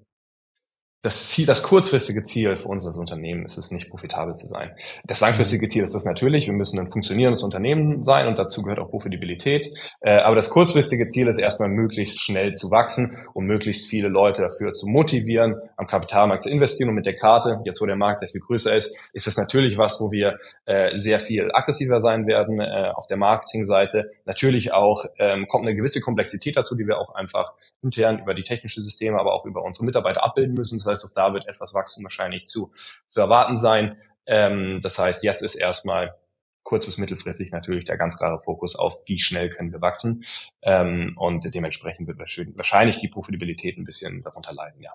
das 1.05 1.27
Ziel, 1.27 1.45
das 1.45 1.61
kurzfristige 1.61 2.23
Ziel 2.23 2.57
für 2.57 2.67
uns 2.67 2.87
als 2.87 2.97
Unternehmen 2.97 3.45
ist 3.45 3.57
es 3.57 3.71
nicht 3.71 3.89
profitabel 3.89 4.33
zu 4.33 4.47
sein. 4.47 4.71
Das 5.05 5.21
langfristige 5.21 5.69
Ziel 5.69 5.83
ist 5.83 5.93
es 5.93 6.03
natürlich, 6.03 6.47
wir 6.47 6.53
müssen 6.53 6.79
ein 6.79 6.87
funktionierendes 6.87 7.43
Unternehmen 7.43 8.01
sein 8.01 8.27
und 8.27 8.39
dazu 8.39 8.63
gehört 8.63 8.79
auch 8.79 8.89
Profitabilität. 8.89 9.67
Äh, 10.01 10.17
aber 10.17 10.35
das 10.35 10.49
kurzfristige 10.49 11.07
Ziel 11.07 11.27
ist 11.27 11.37
erstmal 11.37 11.69
möglichst 11.69 12.19
schnell 12.19 12.55
zu 12.55 12.71
wachsen, 12.71 13.17
um 13.33 13.45
möglichst 13.45 13.87
viele 13.87 14.07
Leute 14.07 14.41
dafür 14.41 14.73
zu 14.73 14.87
motivieren, 14.87 15.55
am 15.77 15.85
Kapitalmarkt 15.85 16.41
zu 16.41 16.49
investieren 16.49 16.89
und 16.89 16.95
mit 16.95 17.05
der 17.05 17.15
Karte, 17.15 17.61
jetzt 17.65 17.81
wo 17.81 17.85
der 17.85 17.95
Markt 17.95 18.21
sehr 18.21 18.29
viel 18.29 18.41
größer 18.41 18.75
ist, 18.75 19.11
ist 19.13 19.27
es 19.27 19.37
natürlich 19.37 19.77
was, 19.77 20.01
wo 20.01 20.11
wir 20.11 20.39
äh, 20.65 20.97
sehr 20.97 21.19
viel 21.19 21.51
aggressiver 21.53 22.01
sein 22.01 22.25
werden 22.25 22.59
äh, 22.59 22.91
auf 22.95 23.05
der 23.05 23.17
Marketingseite. 23.17 24.09
Natürlich 24.25 24.73
auch 24.73 25.05
ähm, 25.19 25.47
kommt 25.47 25.67
eine 25.67 25.75
gewisse 25.75 26.01
Komplexität 26.01 26.57
dazu, 26.57 26.75
die 26.75 26.87
wir 26.87 26.97
auch 26.97 27.13
einfach 27.13 27.53
intern 27.83 28.17
über 28.17 28.33
die 28.33 28.43
technischen 28.43 28.83
Systeme, 28.83 29.19
aber 29.19 29.33
auch 29.33 29.45
über 29.45 29.63
unsere 29.63 29.85
Mitarbeiter 29.85 30.23
abbilden 30.23 30.55
müssen. 30.55 30.79
Das 30.79 30.87
heißt, 30.87 30.94
heißt, 31.03 31.11
auch 31.11 31.15
da 31.15 31.33
wird 31.33 31.47
etwas 31.47 31.73
Wachstum 31.73 32.03
wahrscheinlich 32.03 32.45
zu, 32.45 32.71
zu 33.07 33.21
erwarten 33.21 33.57
sein. 33.57 33.97
Ähm, 34.25 34.79
das 34.81 34.97
heißt, 34.97 35.23
jetzt 35.23 35.41
ist 35.41 35.55
erstmal 35.55 36.15
kurz- 36.63 36.85
bis 36.85 36.97
mittelfristig 36.97 37.51
natürlich 37.51 37.85
der 37.85 37.97
ganz 37.97 38.17
klare 38.17 38.41
Fokus 38.41 38.75
auf, 38.75 39.01
wie 39.05 39.19
schnell 39.19 39.49
können 39.49 39.71
wir 39.71 39.81
wachsen. 39.81 40.25
Ähm, 40.61 41.13
und 41.17 41.53
dementsprechend 41.53 42.07
wird 42.07 42.19
wahrscheinlich 42.19 42.97
die 42.97 43.07
Profitabilität 43.07 43.77
ein 43.77 43.85
bisschen 43.85 44.23
darunter 44.23 44.53
leiden, 44.53 44.81
ja. 44.81 44.91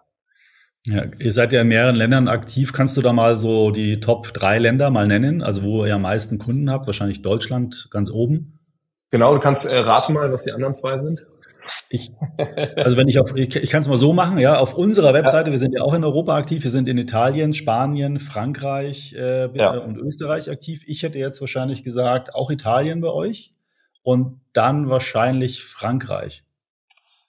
Ja, 0.87 1.05
ihr 1.19 1.33
seid 1.33 1.53
ja 1.53 1.61
in 1.61 1.69
mehreren 1.69 1.95
Ländern 1.95 2.27
aktiv. 2.27 2.73
Kannst 2.73 2.97
du 2.97 3.03
da 3.03 3.13
mal 3.13 3.39
so 3.39 3.71
die 3.71 4.01
Top 4.01 4.33
drei 4.33 4.59
Länder 4.59 4.89
mal 4.89 5.07
nennen? 5.07 5.43
Also 5.43 5.63
wo 5.63 5.85
ihr 5.85 5.95
am 5.95 6.03
meisten 6.03 6.39
Kunden 6.39 6.71
habt? 6.71 6.87
Wahrscheinlich 6.87 7.21
Deutschland 7.21 7.89
ganz 7.91 8.11
oben. 8.11 8.59
Genau, 9.11 9.35
du 9.35 9.41
kannst 9.41 9.71
äh, 9.71 9.77
raten 9.77 10.15
mal, 10.15 10.33
was 10.33 10.45
die 10.45 10.53
anderen 10.53 10.77
zwei 10.77 10.99
sind. 11.03 11.27
Ich, 11.88 12.11
also 12.76 12.96
wenn 12.96 13.09
ich 13.09 13.18
auf, 13.18 13.37
ich, 13.37 13.54
ich 13.56 13.70
kann 13.70 13.80
es 13.80 13.88
mal 13.88 13.96
so 13.96 14.12
machen, 14.12 14.38
ja, 14.38 14.59
auf 14.59 14.74
unserer 14.74 15.12
Webseite, 15.14 15.48
ja. 15.48 15.52
wir 15.52 15.59
sind 15.59 15.72
ja 15.74 15.83
auch 15.83 15.94
in 15.94 16.04
Europa 16.04 16.37
aktiv, 16.37 16.62
wir 16.62 16.70
sind 16.70 16.88
in 16.88 16.98
Italien, 16.98 17.54
Spanien, 17.54 18.20
Frankreich 18.20 19.14
äh, 19.14 19.48
ja. 19.56 19.78
und 19.78 19.96
Österreich 19.96 20.50
aktiv. 20.50 20.85
Ich 20.87 21.02
hätte 21.02 21.18
jetzt 21.18 21.40
wahrscheinlich 21.40 21.85
gesagt, 21.85 22.35
auch 22.35 22.50
Italien 22.50 23.00
bei 23.00 23.09
euch 23.09 23.54
und 24.02 24.40
dann 24.52 24.88
wahrscheinlich 24.88 25.64
Frankreich. 25.64 26.44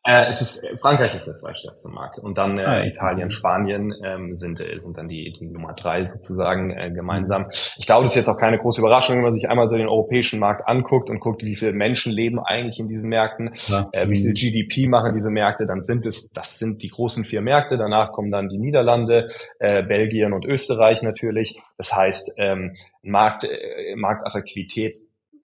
Äh, 0.03 0.29
es 0.29 0.41
ist 0.41 0.67
Frankreich 0.79 1.13
ist 1.13 1.27
der 1.27 1.37
zweitstärkste 1.37 1.87
Markt 1.89 2.17
und 2.17 2.35
dann 2.35 2.57
äh, 2.57 2.63
ah, 2.63 2.83
Italien, 2.83 3.29
Spanien 3.29 3.93
ähm, 4.03 4.35
sind 4.35 4.59
äh, 4.59 4.79
sind 4.79 4.97
dann 4.97 5.07
die, 5.07 5.31
die 5.39 5.45
Nummer 5.45 5.73
drei 5.73 6.05
sozusagen 6.05 6.71
äh, 6.71 6.89
gemeinsam. 6.89 7.45
Ich 7.77 7.85
glaube, 7.85 8.03
das 8.03 8.13
ist 8.13 8.15
jetzt 8.15 8.27
auch 8.27 8.39
keine 8.39 8.57
große 8.57 8.81
Überraschung, 8.81 9.17
wenn 9.17 9.23
man 9.23 9.33
sich 9.35 9.47
einmal 9.47 9.69
so 9.69 9.77
den 9.77 9.87
europäischen 9.87 10.39
Markt 10.39 10.67
anguckt 10.67 11.11
und 11.11 11.19
guckt, 11.19 11.43
wie 11.43 11.55
viele 11.55 11.73
Menschen 11.73 12.11
leben 12.11 12.39
eigentlich 12.39 12.79
in 12.79 12.87
diesen 12.87 13.09
Märkten, 13.09 13.53
ja. 13.67 13.89
äh, 13.91 14.09
wie 14.09 14.15
viel 14.15 14.33
GDP 14.33 14.87
machen 14.87 15.13
diese 15.13 15.29
Märkte, 15.29 15.67
dann 15.67 15.83
sind 15.83 16.03
es 16.07 16.31
das 16.31 16.57
sind 16.57 16.81
die 16.81 16.89
großen 16.89 17.23
vier 17.23 17.41
Märkte. 17.41 17.77
Danach 17.77 18.11
kommen 18.11 18.31
dann 18.31 18.49
die 18.49 18.57
Niederlande, 18.57 19.27
äh, 19.59 19.83
Belgien 19.83 20.33
und 20.33 20.45
Österreich 20.45 21.03
natürlich. 21.03 21.61
Das 21.77 21.95
heißt, 21.95 22.33
ähm, 22.37 22.75
Markt 23.03 23.43
äh, 23.43 23.95
Marktattraktivität 23.95 24.97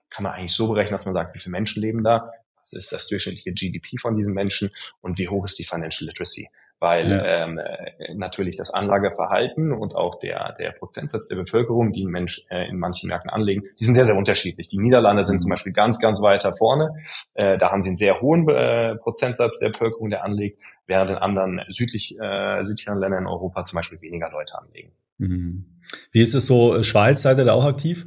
kann 0.10 0.24
man 0.24 0.34
eigentlich 0.34 0.54
so 0.54 0.68
berechnen, 0.68 0.94
dass 0.94 1.06
man 1.06 1.14
sagt, 1.14 1.36
wie 1.36 1.40
viele 1.40 1.52
Menschen 1.52 1.80
leben 1.80 2.04
da 2.04 2.32
ist 2.74 2.92
das 2.92 3.08
durchschnittliche 3.08 3.54
GDP 3.54 3.98
von 3.98 4.16
diesen 4.16 4.34
Menschen 4.34 4.72
und 5.02 5.18
wie 5.18 5.30
hoch 5.30 5.46
ist 5.46 5.60
die 5.60 5.66
Financial 5.66 6.08
Literacy. 6.08 6.48
Weil 6.80 7.10
ja. 7.10 7.46
ähm, 7.46 7.58
äh, 7.58 8.14
natürlich 8.14 8.56
das 8.56 8.72
Anlageverhalten 8.72 9.72
und 9.72 9.96
auch 9.96 10.20
der, 10.20 10.56
der 10.60 10.72
Prozentsatz 10.74 11.28
der 11.28 11.36
Bevölkerung, 11.36 11.92
die 11.92 12.06
ein 12.06 12.12
Mensch 12.12 12.46
äh, 12.52 12.70
in 12.70 12.78
manchen 12.78 13.08
Märkten 13.08 13.32
anlegen, 13.32 13.64
die 13.80 13.84
sind 13.84 13.96
sehr, 13.96 14.06
sehr 14.06 14.16
unterschiedlich. 14.16 14.68
Die 14.68 14.78
Niederlande 14.78 15.26
sind 15.26 15.42
zum 15.42 15.50
mhm. 15.50 15.54
Beispiel 15.54 15.74
ganz, 15.74 16.00
ganz 16.00 16.22
weiter 16.22 16.54
vorne. 16.54 16.94
Äh, 17.34 17.58
da 17.58 17.72
haben 17.72 17.82
sie 17.82 17.90
einen 17.90 17.98
sehr 17.98 18.22
hohen 18.22 18.48
äh, 18.48 18.96
Prozentsatz 18.98 19.58
der 19.58 19.70
Bevölkerung, 19.70 20.12
der 20.12 20.24
anlegt, 20.24 20.60
während 20.86 21.10
in 21.10 21.18
anderen 21.18 21.62
südlich, 21.68 22.16
äh, 22.20 22.62
südlichen 22.62 22.96
Ländern 23.00 23.24
in 23.24 23.28
Europa 23.28 23.66
zum 23.66 23.78
Beispiel 23.78 24.00
weniger 24.02 24.30
Leute 24.30 24.60
anlegen. 24.60 24.92
Mhm. 25.18 25.80
Wie 26.12 26.22
ist 26.22 26.36
es 26.36 26.46
so, 26.46 26.84
Schweiz, 26.84 27.24
seid 27.24 27.40
ihr 27.40 27.46
da 27.46 27.54
auch 27.54 27.66
aktiv? 27.66 28.06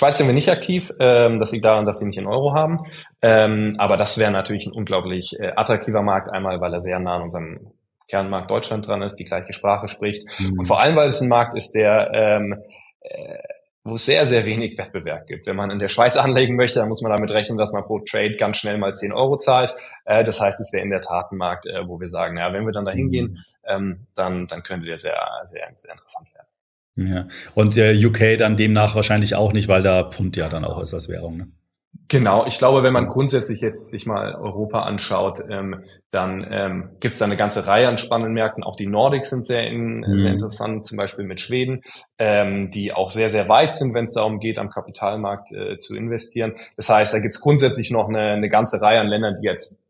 Schweiz 0.00 0.16
sind 0.16 0.28
wir 0.28 0.34
nicht 0.34 0.48
aktiv. 0.48 0.90
Ähm, 0.98 1.40
das 1.40 1.52
liegt 1.52 1.66
daran, 1.66 1.84
dass 1.84 1.98
sie 1.98 2.06
nicht 2.06 2.18
in 2.18 2.26
Euro 2.26 2.54
haben. 2.54 2.78
Ähm, 3.20 3.74
aber 3.76 3.98
das 3.98 4.16
wäre 4.16 4.30
natürlich 4.30 4.66
ein 4.66 4.72
unglaublich 4.72 5.38
äh, 5.38 5.52
attraktiver 5.54 6.00
Markt, 6.00 6.30
einmal 6.30 6.58
weil 6.62 6.72
er 6.72 6.80
sehr 6.80 6.98
nah 6.98 7.16
an 7.16 7.22
unserem 7.22 7.72
Kernmarkt 8.08 8.50
Deutschland 8.50 8.86
dran 8.86 9.02
ist, 9.02 9.16
die 9.16 9.24
gleiche 9.24 9.52
Sprache 9.52 9.88
spricht. 9.88 10.26
Mhm. 10.40 10.60
Und 10.60 10.64
vor 10.64 10.80
allem, 10.80 10.96
weil 10.96 11.08
es 11.08 11.20
ein 11.20 11.28
Markt 11.28 11.54
ist, 11.54 11.72
der 11.72 12.10
ähm, 12.14 12.62
äh, 13.02 13.36
wo 13.84 13.96
es 13.96 14.06
sehr, 14.06 14.26
sehr 14.26 14.46
wenig 14.46 14.78
Wettbewerb 14.78 15.26
gibt. 15.26 15.46
Wenn 15.46 15.56
man 15.56 15.70
in 15.70 15.78
der 15.78 15.88
Schweiz 15.88 16.16
anlegen 16.16 16.56
möchte, 16.56 16.78
dann 16.78 16.88
muss 16.88 17.02
man 17.02 17.12
damit 17.12 17.30
rechnen, 17.30 17.58
dass 17.58 17.72
man 17.72 17.84
pro 17.84 17.98
Trade 17.98 18.32
ganz 18.38 18.56
schnell 18.56 18.78
mal 18.78 18.94
10 18.94 19.12
Euro 19.12 19.36
zahlt. 19.36 19.74
Äh, 20.06 20.24
das 20.24 20.40
heißt, 20.40 20.60
es 20.60 20.72
wäre 20.72 20.82
in 20.82 20.90
der 20.90 21.02
Tat 21.02 21.30
ein 21.30 21.36
Markt, 21.36 21.66
äh, 21.66 21.86
wo 21.86 22.00
wir 22.00 22.08
sagen, 22.08 22.38
ja, 22.38 22.54
wenn 22.54 22.64
wir 22.64 22.72
dann 22.72 22.86
da 22.86 22.92
hingehen, 22.92 23.32
mhm. 23.32 23.36
ähm, 23.66 24.06
dann, 24.14 24.46
dann 24.46 24.62
könnte 24.62 24.86
der 24.86 24.96
sehr, 24.96 25.20
sehr, 25.44 25.68
sehr 25.74 25.92
interessant 25.92 26.32
werden. 26.34 26.49
Ja. 26.96 27.26
Und 27.54 27.76
der 27.76 27.94
UK 27.94 28.38
dann 28.38 28.56
demnach 28.56 28.94
wahrscheinlich 28.94 29.34
auch 29.34 29.52
nicht, 29.52 29.68
weil 29.68 29.82
da 29.82 30.04
Pfund 30.04 30.36
ja 30.36 30.48
dann 30.48 30.64
auch 30.64 30.80
ist 30.82 30.94
als 30.94 31.08
Währung. 31.08 31.36
Ne? 31.36 31.48
Genau, 32.08 32.44
ich 32.46 32.58
glaube, 32.58 32.82
wenn 32.82 32.92
man 32.92 33.06
grundsätzlich 33.06 33.60
jetzt 33.60 33.90
sich 33.90 34.04
mal 34.04 34.34
Europa 34.34 34.82
anschaut, 34.82 35.38
ähm, 35.48 35.84
dann 36.10 36.44
ähm, 36.50 36.90
gibt 36.98 37.12
es 37.12 37.20
da 37.20 37.26
eine 37.26 37.36
ganze 37.36 37.66
Reihe 37.66 37.86
an 37.86 37.98
spannenden 37.98 38.34
Märkten. 38.34 38.64
Auch 38.64 38.74
die 38.74 38.88
Nordics 38.88 39.30
sind 39.30 39.46
sehr, 39.46 39.68
in, 39.68 40.00
mhm. 40.00 40.18
sehr 40.18 40.32
interessant, 40.32 40.84
zum 40.84 40.98
Beispiel 40.98 41.24
mit 41.24 41.38
Schweden, 41.38 41.82
ähm, 42.18 42.72
die 42.72 42.92
auch 42.92 43.10
sehr, 43.10 43.30
sehr 43.30 43.48
weit 43.48 43.74
sind, 43.74 43.94
wenn 43.94 44.04
es 44.04 44.14
darum 44.14 44.40
geht, 44.40 44.58
am 44.58 44.70
Kapitalmarkt 44.70 45.52
äh, 45.52 45.78
zu 45.78 45.96
investieren. 45.96 46.54
Das 46.76 46.88
heißt, 46.88 47.14
da 47.14 47.20
gibt 47.20 47.34
es 47.34 47.40
grundsätzlich 47.40 47.92
noch 47.92 48.08
eine, 48.08 48.32
eine 48.32 48.48
ganze 48.48 48.80
Reihe 48.80 49.00
an 49.00 49.06
Ländern, 49.06 49.36
die 49.40 49.46
jetzt 49.46 49.80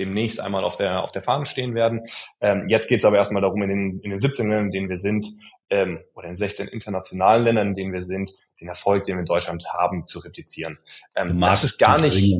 demnächst 0.00 0.40
einmal 0.40 0.64
auf 0.64 0.76
der, 0.76 1.04
auf 1.04 1.12
der 1.12 1.22
Fahne 1.22 1.44
stehen 1.44 1.74
werden. 1.74 2.02
Ähm, 2.40 2.64
jetzt 2.68 2.88
geht 2.88 2.98
es 2.98 3.04
aber 3.04 3.18
erstmal 3.18 3.42
darum, 3.42 3.62
in 3.62 3.68
den, 3.68 4.00
in 4.00 4.10
den 4.10 4.18
17 4.18 4.48
Ländern, 4.48 4.66
in 4.66 4.72
denen 4.72 4.88
wir 4.88 4.96
sind, 4.96 5.26
ähm, 5.68 6.00
oder 6.14 6.28
in 6.28 6.36
16 6.36 6.66
internationalen 6.68 7.44
Ländern, 7.44 7.68
in 7.68 7.74
denen 7.74 7.92
wir 7.92 8.02
sind, 8.02 8.30
den 8.60 8.68
Erfolg, 8.68 9.04
den 9.04 9.16
wir 9.16 9.20
in 9.20 9.26
Deutschland 9.26 9.64
haben, 9.72 10.06
zu 10.06 10.18
replizieren. 10.20 10.78
Ähm, 11.14 11.38
das 11.38 11.62
ist 11.62 11.78
gar 11.78 12.00
nicht 12.00 12.34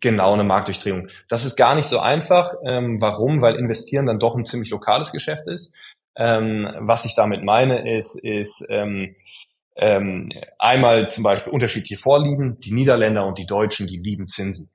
genau 0.00 0.34
eine 0.34 0.44
Marktdurchdringung. 0.44 1.08
Das 1.28 1.44
ist 1.44 1.56
gar 1.56 1.74
nicht 1.74 1.86
so 1.86 2.00
einfach. 2.00 2.54
Ähm, 2.68 3.00
warum? 3.00 3.40
Weil 3.40 3.56
investieren 3.56 4.06
dann 4.06 4.18
doch 4.18 4.34
ein 4.34 4.44
ziemlich 4.44 4.70
lokales 4.70 5.12
Geschäft 5.12 5.46
ist. 5.46 5.74
Ähm, 6.16 6.68
was 6.80 7.04
ich 7.04 7.14
damit 7.14 7.44
meine, 7.44 7.96
ist, 7.96 8.22
ist 8.24 8.66
ähm, 8.70 9.14
ähm, 9.76 10.30
einmal 10.58 11.08
zum 11.08 11.24
Beispiel 11.24 11.52
unterschiedliche 11.52 11.96
Vorlieben. 11.96 12.56
Die 12.60 12.72
Niederländer 12.72 13.26
und 13.26 13.38
die 13.38 13.46
Deutschen, 13.46 13.86
die 13.86 13.98
lieben 13.98 14.28
Zinsen. 14.28 14.70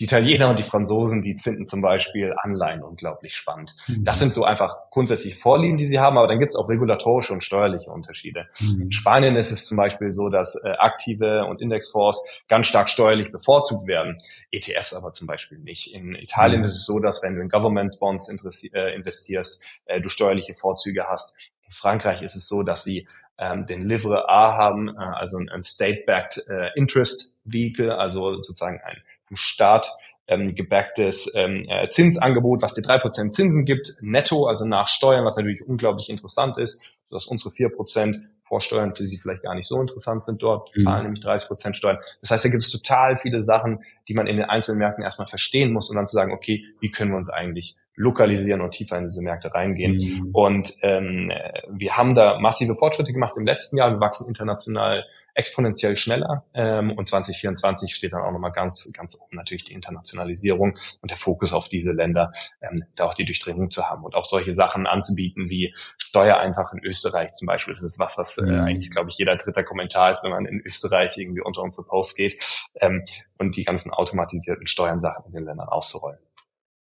Die 0.00 0.04
Italiener 0.04 0.48
und 0.48 0.58
die 0.58 0.62
Franzosen, 0.62 1.22
die 1.22 1.36
finden 1.36 1.66
zum 1.66 1.82
Beispiel 1.82 2.34
Anleihen 2.38 2.82
unglaublich 2.82 3.36
spannend. 3.36 3.76
Mhm. 3.86 4.02
Das 4.02 4.18
sind 4.18 4.32
so 4.32 4.44
einfach 4.44 4.90
grundsätzlich 4.90 5.38
Vorlieben, 5.38 5.76
die 5.76 5.84
sie 5.84 6.00
haben, 6.00 6.16
aber 6.16 6.26
dann 6.26 6.38
gibt 6.38 6.52
es 6.52 6.56
auch 6.56 6.70
regulatorische 6.70 7.34
und 7.34 7.44
steuerliche 7.44 7.90
Unterschiede. 7.90 8.46
Mhm. 8.60 8.82
In 8.84 8.92
Spanien 8.92 9.36
ist 9.36 9.50
es 9.50 9.66
zum 9.66 9.76
Beispiel 9.76 10.14
so, 10.14 10.30
dass 10.30 10.54
äh, 10.64 10.70
aktive 10.70 11.44
und 11.44 11.60
Indexfonds 11.60 12.42
ganz 12.48 12.66
stark 12.66 12.88
steuerlich 12.88 13.30
bevorzugt 13.30 13.86
werden, 13.86 14.16
ETFs 14.50 14.94
aber 14.94 15.12
zum 15.12 15.26
Beispiel 15.26 15.58
nicht. 15.58 15.92
In 15.92 16.14
Italien 16.14 16.60
mhm. 16.60 16.64
ist 16.64 16.78
es 16.78 16.86
so, 16.86 16.98
dass 16.98 17.22
wenn 17.22 17.34
du 17.34 17.42
in 17.42 17.50
Government 17.50 17.98
Bonds 18.00 18.30
äh, 18.72 18.94
investierst, 18.94 19.62
äh, 19.84 20.00
du 20.00 20.08
steuerliche 20.08 20.54
Vorzüge 20.54 21.08
hast. 21.08 21.36
In 21.66 21.72
Frankreich 21.72 22.22
ist 22.22 22.36
es 22.36 22.48
so, 22.48 22.62
dass 22.62 22.84
sie 22.84 23.06
ähm, 23.36 23.66
den 23.66 23.86
Livre 23.86 24.28
A 24.28 24.56
haben, 24.56 24.88
äh, 24.88 24.98
also 24.98 25.38
ein, 25.38 25.48
ein 25.50 25.62
State-backed 25.62 26.48
äh, 26.48 26.70
Interest 26.74 27.38
Vehicle, 27.44 27.96
also 27.96 28.34
sozusagen 28.40 28.80
ein 28.84 28.96
vom 29.30 29.36
Staat 29.36 29.86
ähm, 30.26 30.54
gebacktes 30.54 31.32
ähm, 31.34 31.66
äh, 31.68 31.88
Zinsangebot, 31.88 32.62
was 32.62 32.74
dir 32.74 32.82
drei 32.82 32.98
Prozent 32.98 33.32
Zinsen 33.32 33.64
gibt, 33.64 33.96
netto, 34.00 34.46
also 34.46 34.64
nach 34.66 34.88
Steuern, 34.88 35.24
was 35.24 35.36
natürlich 35.36 35.66
unglaublich 35.66 36.10
interessant 36.10 36.58
ist, 36.58 36.96
sodass 37.08 37.26
unsere 37.26 37.50
vier 37.50 37.68
Prozent 37.70 38.18
Vorsteuern 38.42 38.94
für 38.94 39.06
sie 39.06 39.16
vielleicht 39.16 39.42
gar 39.42 39.54
nicht 39.54 39.68
so 39.68 39.80
interessant 39.80 40.24
sind 40.24 40.42
dort, 40.42 40.70
mhm. 40.74 40.82
zahlen 40.82 41.02
nämlich 41.04 41.20
30 41.20 41.46
Prozent 41.46 41.76
Steuern. 41.76 41.98
Das 42.20 42.32
heißt, 42.32 42.44
da 42.44 42.48
gibt 42.48 42.64
es 42.64 42.70
total 42.70 43.16
viele 43.16 43.42
Sachen, 43.42 43.84
die 44.08 44.14
man 44.14 44.26
in 44.26 44.36
den 44.36 44.44
einzelnen 44.44 44.78
Märkten 44.78 45.04
erstmal 45.04 45.28
verstehen 45.28 45.72
muss 45.72 45.88
und 45.88 45.94
dann 45.94 46.06
zu 46.06 46.14
sagen, 46.14 46.32
okay, 46.32 46.64
wie 46.80 46.90
können 46.90 47.12
wir 47.12 47.16
uns 47.16 47.30
eigentlich 47.30 47.76
lokalisieren 47.94 48.60
und 48.60 48.72
tiefer 48.72 48.98
in 48.98 49.04
diese 49.04 49.22
Märkte 49.22 49.54
reingehen. 49.54 49.98
Mhm. 50.00 50.30
Und 50.32 50.74
ähm, 50.82 51.30
wir 51.68 51.96
haben 51.96 52.14
da 52.14 52.40
massive 52.40 52.74
Fortschritte 52.74 53.12
gemacht 53.12 53.34
im 53.36 53.46
letzten 53.46 53.76
Jahr. 53.76 53.90
Wir 53.92 54.00
wachsen 54.00 54.26
international 54.26 55.04
exponentiell 55.34 55.96
schneller. 55.96 56.44
Ähm, 56.54 56.92
und 56.92 57.08
2024 57.08 57.94
steht 57.94 58.12
dann 58.12 58.22
auch 58.22 58.32
nochmal 58.32 58.52
ganz, 58.52 58.92
ganz 58.92 59.20
oben 59.20 59.36
natürlich 59.36 59.64
die 59.64 59.74
Internationalisierung 59.74 60.78
und 61.00 61.10
der 61.10 61.18
Fokus 61.18 61.52
auf 61.52 61.68
diese 61.68 61.92
Länder, 61.92 62.32
ähm, 62.60 62.82
da 62.96 63.04
auch 63.04 63.14
die 63.14 63.24
Durchdringung 63.24 63.70
zu 63.70 63.88
haben 63.88 64.04
und 64.04 64.14
auch 64.14 64.24
solche 64.24 64.52
Sachen 64.52 64.86
anzubieten 64.86 65.48
wie 65.48 65.74
Steuer 65.98 66.38
einfach 66.38 66.72
in 66.72 66.84
Österreich 66.84 67.32
zum 67.32 67.46
Beispiel. 67.46 67.74
Das 67.74 67.82
ist 67.82 67.98
was, 67.98 68.18
was 68.18 68.38
äh, 68.38 68.46
mhm. 68.46 68.60
eigentlich, 68.60 68.90
glaube 68.90 69.10
ich, 69.10 69.18
jeder 69.18 69.36
dritte 69.36 69.64
Kommentar 69.64 70.12
ist, 70.12 70.24
wenn 70.24 70.30
man 70.30 70.46
in 70.46 70.60
Österreich 70.60 71.16
irgendwie 71.16 71.42
unter 71.42 71.62
unsere 71.62 71.86
Post 71.86 72.16
geht 72.16 72.38
ähm, 72.76 73.04
und 73.38 73.56
die 73.56 73.64
ganzen 73.64 73.92
automatisierten 73.92 74.66
Steuernsachen 74.66 75.24
in 75.26 75.32
den 75.32 75.44
Ländern 75.44 75.68
auszurollen. 75.68 76.18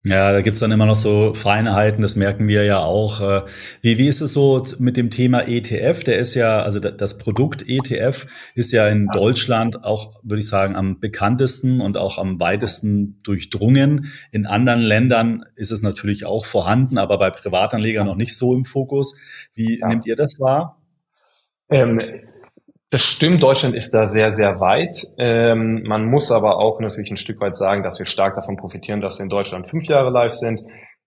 Ja, 0.06 0.34
da 0.34 0.42
gibt's 0.42 0.60
dann 0.60 0.74
immer 0.74 0.86
noch 0.86 0.98
so 0.98 1.34
Feinheiten, 1.34 2.02
das 2.02 2.18
merken 2.18 2.50
wir 2.50 2.66
ja 2.66 2.80
auch. 2.80 3.22
Äh, 3.22 3.44
wie, 3.82 3.98
wie 3.98 4.10
ist 4.10 4.20
es 4.20 4.34
so 4.34 4.62
mit 4.78 4.98
dem 4.98 5.10
Thema 5.10 5.48
ETF? 5.48 6.04
Der 6.04 6.18
ist 6.18 6.34
ja, 6.34 6.62
also 6.62 6.82
das 6.82 7.18
Produkt 7.18 7.64
ETF 7.66 8.28
ist 8.54 8.74
ja 8.74 8.90
in 8.90 9.08
Deutschland 9.08 9.86
auch, 9.86 10.20
würde 10.22 10.42
ich 10.42 10.48
sagen, 10.50 10.76
am 10.76 11.00
bekanntesten 11.00 11.80
und 11.80 11.96
auch 11.96 12.18
am 12.18 12.38
weitesten 12.42 13.22
durchdrungen. 13.24 14.12
In 14.34 14.46
anderen 14.46 14.82
Ländern 14.82 15.46
ist 15.56 15.72
es 15.72 15.82
natürlich 15.82 16.26
auch 16.26 16.46
vorhanden, 16.46 16.98
aber 16.98 17.18
bei 17.18 17.30
Privatanlegern 17.30 18.06
noch 18.06 18.18
nicht 18.18 18.36
so 18.36 18.54
im 18.54 18.66
Fokus. 18.66 19.16
Wie 19.54 19.80
ja. 19.80 19.88
nehmt 19.88 20.06
ihr 20.06 20.18
das 20.18 20.38
wahr? 20.38 20.82
Ähm, 21.70 22.02
das 22.94 23.02
stimmt, 23.02 23.42
Deutschland 23.42 23.74
ist 23.76 23.92
da 23.96 24.06
sehr, 24.06 24.30
sehr 24.30 24.60
weit. 24.60 25.04
Ähm, 25.18 25.82
man 25.84 26.06
muss 26.06 26.32
aber 26.32 26.60
auch 26.60 26.80
natürlich 26.80 27.10
ein 27.10 27.18
Stück 27.18 27.42
weit 27.42 27.58
sagen, 27.58 27.82
dass 27.82 27.98
wir 27.98 28.06
stark 28.06 28.36
davon 28.36 28.56
profitieren, 28.56 29.02
dass 29.02 29.18
wir 29.18 29.24
in 29.24 29.30
Deutschland 29.30 29.68
fünf 29.68 29.86
Jahre 29.86 30.12
live 30.12 30.32
sind, 30.32 30.62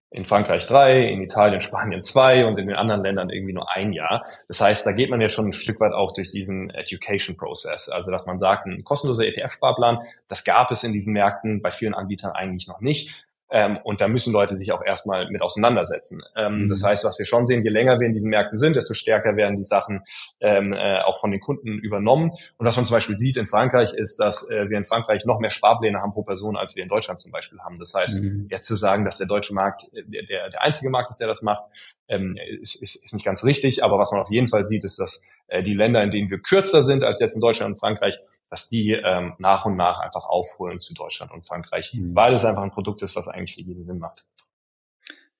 in 0.09 0.25
Frankreich 0.25 0.65
drei, 0.67 1.07
in 1.07 1.21
Italien, 1.21 1.61
Spanien 1.61 2.03
zwei 2.03 2.45
und 2.45 2.59
in 2.59 2.67
den 2.67 2.75
anderen 2.75 3.03
Ländern 3.03 3.29
irgendwie 3.29 3.53
nur 3.53 3.73
ein 3.73 3.93
Jahr. 3.93 4.23
Das 4.49 4.59
heißt, 4.59 4.85
da 4.85 4.91
geht 4.91 5.09
man 5.09 5.21
ja 5.21 5.29
schon 5.29 5.47
ein 5.47 5.53
Stück 5.53 5.79
weit 5.79 5.93
auch 5.93 6.13
durch 6.13 6.31
diesen 6.31 6.69
Education 6.71 7.37
Process. 7.37 7.87
Also, 7.87 8.11
dass 8.11 8.25
man 8.25 8.39
sagt, 8.39 8.65
ein 8.65 8.83
kostenloser 8.83 9.25
ETF-Sparplan, 9.25 9.99
das 10.27 10.43
gab 10.43 10.71
es 10.71 10.83
in 10.83 10.91
diesen 10.91 11.13
Märkten 11.13 11.61
bei 11.61 11.71
vielen 11.71 11.93
Anbietern 11.93 12.31
eigentlich 12.31 12.67
noch 12.67 12.81
nicht. 12.81 13.26
Ähm, 13.49 13.77
und 13.83 14.01
da 14.01 14.07
müssen 14.07 14.33
Leute 14.33 14.55
sich 14.55 14.71
auch 14.71 14.83
erstmal 14.83 15.29
mit 15.29 15.41
auseinandersetzen. 15.41 16.21
Ähm, 16.35 16.63
mhm. 16.63 16.69
Das 16.69 16.83
heißt, 16.83 17.05
was 17.05 17.17
wir 17.17 17.25
schon 17.25 17.45
sehen, 17.45 17.63
je 17.63 17.69
länger 17.69 17.99
wir 17.99 18.07
in 18.07 18.13
diesen 18.13 18.29
Märkten 18.29 18.57
sind, 18.57 18.75
desto 18.75 18.93
stärker 18.93 19.35
werden 19.35 19.55
die 19.55 19.63
Sachen 19.63 20.03
ähm, 20.41 20.73
äh, 20.73 21.01
auch 21.01 21.19
von 21.19 21.31
den 21.31 21.39
Kunden 21.39 21.79
übernommen. 21.79 22.29
Und 22.57 22.65
was 22.65 22.75
man 22.75 22.85
zum 22.85 22.95
Beispiel 22.95 23.17
sieht 23.17 23.37
in 23.37 23.47
Frankreich, 23.47 23.93
ist, 23.93 24.19
dass 24.19 24.49
äh, 24.49 24.69
wir 24.69 24.77
in 24.77 24.83
Frankreich 24.83 25.25
noch 25.25 25.39
mehr 25.39 25.49
Sparpläne 25.49 26.01
haben 26.01 26.11
pro 26.11 26.23
Person, 26.23 26.57
als 26.57 26.75
wir 26.75 26.83
in 26.83 26.89
Deutschland 26.89 27.19
zum 27.19 27.31
Beispiel 27.31 27.59
haben. 27.59 27.79
Das 27.79 27.93
heißt, 27.93 28.23
mhm. 28.23 28.47
jetzt 28.49 28.67
zu 28.67 28.75
sagen, 28.75 29.05
dass 29.05 29.17
der 29.17 29.27
deutsche 29.27 29.53
Markt 29.53 29.83
äh, 29.93 30.03
der, 30.05 30.49
der 30.49 30.61
einzige 30.61 30.89
Markt 30.89 31.09
ist, 31.09 31.19
der 31.19 31.27
das 31.27 31.41
macht, 31.41 31.63
ähm, 32.09 32.37
ist, 32.61 32.81
ist, 32.81 33.05
ist 33.05 33.13
nicht 33.13 33.25
ganz 33.25 33.45
richtig. 33.45 33.83
Aber 33.83 33.97
was 33.97 34.11
man 34.11 34.21
auf 34.21 34.31
jeden 34.31 34.47
Fall 34.47 34.65
sieht, 34.65 34.83
ist, 34.83 34.99
dass 34.99 35.23
äh, 35.47 35.63
die 35.63 35.73
Länder, 35.73 36.03
in 36.03 36.11
denen 36.11 36.29
wir 36.29 36.39
kürzer 36.39 36.83
sind 36.83 37.03
als 37.03 37.19
jetzt 37.19 37.35
in 37.35 37.41
Deutschland 37.41 37.73
und 37.73 37.79
Frankreich, 37.79 38.17
dass 38.49 38.67
die 38.67 38.91
ähm, 38.91 39.33
nach 39.39 39.65
und 39.65 39.75
nach 39.75 39.99
einfach 39.99 40.25
aufholen 40.25 40.79
zu 40.79 40.93
Deutschland 40.93 41.31
und 41.31 41.45
Frankreich, 41.45 41.93
mhm. 41.93 42.15
weil 42.15 42.33
es 42.33 42.45
einfach 42.45 42.63
ein 42.63 42.71
Produkt 42.71 43.01
ist, 43.01 43.15
was 43.15 43.27
eigentlich 43.27 43.55
für 43.55 43.61
jeden 43.61 43.83
Sinn 43.83 43.99
macht. 43.99 44.25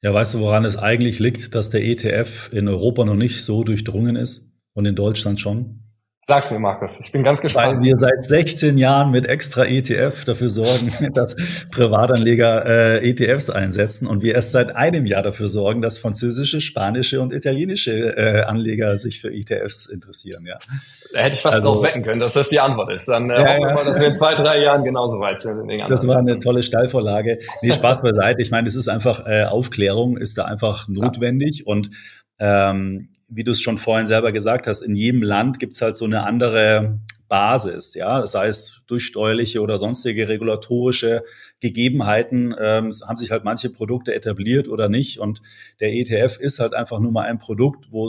Ja, 0.01 0.13
weißt 0.13 0.35
du, 0.35 0.39
woran 0.39 0.63
es 0.63 0.77
eigentlich 0.77 1.19
liegt, 1.19 1.55
dass 1.55 1.69
der 1.69 1.83
ETF 1.83 2.51
in 2.53 2.67
Europa 2.67 3.03
noch 3.03 3.15
nicht 3.15 3.43
so 3.43 3.63
durchdrungen 3.63 4.15
ist 4.15 4.53
und 4.73 4.85
in 4.85 4.95
Deutschland 4.95 5.39
schon? 5.39 5.86
Sag's 6.29 6.51
mir, 6.51 6.59
Markus. 6.59 6.99
Ich 6.99 7.13
bin 7.13 7.23
ganz 7.23 7.39
gespannt. 7.39 7.77
Weil 7.77 7.83
wir 7.85 7.95
seit 7.95 8.21
16 8.21 8.77
Jahren 8.77 9.11
mit 9.11 9.27
extra 9.27 9.63
ETF 9.63 10.25
dafür 10.25 10.49
sorgen, 10.49 10.91
dass 11.13 11.37
Privatanleger 11.71 12.65
äh, 13.01 13.09
ETFs 13.09 13.49
einsetzen 13.49 14.07
und 14.07 14.23
wir 14.23 14.35
erst 14.35 14.51
seit 14.51 14.75
einem 14.75 15.05
Jahr 15.05 15.23
dafür 15.23 15.47
sorgen, 15.47 15.81
dass 15.81 15.99
französische, 15.99 16.59
spanische 16.59 17.21
und 17.21 17.31
italienische 17.31 18.17
äh, 18.17 18.41
Anleger 18.41 18.97
sich 18.97 19.21
für 19.21 19.31
ETFs 19.31 19.85
interessieren. 19.85 20.43
Ja. 20.45 20.59
Da 21.13 21.19
hätte 21.19 21.35
ich 21.35 21.41
fast 21.41 21.55
also, 21.55 21.75
drauf 21.75 21.83
wetten 21.85 22.03
können, 22.03 22.19
dass 22.19 22.33
das 22.33 22.49
die 22.49 22.59
Antwort 22.59 22.91
ist. 22.91 23.07
Dann 23.07 23.29
äh, 23.29 23.35
ja, 23.35 23.47
hoffen 23.47 23.63
wir 23.63 23.73
mal, 23.73 23.85
dass 23.85 24.01
wir 24.01 24.07
in 24.07 24.13
zwei, 24.13 24.35
drei 24.35 24.61
Jahren 24.61 24.83
genauso 24.83 25.21
weit 25.21 25.41
sind. 25.41 25.65
Das 25.87 26.05
war 26.09 26.17
eine 26.17 26.39
tolle 26.39 26.61
Steilvorlage. 26.61 27.39
Nee, 27.61 27.71
Spaß 27.71 28.01
beiseite. 28.01 28.41
Ich 28.41 28.51
meine, 28.51 28.67
es 28.67 28.75
ist 28.75 28.89
einfach 28.89 29.25
äh, 29.25 29.45
Aufklärung 29.45 30.17
ist 30.17 30.37
da 30.37 30.43
einfach 30.43 30.89
notwendig 30.89 31.59
ja. 31.59 31.65
und 31.67 31.89
ähm, 32.39 33.13
wie 33.27 33.43
du 33.43 33.51
es 33.51 33.61
schon 33.61 33.77
vorhin 33.77 34.07
selber 34.07 34.31
gesagt 34.31 34.67
hast, 34.67 34.81
in 34.81 34.95
jedem 34.95 35.21
Land 35.21 35.59
gibt 35.59 35.75
es 35.75 35.81
halt 35.81 35.97
so 35.97 36.05
eine 36.05 36.23
andere 36.23 36.99
Basis, 37.27 37.93
ja, 37.93 38.21
das 38.21 38.35
heißt 38.35 38.83
durch 38.87 39.03
steuerliche 39.03 39.61
oder 39.61 39.77
sonstige 39.77 40.29
regulatorische 40.29 41.23
Gegebenheiten 41.59 42.55
ähm, 42.57 42.91
haben 43.05 43.17
sich 43.17 43.31
halt 43.31 43.43
manche 43.43 43.69
Produkte 43.69 44.13
etabliert 44.13 44.69
oder 44.69 44.87
nicht. 44.87 45.19
Und 45.19 45.41
der 45.81 45.93
ETF 45.93 46.39
ist 46.39 46.59
halt 46.59 46.73
einfach 46.73 46.99
nur 46.99 47.11
mal 47.11 47.25
ein 47.25 47.37
Produkt, 47.37 47.91
wo 47.91 48.07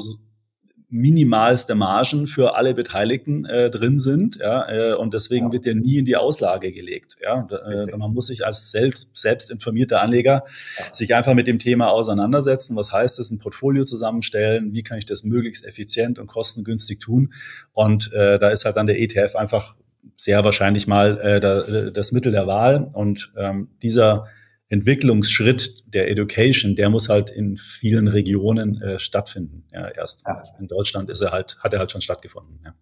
minimalste 0.91 1.75
Margen 1.75 2.27
für 2.27 2.57
alle 2.57 2.73
Beteiligten 2.73 3.45
äh, 3.45 3.69
drin 3.69 3.99
sind, 3.99 4.37
ja, 4.37 4.69
äh, 4.71 4.95
und 4.95 5.13
deswegen 5.13 5.47
ja. 5.47 5.53
wird 5.53 5.67
der 5.67 5.75
nie 5.75 5.99
in 5.99 6.07
die 6.07 6.17
Auslage 6.17 6.73
gelegt, 6.73 7.17
ja. 7.23 7.47
Äh, 7.51 7.97
man 7.97 8.15
muss 8.15 8.29
sich 8.29 8.47
als 8.47 8.71
selbst, 8.71 9.11
selbst 9.13 9.51
informierter 9.51 10.01
Anleger 10.01 10.45
ja. 10.79 10.85
sich 10.93 11.15
einfach 11.15 11.35
mit 11.35 11.47
dem 11.47 11.59
Thema 11.59 11.91
auseinandersetzen. 11.91 12.75
Was 12.75 12.93
heißt 12.93 13.19
es, 13.19 13.31
ein 13.31 13.39
Portfolio 13.39 13.85
zusammenstellen? 13.85 14.73
Wie 14.73 14.83
kann 14.83 14.99
ich 14.99 15.07
das 15.07 15.25
möglichst 15.25 15.67
effizient 15.67 16.19
und 16.19 16.27
kostengünstig 16.27 17.01
tun? 17.01 17.35
Und 17.73 18.13
äh, 18.15 18.39
da 18.39 18.49
ist 18.49 18.65
halt 18.65 18.77
dann 18.77 18.87
der 18.87 18.99
ETF 18.99 19.37
einfach 19.37 19.77
sehr 20.17 20.43
wahrscheinlich 20.45 20.87
mal 20.87 21.19
äh, 21.19 21.41
da, 21.41 21.91
das 21.91 22.13
Mittel 22.13 22.33
der 22.33 22.47
Wahl. 22.47 22.89
Und 22.95 23.33
ähm, 23.37 23.69
dieser 23.83 24.27
Entwicklungsschritt 24.69 25.85
der 25.87 26.11
Education, 26.11 26.77
der 26.77 26.91
muss 26.91 27.09
halt 27.09 27.31
in 27.31 27.57
vielen 27.57 28.07
Regionen 28.07 28.81
äh, 28.83 28.99
stattfinden. 28.99 29.65
Ja, 29.73 29.89
erst 29.89 30.25
ja. 30.27 30.43
in 30.59 30.69
Deutschland 30.69 31.09
ist 31.09 31.23
er 31.23 31.33
halt, 31.33 31.59
hat 31.61 31.73
er 31.73 31.79
halt 31.79 31.91
schon 31.91 32.03
stattgefunden. 32.03 32.61
Ja. 32.65 32.75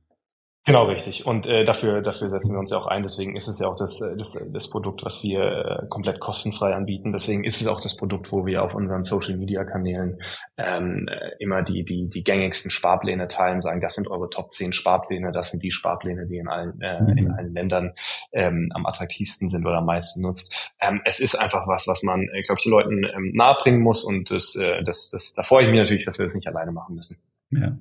Genau, 0.66 0.86
richtig. 0.86 1.24
Und 1.24 1.46
äh, 1.46 1.62
dafür, 1.62 2.02
dafür 2.02 2.28
setzen 2.28 2.52
wir 2.52 2.58
uns 2.58 2.72
ja 2.72 2.78
auch 2.78 2.88
ein. 2.88 3.04
Deswegen 3.04 3.36
ist 3.36 3.46
es 3.46 3.60
ja 3.60 3.68
auch 3.68 3.76
das, 3.76 4.00
äh, 4.00 4.16
das, 4.16 4.44
das 4.48 4.68
Produkt, 4.68 5.04
was 5.04 5.22
wir 5.22 5.40
äh, 5.40 5.86
komplett 5.88 6.18
kostenfrei 6.18 6.74
anbieten. 6.74 7.12
Deswegen 7.12 7.44
ist 7.44 7.60
es 7.60 7.68
auch 7.68 7.80
das 7.80 7.96
Produkt, 7.96 8.32
wo 8.32 8.46
wir 8.46 8.64
auf 8.64 8.74
unseren 8.74 9.04
Social-Media-Kanälen 9.04 10.20
ähm, 10.56 11.06
äh, 11.08 11.30
immer 11.38 11.62
die, 11.62 11.84
die, 11.84 12.10
die 12.10 12.24
gängigsten 12.24 12.72
Sparpläne 12.72 13.28
teilen, 13.28 13.60
sagen, 13.60 13.80
das 13.80 13.94
sind 13.94 14.08
eure 14.08 14.28
Top 14.28 14.52
10 14.52 14.72
Sparpläne, 14.72 15.30
das 15.30 15.52
sind 15.52 15.62
die 15.62 15.70
Sparpläne, 15.70 16.26
die 16.26 16.38
in 16.38 16.48
allen, 16.48 16.80
äh, 16.80 17.00
mhm. 17.00 17.16
in 17.16 17.30
allen 17.30 17.54
Ländern 17.54 17.92
ähm, 18.32 18.68
am 18.74 18.86
attraktivsten 18.86 19.48
sind 19.48 19.64
oder 19.64 19.78
am 19.78 19.86
meisten 19.86 20.20
nutzt. 20.20 20.72
Ähm, 20.80 21.00
es 21.04 21.20
ist 21.20 21.36
einfach 21.36 21.68
was, 21.68 21.86
was 21.86 22.02
man, 22.02 22.22
äh, 22.32 22.42
glaube 22.42 22.58
ich, 22.58 22.64
den 22.64 22.72
Leuten 22.72 23.04
ähm, 23.04 23.30
nahebringen 23.34 23.82
muss 23.82 24.02
und 24.02 24.32
das, 24.32 24.56
äh, 24.56 24.82
das, 24.82 25.10
das, 25.12 25.32
da 25.34 25.44
freue 25.44 25.62
ich 25.62 25.70
mich 25.70 25.78
natürlich, 25.78 26.04
dass 26.04 26.18
wir 26.18 26.26
das 26.26 26.34
nicht 26.34 26.48
alleine 26.48 26.72
machen 26.72 26.96
müssen. 26.96 27.18
Ja. 27.52 27.78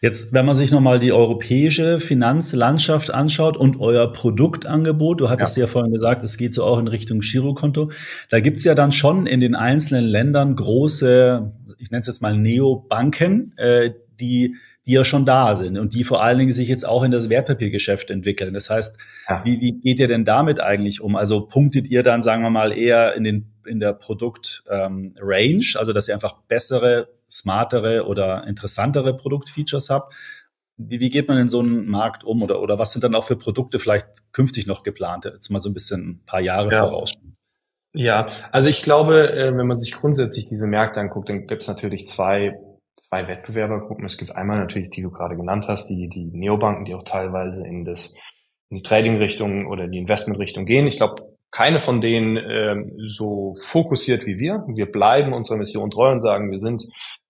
Jetzt, 0.00 0.32
wenn 0.32 0.44
man 0.44 0.56
sich 0.56 0.72
nochmal 0.72 0.98
die 0.98 1.12
europäische 1.12 2.00
Finanzlandschaft 2.00 3.12
anschaut 3.12 3.56
und 3.56 3.78
euer 3.78 4.12
Produktangebot, 4.12 5.20
du 5.20 5.30
hattest 5.30 5.56
ja, 5.56 5.62
ja 5.62 5.66
vorhin 5.68 5.92
gesagt, 5.92 6.24
es 6.24 6.36
geht 6.36 6.52
so 6.52 6.64
auch 6.64 6.80
in 6.80 6.88
Richtung 6.88 7.20
Girokonto, 7.20 7.92
da 8.28 8.40
gibt's 8.40 8.64
ja 8.64 8.74
dann 8.74 8.90
schon 8.90 9.26
in 9.26 9.38
den 9.38 9.54
einzelnen 9.54 10.04
Ländern 10.04 10.56
große, 10.56 11.52
ich 11.78 11.92
nenne 11.92 12.00
es 12.00 12.08
jetzt 12.08 12.22
mal 12.22 12.36
Neobanken, 12.36 13.56
äh, 13.56 13.92
die 14.18 14.56
die 14.86 14.92
ja 14.92 15.04
schon 15.04 15.24
da 15.24 15.54
sind 15.54 15.78
und 15.78 15.94
die 15.94 16.04
vor 16.04 16.22
allen 16.22 16.38
Dingen 16.38 16.52
sich 16.52 16.68
jetzt 16.68 16.86
auch 16.86 17.04
in 17.04 17.10
das 17.10 17.30
Wertpapiergeschäft 17.30 18.10
entwickeln. 18.10 18.52
Das 18.52 18.68
heißt, 18.68 18.98
ja. 19.28 19.42
wie, 19.44 19.60
wie 19.60 19.80
geht 19.80 19.98
ihr 19.98 20.08
denn 20.08 20.26
damit 20.26 20.60
eigentlich 20.60 21.00
um? 21.00 21.16
Also 21.16 21.46
punktet 21.46 21.88
ihr 21.88 22.02
dann, 22.02 22.22
sagen 22.22 22.42
wir 22.42 22.50
mal, 22.50 22.70
eher 22.70 23.14
in 23.14 23.24
den 23.24 23.50
in 23.66 23.80
der 23.80 23.94
Produkt-Range, 23.94 25.16
ähm, 25.22 25.78
also 25.78 25.94
dass 25.94 26.08
ihr 26.08 26.12
einfach 26.12 26.34
bessere 26.48 27.08
smartere 27.34 28.06
oder 28.06 28.46
interessantere 28.46 29.16
Produktfeatures 29.16 29.90
habt. 29.90 30.14
Wie, 30.76 31.00
wie 31.00 31.10
geht 31.10 31.28
man 31.28 31.38
in 31.38 31.48
so 31.48 31.60
einen 31.60 31.86
Markt 31.86 32.24
um 32.24 32.42
oder, 32.42 32.60
oder 32.60 32.78
was 32.78 32.92
sind 32.92 33.04
dann 33.04 33.14
auch 33.14 33.24
für 33.24 33.36
Produkte 33.36 33.78
vielleicht 33.78 34.32
künftig 34.32 34.66
noch 34.66 34.82
geplant? 34.82 35.24
Jetzt 35.24 35.50
mal 35.50 35.60
so 35.60 35.68
ein 35.68 35.74
bisschen 35.74 36.08
ein 36.08 36.24
paar 36.26 36.40
Jahre 36.40 36.72
ja. 36.72 36.86
voraus. 36.86 37.14
Ja, 37.92 38.26
also 38.50 38.68
ich 38.68 38.82
glaube, 38.82 39.32
äh, 39.32 39.56
wenn 39.56 39.68
man 39.68 39.78
sich 39.78 39.92
grundsätzlich 39.92 40.46
diese 40.46 40.66
Märkte 40.66 41.00
anguckt, 41.00 41.28
dann 41.28 41.46
gibt 41.46 41.62
es 41.62 41.68
natürlich 41.68 42.06
zwei, 42.06 42.58
zwei 43.00 43.28
Wettbewerbergruppen. 43.28 44.04
Es 44.04 44.18
gibt 44.18 44.32
einmal 44.32 44.58
natürlich, 44.58 44.90
die 44.90 45.02
du 45.02 45.10
gerade 45.10 45.36
genannt 45.36 45.66
hast, 45.68 45.88
die, 45.88 46.08
die 46.08 46.24
Neobanken, 46.24 46.84
die 46.86 46.94
auch 46.94 47.04
teilweise 47.04 47.64
in 47.64 47.84
das 47.84 48.14
in 48.70 48.78
die 48.78 48.82
Trading-Richtung 48.82 49.66
oder 49.66 49.86
die 49.86 49.98
Investment-Richtung 49.98 50.66
gehen. 50.66 50.86
Ich 50.86 50.96
glaube, 50.96 51.34
keine 51.52 51.78
von 51.78 52.00
denen 52.00 52.36
ähm, 52.36 52.92
so 53.06 53.54
fokussiert 53.68 54.26
wie 54.26 54.40
wir. 54.40 54.64
Wir 54.66 54.90
bleiben 54.90 55.32
unserer 55.32 55.58
Mission 55.58 55.90
treu 55.90 56.10
und 56.10 56.20
sagen, 56.20 56.50
wir 56.50 56.58
sind 56.58 56.82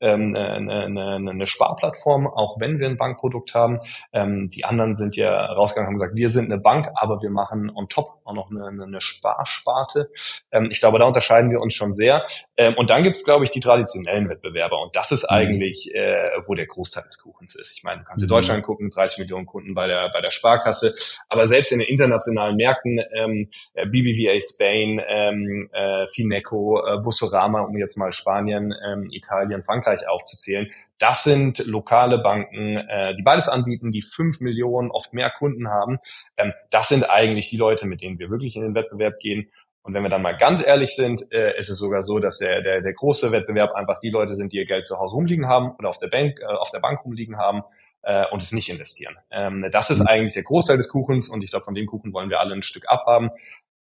ähm, 0.04 0.36
eine, 0.36 0.84
eine, 0.84 1.30
eine 1.30 1.46
Sparplattform, 1.46 2.26
auch 2.26 2.60
wenn 2.60 2.78
wir 2.78 2.88
ein 2.88 2.98
Bankprodukt 2.98 3.54
haben. 3.54 3.80
Ähm, 4.12 4.50
die 4.50 4.64
anderen 4.64 4.94
sind 4.94 5.16
ja 5.16 5.46
rausgegangen 5.46 5.88
und 5.88 5.92
haben 5.92 5.96
gesagt, 5.96 6.16
wir 6.16 6.28
sind 6.28 6.52
eine 6.52 6.60
Bank, 6.60 6.88
aber 6.94 7.20
wir 7.22 7.30
machen 7.30 7.70
on 7.74 7.88
top 7.88 8.20
auch 8.24 8.34
noch 8.34 8.50
eine, 8.50 8.82
eine 8.82 9.00
Sparsparte. 9.00 10.10
Ähm, 10.50 10.68
ich 10.70 10.80
glaube, 10.80 10.98
da 10.98 11.06
unterscheiden 11.06 11.50
wir 11.50 11.60
uns 11.60 11.74
schon 11.74 11.92
sehr. 11.92 12.24
Ähm, 12.56 12.74
und 12.76 12.90
dann 12.90 13.02
gibt 13.02 13.16
es, 13.16 13.24
glaube 13.24 13.44
ich, 13.44 13.50
die 13.50 13.60
traditionellen 13.60 14.28
Wettbewerber. 14.28 14.80
Und 14.82 14.96
das 14.96 15.12
ist 15.12 15.24
mhm. 15.30 15.36
eigentlich, 15.36 15.94
äh, 15.94 16.30
wo 16.46 16.54
der 16.54 16.66
Großteil 16.66 17.04
des 17.04 17.22
Kuchens 17.22 17.54
ist. 17.54 17.76
Ich 17.76 17.84
meine, 17.84 18.00
du 18.00 18.06
kannst 18.06 18.22
in 18.22 18.26
mhm. 18.26 18.30
Deutschland 18.30 18.62
gucken, 18.62 18.90
30 18.90 19.18
Millionen 19.20 19.46
Kunden 19.46 19.74
bei 19.74 19.86
der, 19.86 20.10
bei 20.12 20.20
der 20.20 20.30
Sparkasse. 20.30 20.94
Aber 21.28 21.46
selbst 21.46 21.72
in 21.72 21.78
den 21.78 21.88
internationalen 21.88 22.56
Märkten, 22.56 23.00
ähm, 23.14 23.48
BBVA 23.74 24.38
Spain, 24.40 25.00
ähm, 25.06 25.68
äh, 25.72 26.06
Fineco, 26.08 26.80
äh, 26.84 26.98
Bussorama, 26.98 27.60
um 27.62 27.76
jetzt 27.76 27.96
mal 27.96 28.12
Spanien, 28.12 28.74
ähm, 28.84 29.06
Italien, 29.10 29.62
Frankreich 29.62 29.93
aufzuzählen, 30.02 30.68
das 30.98 31.24
sind 31.24 31.66
lokale 31.66 32.18
Banken, 32.18 32.76
äh, 32.76 33.14
die 33.16 33.22
beides 33.22 33.48
anbieten, 33.48 33.92
die 33.92 34.02
fünf 34.02 34.40
Millionen, 34.40 34.90
oft 34.90 35.12
mehr 35.12 35.30
Kunden 35.30 35.68
haben. 35.68 35.96
Ähm, 36.36 36.52
das 36.70 36.88
sind 36.88 37.08
eigentlich 37.08 37.48
die 37.50 37.56
Leute, 37.56 37.86
mit 37.86 38.00
denen 38.00 38.18
wir 38.18 38.30
wirklich 38.30 38.56
in 38.56 38.62
den 38.62 38.74
Wettbewerb 38.74 39.18
gehen. 39.20 39.50
Und 39.82 39.92
wenn 39.92 40.02
wir 40.02 40.08
dann 40.08 40.22
mal 40.22 40.36
ganz 40.36 40.66
ehrlich 40.66 40.94
sind, 40.94 41.30
äh, 41.30 41.58
ist 41.58 41.68
es 41.68 41.78
sogar 41.78 42.02
so, 42.02 42.18
dass 42.18 42.38
der, 42.38 42.62
der, 42.62 42.80
der 42.80 42.94
große 42.94 43.32
Wettbewerb 43.32 43.72
einfach 43.72 44.00
die 44.00 44.10
Leute 44.10 44.34
sind, 44.34 44.52
die 44.52 44.56
ihr 44.56 44.66
Geld 44.66 44.86
zu 44.86 44.98
Hause 44.98 45.16
rumliegen 45.16 45.46
haben 45.46 45.72
oder 45.78 45.90
auf 45.90 45.98
der 45.98 46.08
Bank, 46.08 46.40
äh, 46.40 46.46
auf 46.46 46.70
der 46.70 46.80
Bank 46.80 47.04
rumliegen 47.04 47.36
haben 47.36 47.62
äh, 48.02 48.24
und 48.30 48.40
es 48.40 48.52
nicht 48.52 48.70
investieren. 48.70 49.14
Ähm, 49.30 49.68
das 49.70 49.90
ist 49.90 50.00
mhm. 50.00 50.06
eigentlich 50.06 50.34
der 50.34 50.42
Großteil 50.42 50.78
des 50.78 50.88
Kuchens 50.88 51.28
und 51.28 51.42
ich 51.42 51.50
glaube, 51.50 51.64
von 51.64 51.74
dem 51.74 51.86
Kuchen 51.86 52.14
wollen 52.14 52.30
wir 52.30 52.40
alle 52.40 52.54
ein 52.54 52.62
Stück 52.62 52.84
abhaben 52.88 53.28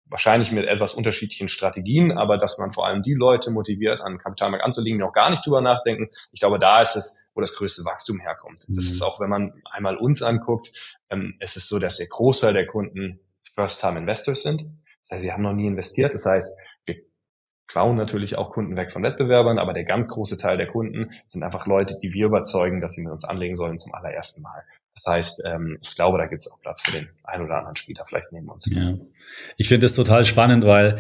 wahrscheinlich 0.08 0.52
mit 0.52 0.66
etwas 0.68 0.94
unterschiedlichen 0.94 1.48
Strategien, 1.48 2.12
aber 2.12 2.38
dass 2.38 2.58
man 2.58 2.72
vor 2.72 2.86
allem 2.86 3.02
die 3.02 3.14
Leute 3.14 3.52
motiviert, 3.52 4.02
an 4.02 4.18
Kapitalmarkt 4.18 4.64
anzulegen, 4.64 5.00
die 5.00 5.04
auch 5.04 5.14
gar 5.14 5.30
nicht 5.30 5.46
drüber 5.46 5.62
nachdenken. 5.62 6.10
Ich 6.32 6.40
glaube, 6.40 6.60
da 6.60 6.82
ist 6.82 6.96
es, 6.96 7.26
wo 7.34 7.42
das 7.42 7.56
größte 7.56 7.84
Wachstum 7.86 8.20
herkommt. 8.20 8.68
Mhm. 8.68 8.76
Das 8.76 8.86
ist 8.86 9.02
auch, 9.02 9.20
wenn 9.20 9.30
man 9.30 9.62
einmal 9.72 9.98
uns 9.98 10.22
anguckt, 10.22 10.72
ähm, 11.10 11.36
es 11.40 11.56
ist 11.56 11.70
so, 11.70 11.80
dass 11.80 11.98
der 11.98 12.08
Großteil 12.08 12.54
der 12.54 12.68
Kunden 12.68 13.20
First-Time-Investors 13.56 14.44
sind. 14.44 14.66
Das 15.04 15.12
heißt, 15.12 15.22
sie 15.22 15.32
haben 15.32 15.44
noch 15.44 15.54
nie 15.54 15.68
investiert. 15.68 16.14
Das 16.14 16.26
heißt, 16.26 16.60
wir 16.86 16.96
klauen 17.68 17.96
natürlich 17.96 18.38
auch 18.38 18.52
Kunden 18.52 18.76
weg 18.76 18.92
von 18.92 19.04
Wettbewerbern, 19.04 19.58
aber 19.58 19.74
der 19.74 19.86
ganz 19.86 20.08
große 20.10 20.38
Teil 20.38 20.58
der 20.58 20.68
Kunden 20.68 21.12
sind 21.26 21.44
einfach 21.44 21.66
Leute, 21.66 21.98
die 22.02 22.14
wir 22.14 22.28
überzeugen, 22.28 22.82
dass 22.82 22.94
sie 22.94 23.04
mit 23.04 23.12
uns 23.12 23.26
anlegen 23.26 23.56
sollen 23.56 23.80
zum 23.80 23.94
allerersten 23.94 24.42
Mal. 24.44 24.64
Das 24.96 25.06
heißt, 25.08 25.44
ähm, 25.46 25.78
ich 25.82 25.96
glaube, 25.96 26.18
da 26.18 26.26
gibt 26.26 26.42
es 26.42 26.52
auch 26.52 26.60
Platz 26.62 26.84
für 26.84 26.98
den 26.98 27.10
einen 27.24 27.46
oder 27.46 27.58
anderen 27.58 27.76
Spieler 27.76 28.06
vielleicht 28.08 28.32
neben 28.32 28.50
uns. 28.50 28.68
Ja. 28.72 28.94
Ich 29.58 29.68
finde 29.68 29.86
es 29.86 29.94
total 29.94 30.26
spannend, 30.26 30.66
weil 30.66 31.00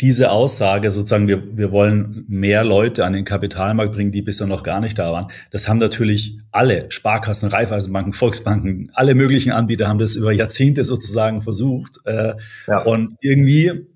diese 0.00 0.30
Aussage 0.30 0.90
sozusagen, 0.90 1.26
wir, 1.26 1.56
wir 1.56 1.72
wollen 1.72 2.24
mehr 2.28 2.62
Leute 2.62 3.04
an 3.04 3.12
den 3.12 3.24
Kapitalmarkt 3.24 3.92
bringen, 3.94 4.12
die 4.12 4.22
bisher 4.22 4.46
noch 4.46 4.62
gar 4.62 4.80
nicht 4.80 4.98
da 4.98 5.12
waren. 5.12 5.26
Das 5.50 5.68
haben 5.68 5.78
natürlich 5.78 6.38
alle 6.52 6.90
Sparkassen, 6.90 7.48
Raiffeisenbanken, 7.48 8.12
Volksbanken, 8.12 8.92
alle 8.94 9.14
möglichen 9.14 9.50
Anbieter 9.50 9.88
haben 9.88 9.98
das 9.98 10.14
über 10.14 10.30
Jahrzehnte 10.30 10.84
sozusagen 10.84 11.42
versucht. 11.42 11.98
Äh, 12.04 12.34
ja. 12.68 12.82
Und 12.82 13.14
irgendwie 13.20 13.86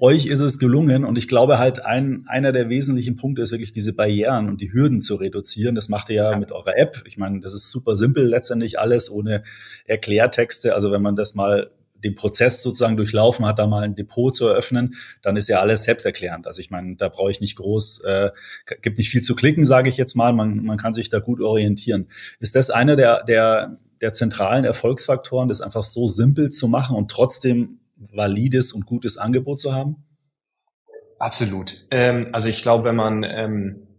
euch 0.00 0.26
ist 0.26 0.40
es 0.40 0.58
gelungen 0.58 1.04
und 1.04 1.18
ich 1.18 1.28
glaube 1.28 1.58
halt 1.58 1.84
ein, 1.84 2.24
einer 2.26 2.52
der 2.52 2.68
wesentlichen 2.68 3.16
Punkte 3.16 3.42
ist 3.42 3.52
wirklich 3.52 3.72
diese 3.72 3.94
Barrieren 3.94 4.48
und 4.48 4.60
die 4.60 4.72
Hürden 4.72 5.02
zu 5.02 5.16
reduzieren. 5.16 5.74
Das 5.74 5.88
macht 5.88 6.08
ihr 6.08 6.16
ja, 6.16 6.30
ja. 6.32 6.38
mit 6.38 6.52
eurer 6.52 6.76
App. 6.76 7.02
Ich 7.06 7.18
meine, 7.18 7.40
das 7.40 7.54
ist 7.54 7.70
super 7.70 7.96
simpel 7.96 8.26
letztendlich 8.26 8.78
alles 8.78 9.10
ohne 9.10 9.42
Erklärtexte. 9.86 10.74
Also 10.74 10.90
wenn 10.90 11.02
man 11.02 11.16
das 11.16 11.34
mal 11.34 11.70
den 12.02 12.14
Prozess 12.14 12.62
sozusagen 12.62 12.96
durchlaufen 12.96 13.44
hat, 13.44 13.58
da 13.58 13.66
mal 13.66 13.82
ein 13.82 13.94
Depot 13.94 14.34
zu 14.34 14.46
eröffnen, 14.46 14.94
dann 15.22 15.36
ist 15.36 15.48
ja 15.48 15.60
alles 15.60 15.84
selbsterklärend. 15.84 16.46
Also 16.46 16.60
ich 16.60 16.70
meine, 16.70 16.96
da 16.96 17.08
brauche 17.08 17.30
ich 17.30 17.42
nicht 17.42 17.56
groß, 17.56 18.04
äh, 18.04 18.30
gibt 18.80 18.96
nicht 18.96 19.10
viel 19.10 19.22
zu 19.22 19.34
klicken, 19.34 19.66
sage 19.66 19.90
ich 19.90 19.98
jetzt 19.98 20.14
mal. 20.16 20.32
Man, 20.32 20.64
man 20.64 20.78
kann 20.78 20.94
sich 20.94 21.10
da 21.10 21.18
gut 21.18 21.40
orientieren. 21.42 22.08
Ist 22.38 22.56
das 22.56 22.70
einer 22.70 22.96
der, 22.96 23.22
der, 23.24 23.76
der 24.00 24.14
zentralen 24.14 24.64
Erfolgsfaktoren, 24.64 25.48
das 25.48 25.60
einfach 25.60 25.84
so 25.84 26.08
simpel 26.08 26.50
zu 26.50 26.68
machen 26.68 26.96
und 26.96 27.10
trotzdem 27.10 27.79
valides 28.00 28.72
und 28.72 28.86
gutes 28.86 29.16
Angebot 29.16 29.60
zu 29.60 29.72
haben? 29.72 30.04
Absolut. 31.18 31.86
Ähm, 31.90 32.26
also 32.32 32.48
ich 32.48 32.62
glaube, 32.62 32.84
wenn 32.84 32.96
man 32.96 33.22
ähm, 33.24 33.90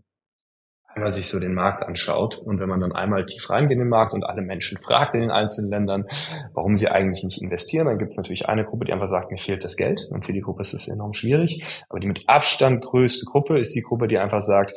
einmal 0.96 1.14
sich 1.14 1.28
so 1.28 1.40
den 1.40 1.54
Markt 1.54 1.84
anschaut 1.84 2.38
und 2.38 2.60
wenn 2.60 2.68
man 2.68 2.80
dann 2.80 2.92
einmal 2.92 3.26
tief 3.26 3.50
reingeht 3.50 3.74
in 3.74 3.80
den 3.80 3.90
Markt 3.90 4.14
und 4.14 4.24
alle 4.24 4.42
Menschen 4.42 4.78
fragt 4.78 5.14
in 5.14 5.22
den 5.22 5.32
einzelnen 5.32 5.70
Ländern, 5.70 6.06
warum 6.54 6.76
sie 6.76 6.90
eigentlich 6.90 7.24
nicht 7.24 7.42
investieren, 7.42 7.86
dann 7.86 7.98
gibt 7.98 8.12
es 8.12 8.18
natürlich 8.18 8.50
eine 8.50 8.66
Gruppe, 8.66 8.86
die 8.86 8.94
einfach 8.94 9.08
sagt, 9.08 9.32
mir 9.32 9.38
fehlt 9.38 9.64
das 9.64 9.78
Geld 9.78 10.08
und 10.10 10.26
für 10.26 10.34
die 10.34 10.42
Gruppe 10.42 10.62
ist 10.62 10.74
es 10.74 10.88
enorm 10.88 11.14
schwierig. 11.14 11.64
Aber 11.90 12.00
die 12.00 12.08
mit 12.08 12.28
Abstand 12.28 12.84
größte 12.84 13.26
Gruppe 13.26 13.60
ist 13.60 13.76
die 13.76 13.82
Gruppe, 13.82 14.08
die 14.08 14.18
einfach 14.18 14.42
sagt, 14.42 14.74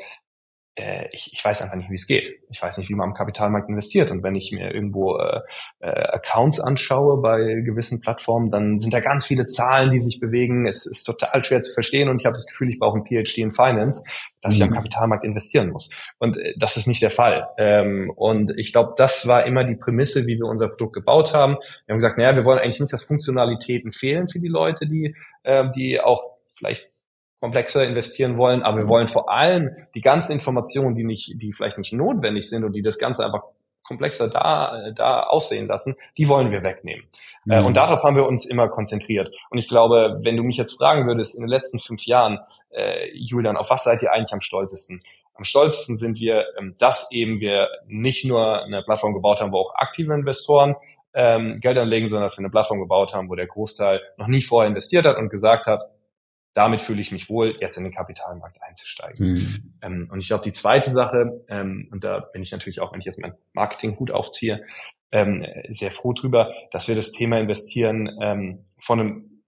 äh, 0.77 1.07
ich, 1.13 1.33
ich 1.33 1.45
weiß 1.45 1.63
einfach 1.63 1.77
nicht, 1.77 1.91
wie 1.91 1.95
es 1.95 2.07
geht. 2.07 2.41
Ich 2.51 2.61
weiß 2.61 2.79
nicht, 2.79 2.89
wie 2.89 2.95
man 2.95 3.11
am 3.11 3.15
Kapitalmarkt 3.15 3.69
investiert. 3.69 4.11
Und 4.11 4.23
wenn 4.23 4.35
ich 4.35 4.53
mir 4.53 4.75
irgendwo 4.75 5.19
äh, 5.19 5.41
äh, 5.81 5.89
Accounts 5.89 6.61
anschaue 6.61 7.21
bei 7.21 7.61
gewissen 7.65 8.01
Plattformen, 8.01 8.51
dann 8.51 8.81
sind 8.81 8.93
da 8.93 9.01
ganz 9.01 9.27
viele 9.27 9.47
Zahlen, 9.47 9.91
die 9.91 9.99
sich 9.99 10.19
bewegen. 10.19 10.67
Es 10.67 10.87
ist 10.87 11.05
total 11.05 11.45
schwer 11.45 11.63
zu 11.63 11.73
verstehen 11.73 12.09
und 12.09 12.21
ich 12.21 12.27
habe 12.27 12.35
das 12.35 12.47
Gefühl, 12.47 12.71
ich 12.71 12.79
brauche 12.79 12.99
ein 12.99 13.05
PhD 13.05 13.39
in 13.39 13.53
Finance, 13.53 14.05
dass 14.41 14.55
mhm. 14.55 14.57
ich 14.57 14.63
am 14.65 14.71
mhm. 14.71 14.75
Kapitalmarkt 14.75 15.25
investieren 15.25 15.71
muss. 15.71 15.91
Und 16.19 16.37
äh, 16.37 16.55
das 16.59 16.77
ist 16.77 16.87
nicht 16.87 17.03
der 17.03 17.11
Fall. 17.11 17.49
Ähm, 17.57 18.11
und 18.15 18.53
ich 18.57 18.73
glaube, 18.73 18.95
das 18.97 19.29
war 19.29 19.47
immer 19.47 19.65
die 19.65 19.77
Prämisse, 19.77 20.27
wie 20.27 20.39
wir 20.39 20.47
unser 20.47 20.69
Produkt 20.69 20.95
gebaut 20.95 21.35
haben. 21.35 21.57
Wir 21.87 21.93
haben 21.93 21.99
gesagt, 21.99 22.19
naja, 22.19 22.35
wir 22.35 22.45
wollen 22.45 22.59
eigentlich 22.59 22.81
nicht, 22.81 22.93
dass 22.93 23.05
Funktionalitäten 23.05 23.93
fehlen 23.93 24.29
für 24.29 24.41
die 24.41 24.49
Leute, 24.49 24.87
die, 24.89 25.15
äh, 25.45 25.69
die 25.71 26.01
auch 26.01 26.35
vielleicht 26.57 26.94
komplexer 27.45 27.87
investieren 27.87 28.39
wollen, 28.39 28.63
aber 28.63 28.79
wir 28.79 28.89
wollen 28.89 29.07
vor 29.07 29.31
allem 29.31 29.77
die 29.95 30.01
ganzen 30.01 30.33
Informationen, 30.33 30.95
die 30.95 31.05
nicht, 31.05 31.35
die 31.43 31.53
vielleicht 31.53 31.77
nicht 31.77 31.93
notwendig 31.93 32.49
sind 32.49 32.65
und 32.65 32.73
die 32.73 32.81
das 32.81 32.99
Ganze 32.99 33.23
einfach 33.23 33.43
komplexer 33.83 34.29
da, 34.29 34.93
da 34.97 35.25
aussehen 35.25 35.67
lassen, 35.69 35.95
die 36.17 36.27
wollen 36.31 36.51
wir 36.51 36.63
wegnehmen. 36.63 37.05
Äh, 37.47 37.61
mhm. 37.61 37.67
Und 37.67 37.77
darauf 37.77 38.03
haben 38.03 38.17
wir 38.17 38.25
uns 38.25 38.47
immer 38.47 38.69
konzentriert. 38.69 39.29
Und 39.51 39.59
ich 39.59 39.69
glaube, 39.69 40.21
wenn 40.23 40.39
du 40.39 40.43
mich 40.43 40.57
jetzt 40.57 40.79
fragen 40.79 41.07
würdest, 41.07 41.37
in 41.37 41.43
den 41.43 41.51
letzten 41.51 41.81
fünf 41.81 42.07
Jahren, 42.07 42.39
äh, 42.71 43.11
Julian, 43.13 43.59
auf 43.59 43.69
was 43.69 43.85
seid 43.85 44.03
ihr 44.03 44.11
eigentlich 44.11 44.33
am 44.33 44.41
stolzesten? 44.41 45.01
Am 45.35 45.45
stolzesten 45.45 45.99
sind 45.99 46.19
wir, 46.21 46.47
ähm, 46.59 46.73
dass 46.79 47.13
eben 47.13 47.41
wir 47.41 47.69
nicht 47.87 48.25
nur 48.25 48.63
eine 48.63 48.83
Plattform 48.83 49.13
gebaut 49.13 49.43
haben, 49.43 49.53
wo 49.53 49.59
auch 49.59 49.75
aktive 49.75 50.15
Investoren 50.15 50.77
ähm, 51.13 51.57
Geld 51.61 51.77
anlegen, 51.77 52.09
sondern 52.09 52.25
dass 52.25 52.39
wir 52.39 52.45
eine 52.45 52.51
Plattform 52.51 52.81
gebaut 52.81 53.13
haben, 53.13 53.29
wo 53.29 53.35
der 53.35 53.49
Großteil 53.49 54.01
noch 54.17 54.29
nie 54.29 54.41
vorher 54.41 54.71
investiert 54.71 55.05
hat 55.05 55.19
und 55.19 55.29
gesagt 55.29 55.67
hat, 55.67 55.83
damit 56.55 56.81
fühle 56.81 57.03
ich 57.03 57.13
mich 57.13 57.29
wohl, 57.29 57.57
jetzt 57.61 57.77
in 57.77 57.85
den 57.85 57.93
Kapitalmarkt 57.93 58.63
einzusteigen. 58.63 59.27
Mhm. 59.27 59.75
Ähm, 59.83 60.09
und 60.11 60.21
ich 60.21 60.29
glaube, 60.29 60.45
die 60.45 60.53
zweite 60.53 60.91
Sache, 60.91 61.45
ähm, 61.49 61.89
und 61.91 62.05
da 62.05 62.21
bin 62.21 62.43
ich 62.43 62.53
natürlich 62.53 62.81
auch, 62.81 62.93
wenn 62.93 63.01
ich 63.01 63.07
jetzt 63.07 63.21
mein 63.21 63.35
Marketing-Hut 63.53 64.13
aufziehe, 64.13 64.65
ähm, 65.11 65.45
sehr 65.69 65.91
froh 65.91 66.13
drüber, 66.13 66.53
dass 66.73 66.89
wir 66.89 66.95
das 66.95 67.13
Thema 67.13 67.39
investieren 67.39 68.11
ähm, 68.23 68.65
von 68.79 69.01
einem 69.01 69.43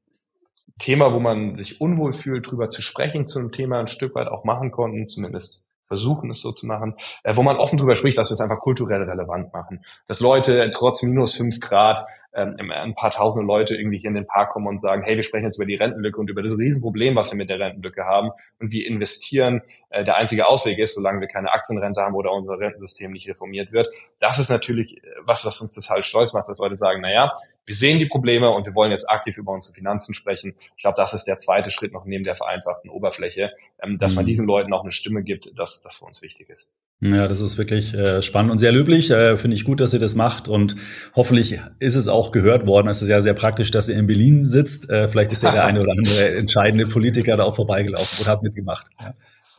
Thema, 0.78 1.12
wo 1.12 1.20
man 1.20 1.56
sich 1.56 1.80
unwohl 1.80 2.12
fühlt, 2.12 2.50
drüber 2.50 2.68
zu 2.68 2.82
sprechen, 2.82 3.26
zu 3.26 3.38
einem 3.38 3.52
Thema 3.52 3.80
ein 3.80 3.86
Stück 3.86 4.14
weit 4.14 4.28
auch 4.28 4.44
machen 4.44 4.70
konnten, 4.70 5.08
zumindest 5.08 5.66
versuchen 5.86 6.30
es 6.30 6.40
so 6.40 6.52
zu 6.52 6.66
machen, 6.66 6.94
äh, 7.22 7.36
wo 7.36 7.42
man 7.42 7.56
offen 7.56 7.78
drüber 7.78 7.94
spricht, 7.94 8.18
dass 8.18 8.30
wir 8.30 8.34
es 8.34 8.40
einfach 8.40 8.58
kulturell 8.60 9.02
relevant 9.02 9.52
machen. 9.52 9.84
Dass 10.08 10.20
Leute 10.20 10.70
trotz 10.72 11.02
minus 11.02 11.36
fünf 11.36 11.60
Grad 11.60 12.06
ähm, 12.36 12.70
ein 12.70 12.94
paar 12.94 13.10
tausend 13.10 13.46
Leute 13.46 13.76
irgendwie 13.76 13.98
hier 13.98 14.08
in 14.08 14.14
den 14.14 14.26
Park 14.26 14.50
kommen 14.50 14.66
und 14.66 14.80
sagen, 14.80 15.02
hey, 15.02 15.16
wir 15.16 15.22
sprechen 15.22 15.44
jetzt 15.44 15.56
über 15.56 15.66
die 15.66 15.74
Rentenlücke 15.74 16.20
und 16.20 16.30
über 16.30 16.42
das 16.42 16.56
Riesenproblem, 16.56 17.16
was 17.16 17.32
wir 17.32 17.38
mit 17.38 17.48
der 17.48 17.58
Rentenlücke 17.58 18.04
haben 18.04 18.30
und 18.60 18.72
wie 18.72 18.84
investieren 18.84 19.62
äh, 19.90 20.04
der 20.04 20.16
einzige 20.16 20.46
Ausweg 20.46 20.78
ist, 20.78 20.94
solange 20.94 21.20
wir 21.20 21.28
keine 21.28 21.52
Aktienrente 21.52 22.02
haben 22.02 22.14
oder 22.14 22.32
unser 22.32 22.58
Rentensystem 22.58 23.10
nicht 23.10 23.26
reformiert 23.28 23.72
wird. 23.72 23.88
Das 24.20 24.38
ist 24.38 24.50
natürlich 24.50 25.02
äh, 25.02 25.08
was, 25.24 25.46
was 25.46 25.60
uns 25.60 25.72
total 25.72 26.02
stolz 26.02 26.34
macht, 26.34 26.48
dass 26.48 26.58
Leute 26.58 26.76
sagen, 26.76 27.00
na 27.00 27.10
ja, 27.10 27.32
wir 27.64 27.74
sehen 27.74 27.98
die 27.98 28.06
Probleme 28.06 28.50
und 28.50 28.66
wir 28.66 28.74
wollen 28.74 28.90
jetzt 28.90 29.10
aktiv 29.10 29.36
über 29.38 29.52
unsere 29.52 29.74
Finanzen 29.74 30.14
sprechen. 30.14 30.54
Ich 30.76 30.82
glaube, 30.82 30.96
das 30.96 31.14
ist 31.14 31.24
der 31.24 31.38
zweite 31.38 31.70
Schritt 31.70 31.92
noch 31.92 32.04
neben 32.04 32.24
der 32.24 32.36
vereinfachten 32.36 32.90
Oberfläche, 32.90 33.52
ähm, 33.82 33.98
dass 33.98 34.12
mhm. 34.12 34.16
man 34.16 34.26
diesen 34.26 34.46
Leuten 34.46 34.72
auch 34.72 34.82
eine 34.82 34.92
Stimme 34.92 35.22
gibt, 35.22 35.58
dass 35.58 35.82
das 35.82 35.96
für 35.96 36.04
uns 36.04 36.22
wichtig 36.22 36.48
ist. 36.50 36.76
Ja, 37.00 37.28
das 37.28 37.42
ist 37.42 37.58
wirklich 37.58 37.92
äh, 37.92 38.22
spannend 38.22 38.50
und 38.52 38.58
sehr 38.58 38.72
löblich. 38.72 39.10
Äh, 39.10 39.36
Finde 39.36 39.54
ich 39.54 39.64
gut, 39.64 39.80
dass 39.80 39.92
ihr 39.92 40.00
das 40.00 40.14
macht 40.14 40.48
und 40.48 40.76
hoffentlich 41.14 41.60
ist 41.78 41.94
es 41.94 42.08
auch 42.08 42.32
gehört 42.32 42.66
worden. 42.66 42.88
Es 42.88 43.02
ist 43.02 43.08
ja 43.08 43.20
sehr 43.20 43.34
praktisch, 43.34 43.70
dass 43.70 43.90
ihr 43.90 43.98
in 43.98 44.06
Berlin 44.06 44.48
sitzt. 44.48 44.88
Äh, 44.88 45.06
vielleicht 45.06 45.30
ist 45.30 45.42
ja 45.42 45.52
der 45.52 45.64
eine 45.66 45.82
oder 45.82 45.92
andere 45.92 46.36
entscheidende 46.36 46.86
Politiker 46.86 47.36
da 47.36 47.44
auch 47.44 47.54
vorbeigelaufen 47.54 48.24
und 48.24 48.28
hat 48.28 48.42
mitgemacht. 48.42 48.86
Ja. 48.98 49.14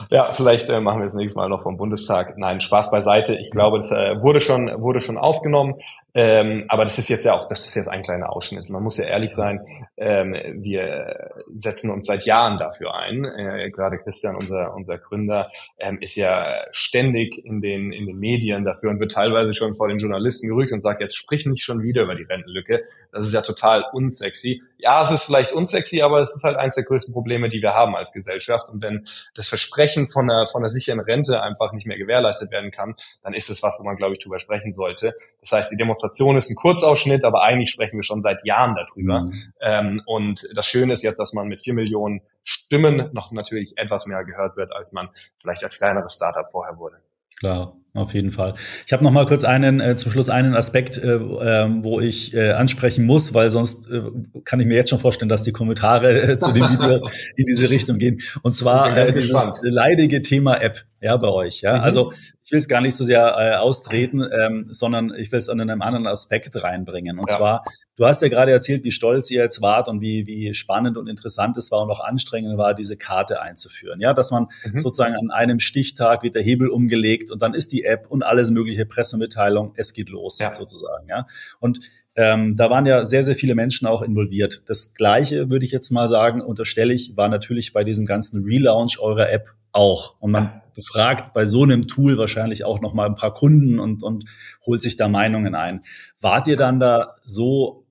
Ja, 0.10 0.34
vielleicht 0.34 0.70
äh, 0.70 0.80
machen 0.80 1.00
wir 1.00 1.06
das 1.06 1.16
nächste 1.16 1.40
Mal 1.40 1.50
noch 1.50 1.64
vom 1.64 1.78
Bundestag. 1.78 2.38
Nein, 2.38 2.62
Spaß 2.62 2.92
beiseite. 2.92 3.36
Ich 3.36 3.52
glaube, 3.52 3.78
das 3.78 3.92
äh, 3.92 4.22
wurde 4.22 4.40
schon 4.40 4.70
wurde 4.82 5.00
schon 5.00 5.18
aufgenommen. 5.18 5.76
Ähm, 6.14 6.66
aber 6.68 6.84
das 6.84 6.98
ist 6.98 7.10
jetzt 7.10 7.26
ja 7.26 7.34
auch, 7.34 7.48
das 7.48 7.66
ist 7.66 7.76
jetzt 7.76 7.88
ein 7.88 8.02
kleiner 8.02 8.32
Ausschnitt. 8.32 8.70
Man 8.70 8.82
muss 8.82 8.98
ja 8.98 9.06
ehrlich 9.06 9.34
sein, 9.34 9.60
ähm, 9.98 10.36
wir 10.56 11.32
setzen 11.54 11.92
uns 11.92 12.08
seit 12.08 12.26
Jahren 12.26 12.58
dafür 12.58 12.96
ein. 12.96 13.24
Äh, 13.26 13.70
gerade 13.72 13.98
Christian, 13.98 14.36
unser, 14.36 14.74
unser 14.76 14.98
Gründer, 14.98 15.52
ähm, 15.80 16.00
ist 16.02 16.16
ja 16.16 16.56
ständig 16.72 17.44
in 17.46 17.62
den, 17.62 17.92
in 17.92 18.06
den 18.06 18.18
Medien 18.18 18.66
dafür 18.66 18.90
und 18.90 19.00
wird 19.00 19.12
teilweise 19.12 19.54
schon 19.54 19.76
vor 19.76 19.88
den 19.88 19.98
Journalisten 19.98 20.50
gerügt 20.50 20.72
und 20.72 20.82
sagt, 20.82 21.02
jetzt 21.02 21.16
sprich 21.16 21.46
nicht 21.46 21.64
schon 21.64 21.84
wieder 21.84 22.04
über 22.04 22.16
die 22.16 22.24
Rentenlücke. 22.24 22.84
Das 23.12 23.28
ist 23.28 23.34
ja 23.34 23.42
total 23.42 23.86
unsexy. 23.94 24.62
Ja, 24.80 25.02
es 25.02 25.12
ist 25.12 25.24
vielleicht 25.24 25.52
unsexy, 25.54 26.02
aber 26.02 26.20
es 26.20 26.36
ist 26.36 26.44
halt 26.44 26.56
eines 26.56 26.76
der 26.76 26.84
größten 26.84 27.14
Probleme, 27.14 27.50
die 27.50 27.62
wir 27.62 27.74
haben 27.74 27.96
als 27.96 28.14
Gesellschaft. 28.14 28.70
Und 28.70 28.82
wenn 28.84 29.06
das 29.34 29.50
Versprechen 29.50 30.08
von 30.08 30.30
einer, 30.30 30.46
von 30.46 30.62
einer 30.62 30.70
sicheren 30.70 31.00
Rente 31.00 31.42
einfach 31.42 31.74
nicht 31.74 31.88
mehr 31.88 31.98
gewährleistet 31.98 32.52
werden 32.52 32.70
kann, 32.70 32.96
dann 33.24 33.34
ist 33.34 33.50
es 33.50 33.64
was, 33.64 33.80
wo 33.80 33.86
man, 33.86 33.96
glaube 33.96 34.14
ich, 34.14 34.20
drüber 34.20 34.38
sprechen 34.38 34.74
sollte. 34.74 35.16
Das 35.42 35.52
heißt, 35.52 35.72
die 35.72 35.78
Demonstration 35.78 36.38
ist 36.38 36.50
ein 36.52 36.56
Kurzausschnitt, 36.56 37.24
aber 37.24 37.42
eigentlich 37.42 37.72
sprechen 37.72 37.98
wir 37.98 38.04
schon 38.04 38.22
seit 38.22 38.46
Jahren 38.46 38.76
darüber. 38.76 39.22
Mhm. 39.22 39.54
Ähm, 39.62 40.02
und 40.06 40.48
das 40.54 40.68
Schöne 40.68 40.94
ist 40.94 41.04
jetzt, 41.04 41.20
dass 41.20 41.34
man 41.34 41.48
mit 41.48 41.64
vier 41.64 41.74
Millionen 41.74 42.22
Stimmen 42.44 43.10
noch 43.14 43.32
natürlich 43.32 43.78
etwas 43.78 44.06
mehr 44.06 44.24
gehört 44.26 44.58
wird, 44.58 44.72
als 44.74 44.94
man 44.94 45.10
vielleicht 45.42 45.64
als 45.64 45.80
kleineres 45.80 46.14
Startup 46.14 46.46
vorher 46.52 46.78
wurde. 46.78 46.98
Klar, 47.40 47.78
auf 47.94 48.14
jeden 48.14 48.32
Fall. 48.32 48.56
Ich 48.86 48.94
habe 48.94 49.04
noch 49.04 49.12
mal 49.12 49.26
kurz 49.26 49.44
einen 49.44 49.80
äh, 49.80 49.96
zum 49.96 50.12
Schluss 50.12 50.30
einen 50.30 50.56
Aspekt, 50.56 50.98
äh, 50.98 51.16
äh, 51.16 51.68
wo 51.84 52.00
ich 52.00 52.34
äh, 52.34 52.52
ansprechen 52.52 53.06
muss, 53.06 53.34
weil 53.34 53.52
sonst 53.52 53.90
äh, 53.92 54.02
kann 54.44 54.60
ich 54.60 54.68
mir 54.68 54.76
jetzt 54.76 54.90
schon 54.90 55.00
vorstellen, 55.00 55.30
dass 55.30 55.44
die 55.44 55.52
Kommentare 55.52 56.22
äh, 56.22 56.40
zu 56.40 56.52
dem 56.52 56.70
Video 56.70 57.08
in 57.36 57.46
diese 57.46 57.70
Richtung 57.70 57.98
gehen. 57.98 58.20
Und 58.44 58.56
zwar 58.56 58.96
äh, 58.96 59.14
dieses 59.14 59.32
gespannt. 59.32 59.56
leidige 59.64 60.22
Thema 60.22 60.62
App, 60.62 60.86
ja, 61.02 61.16
bei 61.18 61.30
euch. 61.30 61.62
Ja, 61.62 61.78
mhm. 61.78 61.84
also 61.84 62.14
ich 62.44 62.52
will 62.52 62.60
es 62.60 62.68
gar 62.68 62.82
nicht 62.82 62.96
so 62.96 63.04
sehr 63.04 63.36
äh, 63.38 63.56
austreten, 63.56 64.24
ähm, 64.32 64.68
sondern 64.70 65.14
ich 65.16 65.32
will 65.32 65.40
es 65.40 65.50
an 65.50 65.60
einem 65.60 65.82
anderen 65.82 66.08
Aspekt 66.08 66.56
reinbringen. 66.62 67.20
Und 67.20 67.30
ja. 67.30 67.38
zwar, 67.38 67.64
du 67.98 68.06
hast 68.06 68.22
ja 68.22 68.30
gerade 68.30 68.52
erzählt, 68.52 68.84
wie 68.84 68.92
stolz 68.92 69.30
ihr 69.30 69.42
jetzt 69.42 69.62
wart 69.62 69.90
und 69.90 70.00
wie, 70.00 70.26
wie 70.26 70.54
spannend 70.54 70.98
und 70.98 71.08
interessant 71.08 71.58
es 71.58 71.72
war 71.72 71.82
und 71.82 71.92
auch 71.92 72.00
anstrengend 72.00 72.58
war, 72.58 72.74
diese 72.74 72.96
Karte 72.96 73.42
einzuführen. 73.42 74.00
Ja, 74.00 74.14
dass 74.14 74.32
man 74.32 74.48
mhm. 74.64 74.78
sozusagen 74.78 75.16
an 75.16 75.32
einem 75.32 75.60
Stichtag 75.60 76.24
wird 76.24 76.36
der 76.36 76.44
Hebel 76.44 76.70
umgelegt 76.70 77.32
und 77.32 77.42
dann 77.42 77.54
ist 77.54 77.72
die 77.72 77.84
App 77.84 78.06
und 78.10 78.24
alles 78.24 78.50
mögliche 78.50 78.86
Pressemitteilung, 78.86 79.74
es 79.76 79.94
geht 79.94 80.10
los 80.10 80.40
ja. 80.40 80.52
sozusagen. 80.52 81.08
Ja, 81.10 81.28
und 81.60 81.80
ähm, 82.16 82.56
da 82.56 82.70
waren 82.70 82.86
ja 82.86 83.06
sehr, 83.06 83.24
sehr 83.24 83.36
viele 83.36 83.54
Menschen 83.54 83.88
auch 83.88 84.02
involviert. 84.02 84.64
Das 84.66 84.96
Gleiche 84.96 85.52
würde 85.52 85.66
ich 85.66 85.72
jetzt 85.72 85.92
mal 85.92 86.10
sagen, 86.10 86.42
unterstelle 86.42 86.94
ich, 86.94 87.16
war 87.16 87.30
natürlich 87.30 87.74
bei 87.74 87.84
diesem 87.84 88.08
ganzen 88.08 88.44
Relaunch 88.44 89.00
eurer 89.00 89.30
App 89.30 89.54
auch. 89.72 90.16
Und 90.20 90.32
man 90.32 90.62
befragt 90.74 91.34
bei 91.34 91.46
so 91.46 91.64
einem 91.64 91.88
Tool 91.88 92.18
wahrscheinlich 92.18 92.64
auch 92.64 92.82
noch 92.82 92.94
mal 92.94 93.06
ein 93.06 93.16
paar 93.16 93.34
Kunden 93.34 93.80
und, 93.80 94.04
und 94.04 94.26
holt 94.66 94.82
sich 94.82 94.98
da 94.98 95.08
Meinungen 95.08 95.54
ein. 95.54 95.82
Wart 96.20 96.48
ihr 96.48 96.58
dann 96.58 96.80
da 96.80 97.16
so, 97.24 97.87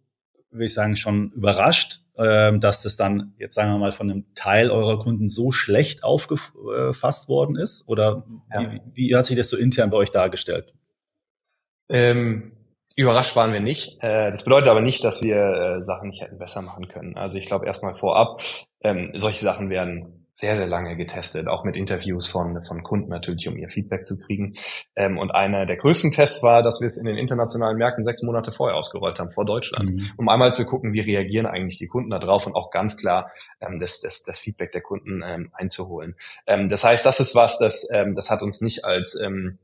würde 0.57 0.67
ich 0.67 0.75
sagen, 0.75 0.97
schon 0.97 1.31
überrascht, 1.33 2.01
äh, 2.17 2.59
dass 2.59 2.83
das 2.83 2.97
dann 2.97 3.35
jetzt 3.39 3.55
sagen 3.55 3.71
wir 3.71 3.79
mal 3.79 3.93
von 3.93 4.11
einem 4.11 4.35
Teil 4.35 4.71
eurer 4.71 4.99
Kunden 4.99 5.31
so 5.31 5.53
schlecht 5.53 6.05
aufgefasst 6.05 7.29
worden 7.29 7.57
ist? 7.57 7.89
Oder 7.89 8.25
ja. 8.55 8.73
wie, 8.73 8.81
wie 8.95 9.17
hat 9.17 9.27
sich 9.27 9.37
das 9.37 9.49
so 9.49 9.57
intern 9.57 9.91
bei 9.91 9.97
euch 9.97 10.11
dargestellt? 10.11 10.75
Ähm, 11.89 12.53
überrascht 12.97 13.37
waren 13.37 13.53
wir 13.53 13.61
nicht. 13.61 14.03
Äh, 14.03 14.31
das 14.31 14.45
bedeutet 14.45 14.69
aber 14.69 14.81
nicht, 14.81 15.05
dass 15.05 15.23
wir 15.23 15.37
äh, 15.37 15.83
Sachen 15.83 16.11
nicht 16.11 16.23
hätten 16.23 16.39
besser 16.39 16.63
machen 16.63 16.89
können. 16.89 17.17
Also 17.17 17.39
ich 17.39 17.47
glaube 17.47 17.67
erstmal 17.67 17.95
vorab, 17.95 18.43
ähm, 18.83 19.13
solche 19.15 19.45
Sachen 19.45 19.71
werden 19.71 20.26
sehr, 20.37 20.55
sehr 20.55 20.67
lange 20.67 20.97
getestet, 20.99 21.49
auch 21.49 21.65
mit 21.65 21.77
Interviews 21.77 22.29
von, 22.29 22.63
von 22.63 22.83
Kunden 22.83 23.09
natürlich, 23.09 23.49
um 23.49 23.57
ihr 23.57 23.71
Feedback 23.71 24.05
zu 24.05 24.19
kriegen. 24.19 24.53
Ähm, 24.95 25.17
und 25.17 25.31
einer 25.31 25.65
der 25.65 25.77
größten 25.77 26.13
Tests 26.13 26.43
war, 26.43 26.63
dass 26.63 26.83
wir 26.83 26.87
es 26.87 26.99
in 26.99 27.07
den 27.07 27.17
internationalen 27.17 27.79
Märkten 27.79 28.05
sechs 28.05 28.23
Monate 28.23 28.53
vorher 28.53 28.77
ausgerollt 28.77 29.19
haben, 29.19 29.31
vor 29.31 29.47
Deutschland, 29.47 29.93
mhm. 29.93 30.11
um 30.19 30.29
einmal 30.29 30.55
zu 30.55 30.67
gucken, 30.67 30.93
wie 30.93 31.01
reagieren 31.01 31.47
eigentlich 31.47 31.79
die 31.79 31.87
Kunden 31.87 32.11
da 32.11 32.19
drauf 32.19 32.47
und 32.47 32.55
auch 32.55 32.71
ganz 32.71 32.99
klar 32.99 33.33
ähm, 33.63 33.81
das, 33.81 34.03
das, 34.03 34.25
das 34.25 34.39
Feedback 34.39 34.73
der 34.73 34.83
Kunden 34.83 35.23
ähm, 35.25 35.53
einzuholen. 35.55 36.17
Ähm, 36.47 36.69
das 36.69 36.85
heißt, 36.85 37.07
das 37.07 37.19
ist 37.19 37.35
was, 37.35 37.59
das, 37.59 37.89
ähm, 37.91 38.15
das 38.15 38.31
hat 38.31 38.43
uns 38.43 38.61
nicht 38.61 38.85
als 38.85 39.19
ähm, 39.19 39.59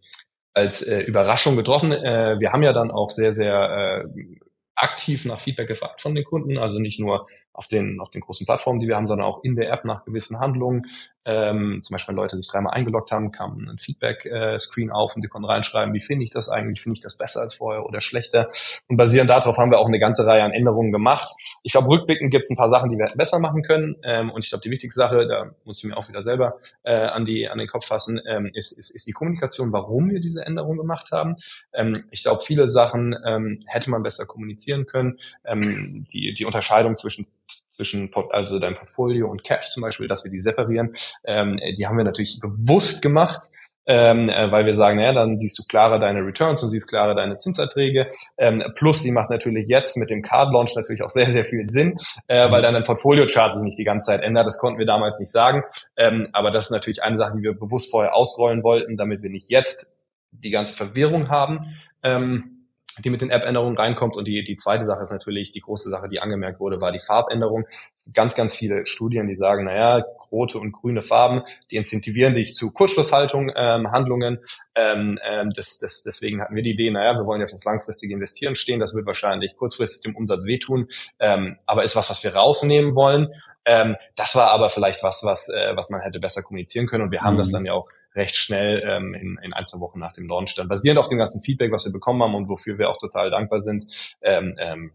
als 0.55 0.83
äh, 0.83 1.01
Überraschung 1.01 1.57
getroffen. 1.57 1.93
Äh, 1.93 2.37
wir 2.39 2.53
haben 2.53 2.63
ja 2.63 2.75
dann 2.75 2.91
auch 2.91 3.09
sehr, 3.09 3.33
sehr 3.33 4.05
äh, 4.05 4.39
aktiv 4.75 5.25
nach 5.25 5.41
Feedback 5.41 5.69
gefragt 5.69 6.01
von 6.01 6.15
den 6.15 6.25
Kunden, 6.25 6.59
also 6.59 6.79
nicht 6.79 7.01
nur 7.01 7.27
auf 7.53 7.67
den, 7.67 8.01
auf 8.01 8.11
den 8.11 8.23
großen 8.23 8.47
Plattformen, 8.47 8.81
die 8.81 8.89
wir 8.89 8.97
haben, 8.97 9.07
sondern 9.07 9.27
auch 9.27 9.43
in 9.45 9.57
der 9.57 9.71
App 9.71 9.85
nach 9.85 10.05
gewissen 10.05 10.41
Handlungen. 10.41 10.83
Ähm, 11.25 11.81
zum 11.83 11.95
Beispiel, 11.95 12.15
wenn 12.15 12.23
Leute 12.23 12.37
sich 12.37 12.49
dreimal 12.51 12.75
eingeloggt 12.75 13.13
haben, 13.13 13.31
kam 13.31 13.69
ein 13.69 13.79
Feedback-Screen 13.79 14.91
auf 14.91 15.15
und 15.15 15.23
sie 15.23 15.29
konnten 15.29 15.49
reinschreiben, 15.49 15.95
wie 15.95 16.01
finde 16.01 16.25
ich 16.25 16.31
das 16.31 16.49
eigentlich, 16.49 16.81
finde 16.81 16.97
ich 16.99 17.03
das 17.03 17.17
besser 17.17 17.43
als 17.43 17.55
vorher 17.55 17.87
oder 17.87 18.01
schlechter. 18.01 18.49
Und 18.89 18.97
basierend 18.97 19.31
darauf 19.31 19.57
haben 19.59 19.71
wir 19.71 19.79
auch 19.79 19.87
eine 19.87 20.01
ganze 20.01 20.27
Reihe 20.27 20.43
an 20.43 20.53
Änderungen 20.53 20.91
gemacht. 20.91 21.29
Ich 21.63 21.73
glaube, 21.73 21.89
rückblickend 21.89 22.31
gibt 22.31 22.45
es 22.45 22.51
ein 22.51 22.57
paar 22.57 22.71
Sachen, 22.71 22.91
die 22.91 22.97
wir 22.97 23.07
besser 23.17 23.39
machen 23.39 23.63
können. 23.63 23.95
Ähm, 24.03 24.31
und 24.31 24.45
ich 24.45 24.51
glaube, 24.51 24.63
die 24.63 24.71
wichtigste 24.71 24.99
Sache, 24.99 25.27
da 25.29 25.51
muss 25.65 25.79
ich 25.79 25.85
mir 25.85 25.97
auch 25.97 26.09
wieder 26.09 26.23
selber 26.23 26.57
äh, 26.83 26.93
an, 26.93 27.25
die, 27.25 27.49
an 27.49 27.59
den 27.59 27.69
Kopf 27.69 27.87
fassen, 27.87 28.21
ähm, 28.27 28.47
ist, 28.53 28.77
ist, 28.77 28.91
ist 28.95 29.07
die 29.07 29.13
Kommunikation, 29.13 29.73
warum 29.73 30.11
wir 30.11 30.21
diese 30.21 30.45
Änderungen 30.45 30.79
gemacht 30.79 31.13
haben. 31.13 31.37
Ähm, 31.73 32.05
ich 32.11 32.25
glaube, 32.25 32.43
viele 32.45 32.69
Sachen 32.69 33.15
ähm, 33.25 33.61
hätte 33.67 33.91
man 33.91 34.03
besser 34.03 34.27
kommunizieren 34.27 34.87
können. 34.87 35.19
Ähm, 35.45 36.05
die, 36.13 36.35
die 36.35 36.45
Unterscheidung 36.45 36.97
zwischen 36.97 37.27
zwischen 37.69 38.11
also 38.31 38.59
deinem 38.59 38.77
Portfolio 38.77 39.31
und 39.31 39.45
Cash 39.45 39.71
zum 39.71 39.83
Beispiel, 39.83 40.09
dass 40.09 40.25
wir 40.25 40.31
die 40.31 40.41
separieren. 40.41 40.95
Ähm, 41.25 41.59
die 41.77 41.87
haben 41.87 41.97
wir 41.97 42.05
natürlich 42.05 42.39
bewusst 42.41 43.03
gemacht, 43.03 43.49
ähm, 43.87 44.29
äh, 44.29 44.51
weil 44.53 44.65
wir 44.65 44.75
sagen, 44.75 44.99
naja, 44.99 45.13
dann 45.13 45.39
siehst 45.39 45.59
du 45.59 45.65
klarer 45.65 45.99
deine 45.99 46.21
Returns 46.21 46.63
und 46.63 46.69
siehst 46.69 46.89
klarer 46.89 47.15
deine 47.15 47.39
Zinserträge. 47.39 48.11
Ähm, 48.39 48.63
plus, 48.77 49.03
die 49.03 49.11
macht 49.11 49.31
natürlich 49.31 49.69
jetzt 49.69 49.97
mit 49.97 50.11
dem 50.11 50.23
Card 50.23 50.53
Launch 50.53 50.75
natürlich 50.77 51.03
auch 51.03 51.09
sehr, 51.09 51.27
sehr 51.27 51.45
viel 51.45 51.69
Sinn, 51.69 51.99
äh, 52.29 52.51
weil 52.51 52.63
dann 52.63 52.77
ein 52.77 52.85
Portfolio-Chart 52.85 53.53
sich 53.53 53.63
nicht 53.63 53.79
die 53.79 53.85
ganze 53.85 54.07
Zeit 54.07 54.23
ändert. 54.23 54.47
Das 54.47 54.59
konnten 54.59 54.79
wir 54.79 54.87
damals 54.87 55.19
nicht 55.19 55.33
sagen. 55.33 55.65
Ähm, 55.97 56.29
aber 56.33 56.51
das 56.51 56.67
ist 56.67 56.71
natürlich 56.71 57.03
eine 57.03 57.17
Sache, 57.17 57.37
die 57.37 57.43
wir 57.43 57.55
bewusst 57.55 57.91
vorher 57.91 58.15
ausrollen 58.15 58.63
wollten, 58.63 58.97
damit 58.97 59.23
wir 59.23 59.31
nicht 59.31 59.51
jetzt 59.51 59.97
die 60.31 60.51
ganze 60.51 60.77
Verwirrung 60.77 61.29
haben. 61.29 61.75
Ähm, 62.03 62.52
die 62.99 63.11
mit 63.11 63.23
den 63.23 63.31
App-Änderungen 63.31 63.77
reinkommt. 63.77 64.17
Und 64.17 64.27
die, 64.27 64.45
die 64.45 64.57
zweite 64.57 64.85
Sache 64.85 65.03
ist 65.03 65.13
natürlich, 65.13 65.53
die 65.53 65.61
große 65.61 65.89
Sache, 65.89 66.09
die 66.09 66.21
angemerkt 66.21 66.61
wurde, 66.61 66.81
war 66.81 66.93
die 66.93 67.01
Farbänderung. 67.01 67.67
Es 67.95 68.05
gibt 68.05 68.17
ganz, 68.17 68.35
ganz 68.35 68.55
viele 68.55 68.87
Studien, 68.87 69.29
die 69.29 69.35
sagen, 69.35 69.65
naja, 69.65 70.05
rote 70.31 70.59
und 70.59 70.73
grüne 70.73 71.03
Farben, 71.03 71.43
die 71.71 71.77
incentivieren 71.77 72.35
dich 72.35 72.55
zu 72.55 72.73
Kurzschlusshaltung, 72.73 73.53
ähm, 73.55 73.91
Handlungen. 73.91 74.39
Ähm, 74.75 75.19
ähm, 75.25 75.51
das, 75.55 75.79
das, 75.79 76.03
deswegen 76.03 76.41
hatten 76.41 76.55
wir 76.55 76.63
die 76.63 76.73
Idee, 76.73 76.91
naja, 76.91 77.15
wir 77.19 77.27
wollen 77.27 77.41
jetzt 77.41 77.53
das 77.53 77.65
langfristige 77.65 78.15
Investieren 78.15 78.57
stehen. 78.57 78.81
Das 78.81 78.95
wird 78.95 79.07
wahrscheinlich 79.07 79.57
kurzfristig 79.57 80.03
dem 80.03 80.17
Umsatz 80.17 80.47
wehtun, 80.47 80.89
ähm, 81.21 81.57
aber 81.67 81.85
ist 81.85 81.97
was, 81.97 82.11
was 82.11 82.25
wir 82.25 82.35
rausnehmen 82.35 82.95
wollen. 82.95 83.29
Ähm, 83.65 83.97
das 84.17 84.35
war 84.35 84.51
aber 84.51 84.71
vielleicht 84.71 85.03
was, 85.03 85.23
was, 85.25 85.49
äh, 85.49 85.77
was 85.77 85.91
man 85.91 86.01
hätte 86.01 86.21
besser 86.21 86.43
kommunizieren 86.43 86.87
können. 86.87 87.05
Und 87.05 87.13
wir 87.13 87.23
haben 87.23 87.35
mhm. 87.35 87.39
das 87.39 87.53
dann 87.53 87.65
ja 87.65 87.75
auch 87.75 87.89
recht 88.15 88.37
schnell 88.37 88.83
ähm, 88.87 89.15
in, 89.15 89.39
in 89.43 89.53
ein, 89.53 89.67
zwei 89.67 89.81
Wochen 89.81 89.99
nach 89.99 90.13
dem 90.13 90.29
Launch 90.29 90.55
dann 90.55 90.69
basierend 90.69 90.99
auf 90.99 91.09
dem 91.09 91.19
ganzen 91.19 91.43
Feedback, 91.43 91.73
was 91.73 91.87
wir 91.87 91.93
bekommen 91.93 92.23
haben 92.23 92.35
und 92.35 92.49
wofür 92.49 92.79
wir 92.79 92.91
auch 92.91 92.99
total 92.99 93.31
dankbar 93.31 93.61
sind, 93.61 93.85
ähm, 94.23 94.57
ähm, 94.59 94.93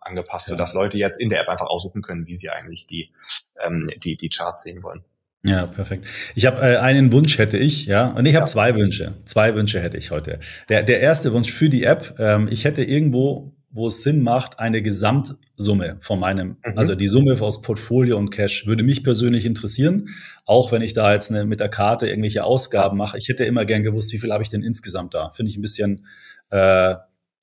angepasst, 0.00 0.48
ja. 0.48 0.52
sodass 0.52 0.74
Leute 0.74 0.96
jetzt 0.96 1.20
in 1.20 1.30
der 1.30 1.40
App 1.40 1.48
einfach 1.48 1.66
aussuchen 1.66 2.02
können, 2.02 2.26
wie 2.26 2.34
sie 2.34 2.50
eigentlich 2.50 2.86
die, 2.86 3.10
ähm, 3.60 3.90
die, 4.02 4.16
die 4.16 4.28
Charts 4.28 4.62
sehen 4.62 4.82
wollen. 4.82 5.04
Ja, 5.44 5.66
perfekt. 5.66 6.06
Ich 6.36 6.46
habe 6.46 6.60
äh, 6.60 6.76
einen 6.76 7.10
Wunsch 7.12 7.36
hätte 7.38 7.58
ich, 7.58 7.86
ja, 7.86 8.08
und 8.08 8.26
ich 8.26 8.34
habe 8.36 8.44
ja. 8.44 8.46
zwei 8.46 8.76
Wünsche. 8.76 9.14
Zwei 9.24 9.56
Wünsche 9.56 9.80
hätte 9.80 9.98
ich 9.98 10.12
heute. 10.12 10.38
Der, 10.68 10.84
der 10.84 11.00
erste 11.00 11.32
Wunsch 11.32 11.50
für 11.50 11.68
die 11.68 11.82
App, 11.82 12.14
ähm, 12.18 12.48
ich 12.48 12.64
hätte 12.64 12.84
irgendwo, 12.84 13.52
wo 13.72 13.86
es 13.86 14.02
Sinn 14.02 14.22
macht, 14.22 14.58
eine 14.58 14.82
Gesamtsumme 14.82 15.96
von 16.00 16.20
meinem, 16.20 16.58
mhm. 16.64 16.76
also 16.78 16.94
die 16.94 17.08
Summe 17.08 17.40
aus 17.40 17.62
Portfolio 17.62 18.18
und 18.18 18.30
Cash, 18.30 18.66
würde 18.66 18.82
mich 18.82 19.02
persönlich 19.02 19.46
interessieren. 19.46 20.08
Auch 20.44 20.72
wenn 20.72 20.82
ich 20.82 20.92
da 20.92 21.12
jetzt 21.12 21.30
eine, 21.30 21.46
mit 21.46 21.60
der 21.60 21.68
Karte 21.68 22.08
irgendwelche 22.08 22.44
Ausgaben 22.44 22.96
mache. 22.96 23.18
Ich 23.18 23.28
hätte 23.28 23.44
immer 23.44 23.64
gern 23.64 23.82
gewusst, 23.82 24.12
wie 24.12 24.18
viel 24.18 24.32
habe 24.32 24.42
ich 24.42 24.50
denn 24.50 24.62
insgesamt 24.62 25.14
da? 25.14 25.30
Finde 25.30 25.50
ich 25.50 25.56
ein 25.56 25.62
bisschen 25.62 26.06
äh, 26.50 26.94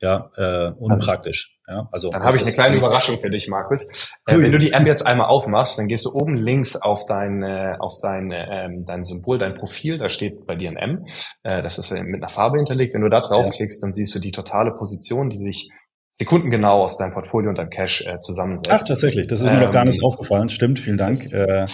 ja, 0.02 0.32
äh, 0.38 0.72
unpraktisch. 0.78 1.58
Ja, 1.68 1.88
also 1.92 2.10
dann 2.10 2.24
habe 2.24 2.38
ich 2.38 2.44
eine 2.44 2.52
kleine 2.52 2.78
Überraschung 2.78 3.20
für 3.20 3.30
dich, 3.30 3.48
Markus. 3.48 4.12
Äh, 4.26 4.38
wenn 4.38 4.52
du 4.52 4.58
die 4.58 4.72
App 4.72 4.88
jetzt 4.88 5.06
einmal 5.06 5.28
aufmachst, 5.28 5.78
dann 5.78 5.88
gehst 5.88 6.06
du 6.06 6.12
oben 6.14 6.36
links 6.36 6.76
auf 6.76 7.06
dein 7.06 7.44
äh, 7.44 7.76
auf 7.80 7.94
dein 8.02 8.32
ähm, 8.32 8.86
dein 8.88 9.04
Symbol, 9.04 9.38
dein 9.38 9.54
Profil. 9.54 9.98
Da 9.98 10.10
steht 10.10 10.48
bei 10.48 10.56
dir 10.56 10.70
ein 10.70 10.78
M. 10.78 11.06
Äh, 11.44 11.62
das 11.62 11.78
ist 11.78 11.92
mit 11.92 12.16
einer 12.16 12.30
Farbe 12.30 12.58
hinterlegt. 12.58 12.94
Wenn 12.94 13.02
du 13.02 13.10
da 13.10 13.22
draufklickst, 13.22 13.84
dann 13.84 13.94
siehst 13.94 14.16
du 14.16 14.20
die 14.20 14.32
totale 14.32 14.72
Position, 14.72 15.30
die 15.30 15.38
sich 15.38 15.70
sekundengenau 16.12 16.84
aus 16.84 16.98
deinem 16.98 17.14
Portfolio 17.14 17.50
und 17.50 17.58
deinem 17.58 17.70
Cash 17.70 18.06
äh, 18.06 18.20
zusammensetzt. 18.20 18.72
Ach, 18.72 18.88
tatsächlich. 18.88 19.28
Das 19.28 19.42
ist 19.42 19.52
mir 19.52 19.60
noch 19.60 19.72
gar 19.72 19.86
nicht 19.86 20.00
ähm, 20.00 20.06
aufgefallen. 20.06 20.50
Stimmt. 20.50 20.80
Vielen 20.80 20.98
Dank. 20.98 21.18
Äh, 21.32 21.66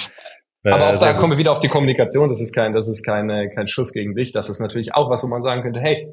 aber 0.63 0.93
auch 0.93 0.99
da 0.99 1.13
kommen 1.13 1.33
wir 1.33 1.37
wieder 1.37 1.51
auf 1.51 1.59
die 1.59 1.67
Kommunikation. 1.67 2.29
Das 2.29 2.41
ist 2.41 2.53
kein, 2.53 2.73
das 2.73 2.87
ist 2.87 3.03
keine, 3.03 3.49
kein 3.49 3.67
Schuss 3.67 3.91
gegen 3.91 4.15
dich. 4.15 4.31
Das 4.31 4.49
ist 4.49 4.59
natürlich 4.59 4.95
auch 4.95 5.09
was, 5.09 5.23
wo 5.23 5.27
man 5.27 5.41
sagen 5.41 5.61
könnte, 5.61 5.79
hey, 5.79 6.07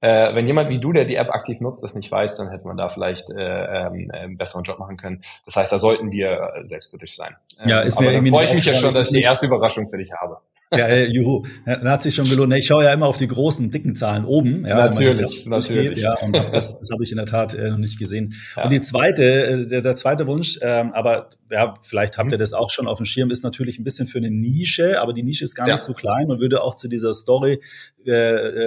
äh, 0.00 0.34
wenn 0.34 0.46
jemand 0.46 0.68
wie 0.68 0.80
du, 0.80 0.92
der 0.92 1.04
die 1.04 1.14
App 1.14 1.30
aktiv 1.30 1.60
nutzt, 1.60 1.82
das 1.82 1.94
nicht 1.94 2.10
weiß, 2.10 2.36
dann 2.36 2.50
hätte 2.50 2.66
man 2.66 2.76
da 2.76 2.88
vielleicht 2.88 3.30
äh, 3.30 3.40
ähm, 3.42 4.10
einen 4.12 4.36
besseren 4.36 4.64
Job 4.64 4.78
machen 4.78 4.96
können. 4.96 5.22
Das 5.46 5.56
heißt, 5.56 5.72
da 5.72 5.78
sollten 5.78 6.10
wir 6.10 6.52
selbstkritisch 6.62 7.16
sein. 7.16 7.36
Ähm, 7.60 7.68
ja, 7.68 7.80
ist 7.80 8.00
mir 8.00 8.08
aber 8.08 8.16
dann 8.16 8.26
freue 8.26 8.46
ich 8.46 8.54
mich 8.54 8.64
ja 8.64 8.74
schon, 8.74 8.92
dass 8.92 9.08
ich 9.08 9.14
die 9.14 9.22
erste 9.22 9.46
Überraschung 9.46 9.88
für 9.88 9.98
dich 9.98 10.12
habe. 10.12 10.38
Ja, 10.74 10.86
äh, 10.86 11.06
juhu. 11.06 11.44
Dann 11.66 11.88
hat 11.88 12.02
sich 12.02 12.14
schon 12.14 12.28
gelohnt. 12.28 12.54
Ich 12.54 12.66
schaue 12.66 12.84
ja 12.84 12.92
immer 12.92 13.06
auf 13.06 13.18
die 13.18 13.28
großen, 13.28 13.70
dicken 13.70 13.94
Zahlen 13.94 14.24
oben. 14.24 14.64
Ja, 14.66 14.76
natürlich, 14.76 15.46
natürlich. 15.46 15.98
Ja, 15.98 16.14
und 16.20 16.34
das, 16.34 16.78
das 16.78 16.90
habe 16.90 17.04
ich 17.04 17.10
in 17.10 17.18
der 17.18 17.26
Tat 17.26 17.54
äh, 17.54 17.70
noch 17.70 17.78
nicht 17.78 17.98
gesehen. 17.98 18.34
Ja. 18.56 18.64
Und 18.64 18.72
die 18.72 18.80
zweite, 18.80 19.24
äh, 19.24 19.66
der, 19.66 19.82
der 19.82 19.96
zweite 19.96 20.26
Wunsch, 20.26 20.58
ähm, 20.62 20.92
aber 20.92 21.30
ja, 21.50 21.74
vielleicht 21.82 22.16
habt 22.16 22.32
ihr 22.32 22.38
das 22.38 22.54
auch 22.54 22.70
schon 22.70 22.86
auf 22.86 22.96
dem 22.96 23.04
Schirm, 23.04 23.30
ist 23.30 23.44
natürlich 23.44 23.78
ein 23.78 23.84
bisschen 23.84 24.06
für 24.06 24.18
eine 24.18 24.30
Nische, 24.30 25.00
aber 25.00 25.12
die 25.12 25.22
Nische 25.22 25.44
ist 25.44 25.54
gar 25.54 25.68
ja. 25.68 25.74
nicht 25.74 25.82
so 25.82 25.92
klein 25.92 26.30
und 26.30 26.40
würde 26.40 26.62
auch 26.62 26.74
zu 26.74 26.88
dieser 26.88 27.12
Story 27.12 27.60
äh, 28.06 28.12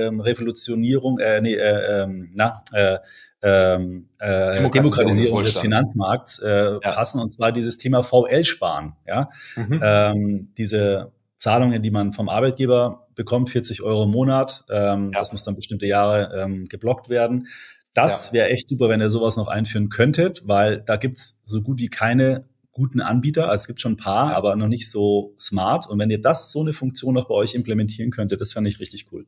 ähm, 0.06 0.20
Revolutionierung, 0.20 1.18
äh, 1.20 1.42
nee, 1.42 1.56
äh, 1.56 2.04
ähm, 2.04 2.32
na, 2.36 2.64
äh, 2.74 3.00
ähm, 3.42 4.10
äh, 4.20 4.70
Demokratisierung 4.70 5.44
des 5.44 5.58
Finanzmarkts 5.58 6.40
äh, 6.40 6.74
ja. 6.74 6.80
passen 6.80 7.20
und 7.20 7.32
zwar 7.32 7.52
dieses 7.52 7.78
Thema 7.78 8.04
VL 8.04 8.44
sparen. 8.44 8.94
Ja, 9.06 9.30
mhm. 9.56 9.80
ähm, 9.84 10.54
diese 10.58 11.12
Zahlungen, 11.46 11.84
die 11.84 11.92
man 11.92 12.12
vom 12.12 12.28
Arbeitgeber 12.28 13.08
bekommt, 13.14 13.52
40 13.52 13.84
Euro 13.84 14.06
im 14.06 14.10
Monat. 14.10 14.66
Ähm, 14.68 15.12
ja. 15.14 15.20
Das 15.20 15.32
muss 15.32 15.44
dann 15.44 15.56
bestimmte 15.56 15.86
Jahre 15.86 16.42
ähm, 16.42 16.66
geblockt 16.66 17.08
werden. 17.08 17.48
Das 17.94 18.30
ja. 18.30 18.34
wäre 18.34 18.50
echt 18.50 18.68
super, 18.68 18.90
wenn 18.90 19.00
ihr 19.00 19.12
sowas 19.12 19.38
noch 19.38 19.48
einführen 19.48 19.90
könntet, 19.90 20.48
weil 20.48 20.82
da 20.82 20.96
gibt's 20.96 21.44
so 21.46 21.62
gut 21.62 21.80
wie 21.80 21.90
keine 21.90 22.46
guten 22.72 23.00
Anbieter. 23.00 23.48
Also 23.48 23.62
es 23.62 23.68
gibt 23.68 23.80
schon 23.80 23.94
ein 23.94 23.98
paar, 23.98 24.32
ja. 24.32 24.36
aber 24.36 24.56
noch 24.56 24.68
nicht 24.68 24.90
so 24.90 25.36
smart. 25.40 25.88
Und 25.88 26.00
wenn 26.00 26.10
ihr 26.10 26.20
das 26.20 26.52
so 26.52 26.62
eine 26.62 26.74
Funktion 26.74 27.14
noch 27.14 27.28
bei 27.28 27.36
euch 27.36 27.54
implementieren 27.54 28.10
könntet, 28.10 28.42
das 28.42 28.54
fände 28.54 28.72
ich 28.72 28.80
richtig 28.80 29.06
cool 29.12 29.28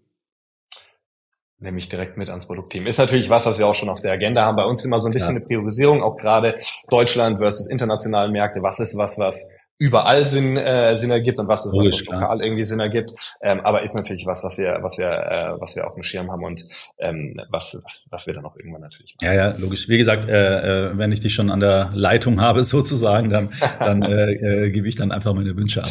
nehme 1.60 1.80
ich 1.80 1.90
direkt 1.90 2.18
mit 2.18 2.30
ans 2.30 2.46
Produktteam. 2.46 2.86
Ist 2.86 3.00
natürlich 3.00 3.32
was, 3.32 3.48
was 3.48 3.58
wir 3.58 3.66
auch 3.66 3.74
schon 3.74 3.90
auf 3.90 4.02
der 4.02 4.12
Agenda 4.12 4.46
haben. 4.46 4.56
Bei 4.56 4.66
uns 4.66 4.86
immer 4.86 5.00
so 5.00 5.10
ein 5.10 5.14
bisschen 5.14 5.34
ja. 5.34 5.38
eine 5.38 5.46
Priorisierung, 5.48 6.04
auch 6.04 6.16
gerade 6.16 6.56
Deutschland 6.90 7.40
versus 7.40 7.68
internationale 7.68 8.32
Märkte. 8.32 8.62
Was 8.62 8.80
ist 8.80 8.96
was, 8.96 9.18
was 9.18 9.52
überall 9.80 10.28
Sinn, 10.28 10.58
äh, 10.58 10.96
Sinn 10.96 11.12
ergibt 11.12 11.40
und 11.40 11.48
was 11.48 11.66
ist, 11.66 11.74
was, 11.78 11.92
was 11.92 12.06
lokal 12.06 12.42
irgendwie 12.42 12.64
Sinn 12.64 12.80
ergibt. 12.80 13.12
Ähm, 13.42 13.60
aber 13.62 13.84
ist 13.84 13.96
natürlich 13.96 14.26
was, 14.26 14.44
was 14.44 14.58
wir, 14.58 14.80
was 14.82 14.98
wir, 14.98 15.08
äh, 15.08 15.62
was 15.62 15.76
wir 15.76 15.88
auf 15.88 15.94
dem 15.94 16.04
Schirm 16.04 16.32
haben 16.32 16.44
und 16.44 16.64
ähm, 16.98 17.40
was, 17.50 17.80
was, 17.84 18.06
was 18.10 18.28
wir 18.28 18.34
dann 18.34 18.46
auch 18.46 18.56
irgendwann 18.56 18.82
natürlich 18.82 19.16
machen. 19.16 19.34
Ja, 19.34 19.50
ja, 19.50 19.56
logisch. 19.58 19.88
Wie 19.88 19.98
gesagt, 19.98 20.28
äh, 20.28 20.90
äh, 20.90 20.98
wenn 20.98 21.12
ich 21.12 21.20
dich 21.20 21.34
schon 21.34 21.52
an 21.52 21.60
der 21.60 21.92
Leitung 21.94 22.42
habe 22.42 22.64
sozusagen, 22.64 23.30
dann, 23.30 23.50
dann 23.80 24.02
äh, 24.02 24.34
äh, 24.34 24.72
gebe 24.72 24.88
ich 24.88 24.96
dann 24.96 25.12
einfach 25.12 25.34
meine 25.34 25.56
Wünsche 25.56 25.84
ab. 25.84 25.90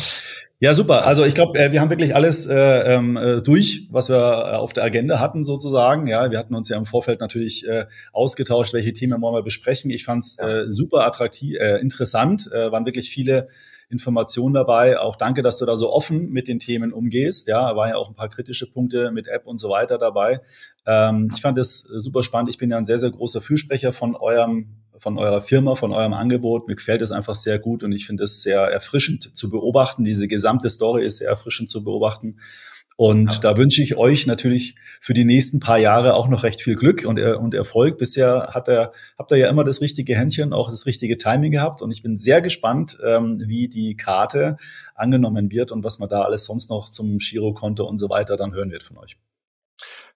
Ja, 0.58 0.72
super. 0.72 1.04
Also 1.04 1.24
ich 1.26 1.34
glaube, 1.34 1.58
äh, 1.58 1.70
wir 1.70 1.82
haben 1.82 1.90
wirklich 1.90 2.16
alles 2.16 2.46
äh, 2.46 2.56
ähm, 2.56 3.18
äh, 3.18 3.42
durch, 3.42 3.88
was 3.90 4.08
wir 4.08 4.16
äh, 4.16 4.56
auf 4.56 4.72
der 4.72 4.84
Agenda 4.84 5.20
hatten 5.20 5.44
sozusagen. 5.44 6.06
Ja, 6.06 6.30
wir 6.30 6.38
hatten 6.38 6.54
uns 6.54 6.70
ja 6.70 6.78
im 6.78 6.86
Vorfeld 6.86 7.20
natürlich 7.20 7.68
äh, 7.68 7.84
ausgetauscht, 8.12 8.72
welche 8.72 8.94
Themen 8.94 9.20
wollen 9.20 9.34
wir 9.34 9.42
besprechen. 9.42 9.90
Ich 9.90 10.04
fand 10.04 10.24
es 10.24 10.38
äh, 10.38 10.64
super 10.70 11.04
attraktiv, 11.04 11.56
äh, 11.60 11.76
interessant. 11.76 12.50
Äh, 12.50 12.72
waren 12.72 12.86
wirklich 12.86 13.10
viele 13.10 13.48
Informationen 13.88 14.54
dabei. 14.54 14.98
Auch 14.98 15.16
danke, 15.16 15.42
dass 15.42 15.58
du 15.58 15.66
da 15.66 15.76
so 15.76 15.92
offen 15.92 16.30
mit 16.30 16.48
den 16.48 16.58
Themen 16.58 16.92
umgehst. 16.92 17.46
Ja, 17.46 17.76
waren 17.76 17.90
ja 17.90 17.96
auch 17.96 18.08
ein 18.08 18.14
paar 18.14 18.28
kritische 18.28 18.70
Punkte 18.70 19.12
mit 19.12 19.28
App 19.28 19.46
und 19.46 19.58
so 19.58 19.70
weiter 19.70 19.98
dabei. 19.98 20.40
Ähm, 20.86 21.30
ich 21.34 21.40
fand 21.40 21.58
es 21.58 21.80
super 21.80 22.22
spannend. 22.22 22.50
Ich 22.50 22.58
bin 22.58 22.70
ja 22.70 22.78
ein 22.78 22.86
sehr, 22.86 22.98
sehr 22.98 23.10
großer 23.10 23.40
Fürsprecher 23.40 23.92
von 23.92 24.16
eurem 24.16 24.76
von 24.98 25.18
eurer 25.18 25.42
Firma, 25.42 25.74
von 25.76 25.92
eurem 25.92 26.14
Angebot. 26.14 26.68
Mir 26.68 26.74
gefällt 26.74 27.02
es 27.02 27.12
einfach 27.12 27.34
sehr 27.34 27.58
gut 27.58 27.82
und 27.82 27.92
ich 27.92 28.06
finde 28.06 28.24
es 28.24 28.42
sehr 28.42 28.60
erfrischend 28.60 29.36
zu 29.36 29.50
beobachten. 29.50 30.04
Diese 30.04 30.26
gesamte 30.26 30.70
Story 30.70 31.04
ist 31.04 31.18
sehr 31.18 31.28
erfrischend 31.28 31.68
zu 31.68 31.84
beobachten. 31.84 32.38
Und 32.96 33.34
ja. 33.34 33.40
da 33.40 33.56
wünsche 33.58 33.82
ich 33.82 33.96
euch 33.96 34.26
natürlich 34.26 34.74
für 35.02 35.12
die 35.12 35.26
nächsten 35.26 35.60
paar 35.60 35.78
Jahre 35.78 36.14
auch 36.14 36.28
noch 36.28 36.44
recht 36.44 36.62
viel 36.62 36.76
Glück 36.76 37.04
und, 37.04 37.20
und 37.20 37.52
Erfolg. 37.52 37.98
Bisher 37.98 38.48
hat 38.52 38.68
er, 38.68 38.92
habt 39.18 39.30
ihr 39.32 39.36
ja 39.36 39.50
immer 39.50 39.64
das 39.64 39.82
richtige 39.82 40.16
Händchen, 40.16 40.54
auch 40.54 40.70
das 40.70 40.86
richtige 40.86 41.18
Timing 41.18 41.52
gehabt. 41.52 41.82
Und 41.82 41.90
ich 41.90 42.02
bin 42.02 42.18
sehr 42.18 42.40
gespannt, 42.40 42.98
ähm, 43.04 43.42
wie 43.46 43.68
die 43.68 43.96
Karte 43.96 44.56
angenommen 44.94 45.50
wird 45.50 45.72
und 45.72 45.84
was 45.84 45.98
man 45.98 46.08
da 46.08 46.22
alles 46.22 46.46
sonst 46.46 46.70
noch 46.70 46.88
zum 46.88 47.18
Girokonto 47.18 47.86
und 47.86 47.98
so 47.98 48.08
weiter 48.08 48.36
dann 48.36 48.54
hören 48.54 48.70
wird 48.70 48.82
von 48.82 48.96
euch. 48.96 49.18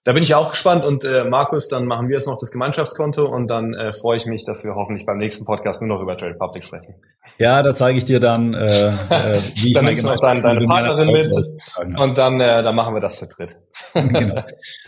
Da 0.05 0.15
bin 0.15 0.23
ich 0.23 0.35
auch 0.35 0.51
gespannt 0.51 0.83
und 0.83 1.05
äh, 1.05 1.25
Markus, 1.25 1.69
dann 1.69 1.85
machen 1.85 2.09
wir 2.09 2.15
jetzt 2.15 2.27
noch 2.27 2.39
das 2.39 2.51
Gemeinschaftskonto 2.51 3.27
und 3.27 3.49
dann 3.49 3.75
äh, 3.75 3.93
freue 3.93 4.17
ich 4.17 4.25
mich, 4.25 4.47
dass 4.47 4.65
wir 4.65 4.75
hoffentlich 4.75 5.05
beim 5.05 5.19
nächsten 5.19 5.45
Podcast 5.45 5.83
nur 5.83 5.95
noch 5.95 6.03
über 6.03 6.17
Trade 6.17 6.37
Public 6.39 6.65
sprechen. 6.65 6.95
Ja, 7.37 7.63
da 7.63 7.75
zeige 7.75 7.99
ich 7.99 8.07
dir 8.07 8.19
dann, 8.19 8.55
äh, 8.55 8.65
äh, 8.65 9.41
wie 9.57 9.73
dann 9.75 9.85
ich 9.85 9.91
nimmst 9.91 10.05
du 10.05 10.09
noch 10.09 10.17
deine, 10.17 10.41
deine 10.41 10.65
Partnerin 10.65 11.13
mit 11.13 11.99
und 11.99 12.17
dann, 12.17 12.41
äh, 12.41 12.63
dann 12.63 12.75
machen 12.75 12.95
wir 12.95 13.01
das 13.01 13.19
zu 13.19 13.29
dritt. 13.29 13.53
genau. 13.95 14.43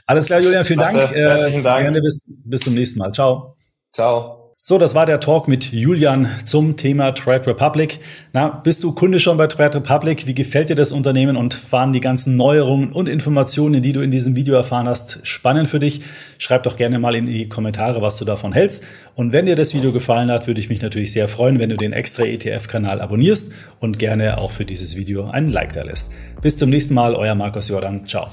Alles 0.06 0.26
klar, 0.26 0.40
Julian, 0.40 0.64
vielen 0.64 0.80
Dank. 0.80 0.96
Äh, 0.96 1.20
herzlichen 1.20 1.62
Dank. 1.62 1.82
Gerne 1.82 2.00
bis, 2.00 2.22
bis 2.26 2.60
zum 2.62 2.72
nächsten 2.72 2.98
Mal. 2.98 3.12
Ciao. 3.12 3.56
Ciao. 3.92 4.41
So, 4.64 4.78
das 4.78 4.94
war 4.94 5.06
der 5.06 5.18
Talk 5.18 5.48
mit 5.48 5.72
Julian 5.72 6.28
zum 6.44 6.76
Thema 6.76 7.10
Trade 7.10 7.48
Republic. 7.48 7.98
Na, 8.32 8.46
bist 8.46 8.84
du 8.84 8.94
Kunde 8.94 9.18
schon 9.18 9.36
bei 9.36 9.48
Trade 9.48 9.78
Republic? 9.78 10.28
Wie 10.28 10.36
gefällt 10.36 10.70
dir 10.70 10.76
das 10.76 10.92
Unternehmen 10.92 11.34
und 11.34 11.72
waren 11.72 11.92
die 11.92 11.98
ganzen 11.98 12.36
Neuerungen 12.36 12.92
und 12.92 13.08
Informationen, 13.08 13.82
die 13.82 13.90
du 13.90 14.02
in 14.02 14.12
diesem 14.12 14.36
Video 14.36 14.54
erfahren 14.54 14.86
hast, 14.86 15.26
spannend 15.26 15.68
für 15.68 15.80
dich? 15.80 16.02
Schreib 16.38 16.62
doch 16.62 16.76
gerne 16.76 17.00
mal 17.00 17.16
in 17.16 17.26
die 17.26 17.48
Kommentare, 17.48 18.02
was 18.02 18.18
du 18.18 18.24
davon 18.24 18.52
hältst. 18.52 18.84
Und 19.16 19.32
wenn 19.32 19.46
dir 19.46 19.56
das 19.56 19.74
Video 19.74 19.90
gefallen 19.90 20.30
hat, 20.30 20.46
würde 20.46 20.60
ich 20.60 20.68
mich 20.68 20.80
natürlich 20.80 21.10
sehr 21.10 21.26
freuen, 21.26 21.58
wenn 21.58 21.70
du 21.70 21.76
den 21.76 21.92
extra 21.92 22.22
ETF-Kanal 22.22 23.00
abonnierst 23.00 23.52
und 23.80 23.98
gerne 23.98 24.38
auch 24.38 24.52
für 24.52 24.64
dieses 24.64 24.96
Video 24.96 25.28
einen 25.28 25.50
Like 25.50 25.72
da 25.72 25.82
lässt. 25.82 26.12
Bis 26.40 26.56
zum 26.56 26.70
nächsten 26.70 26.94
Mal, 26.94 27.16
euer 27.16 27.34
Markus 27.34 27.68
Jordan. 27.68 28.06
Ciao. 28.06 28.28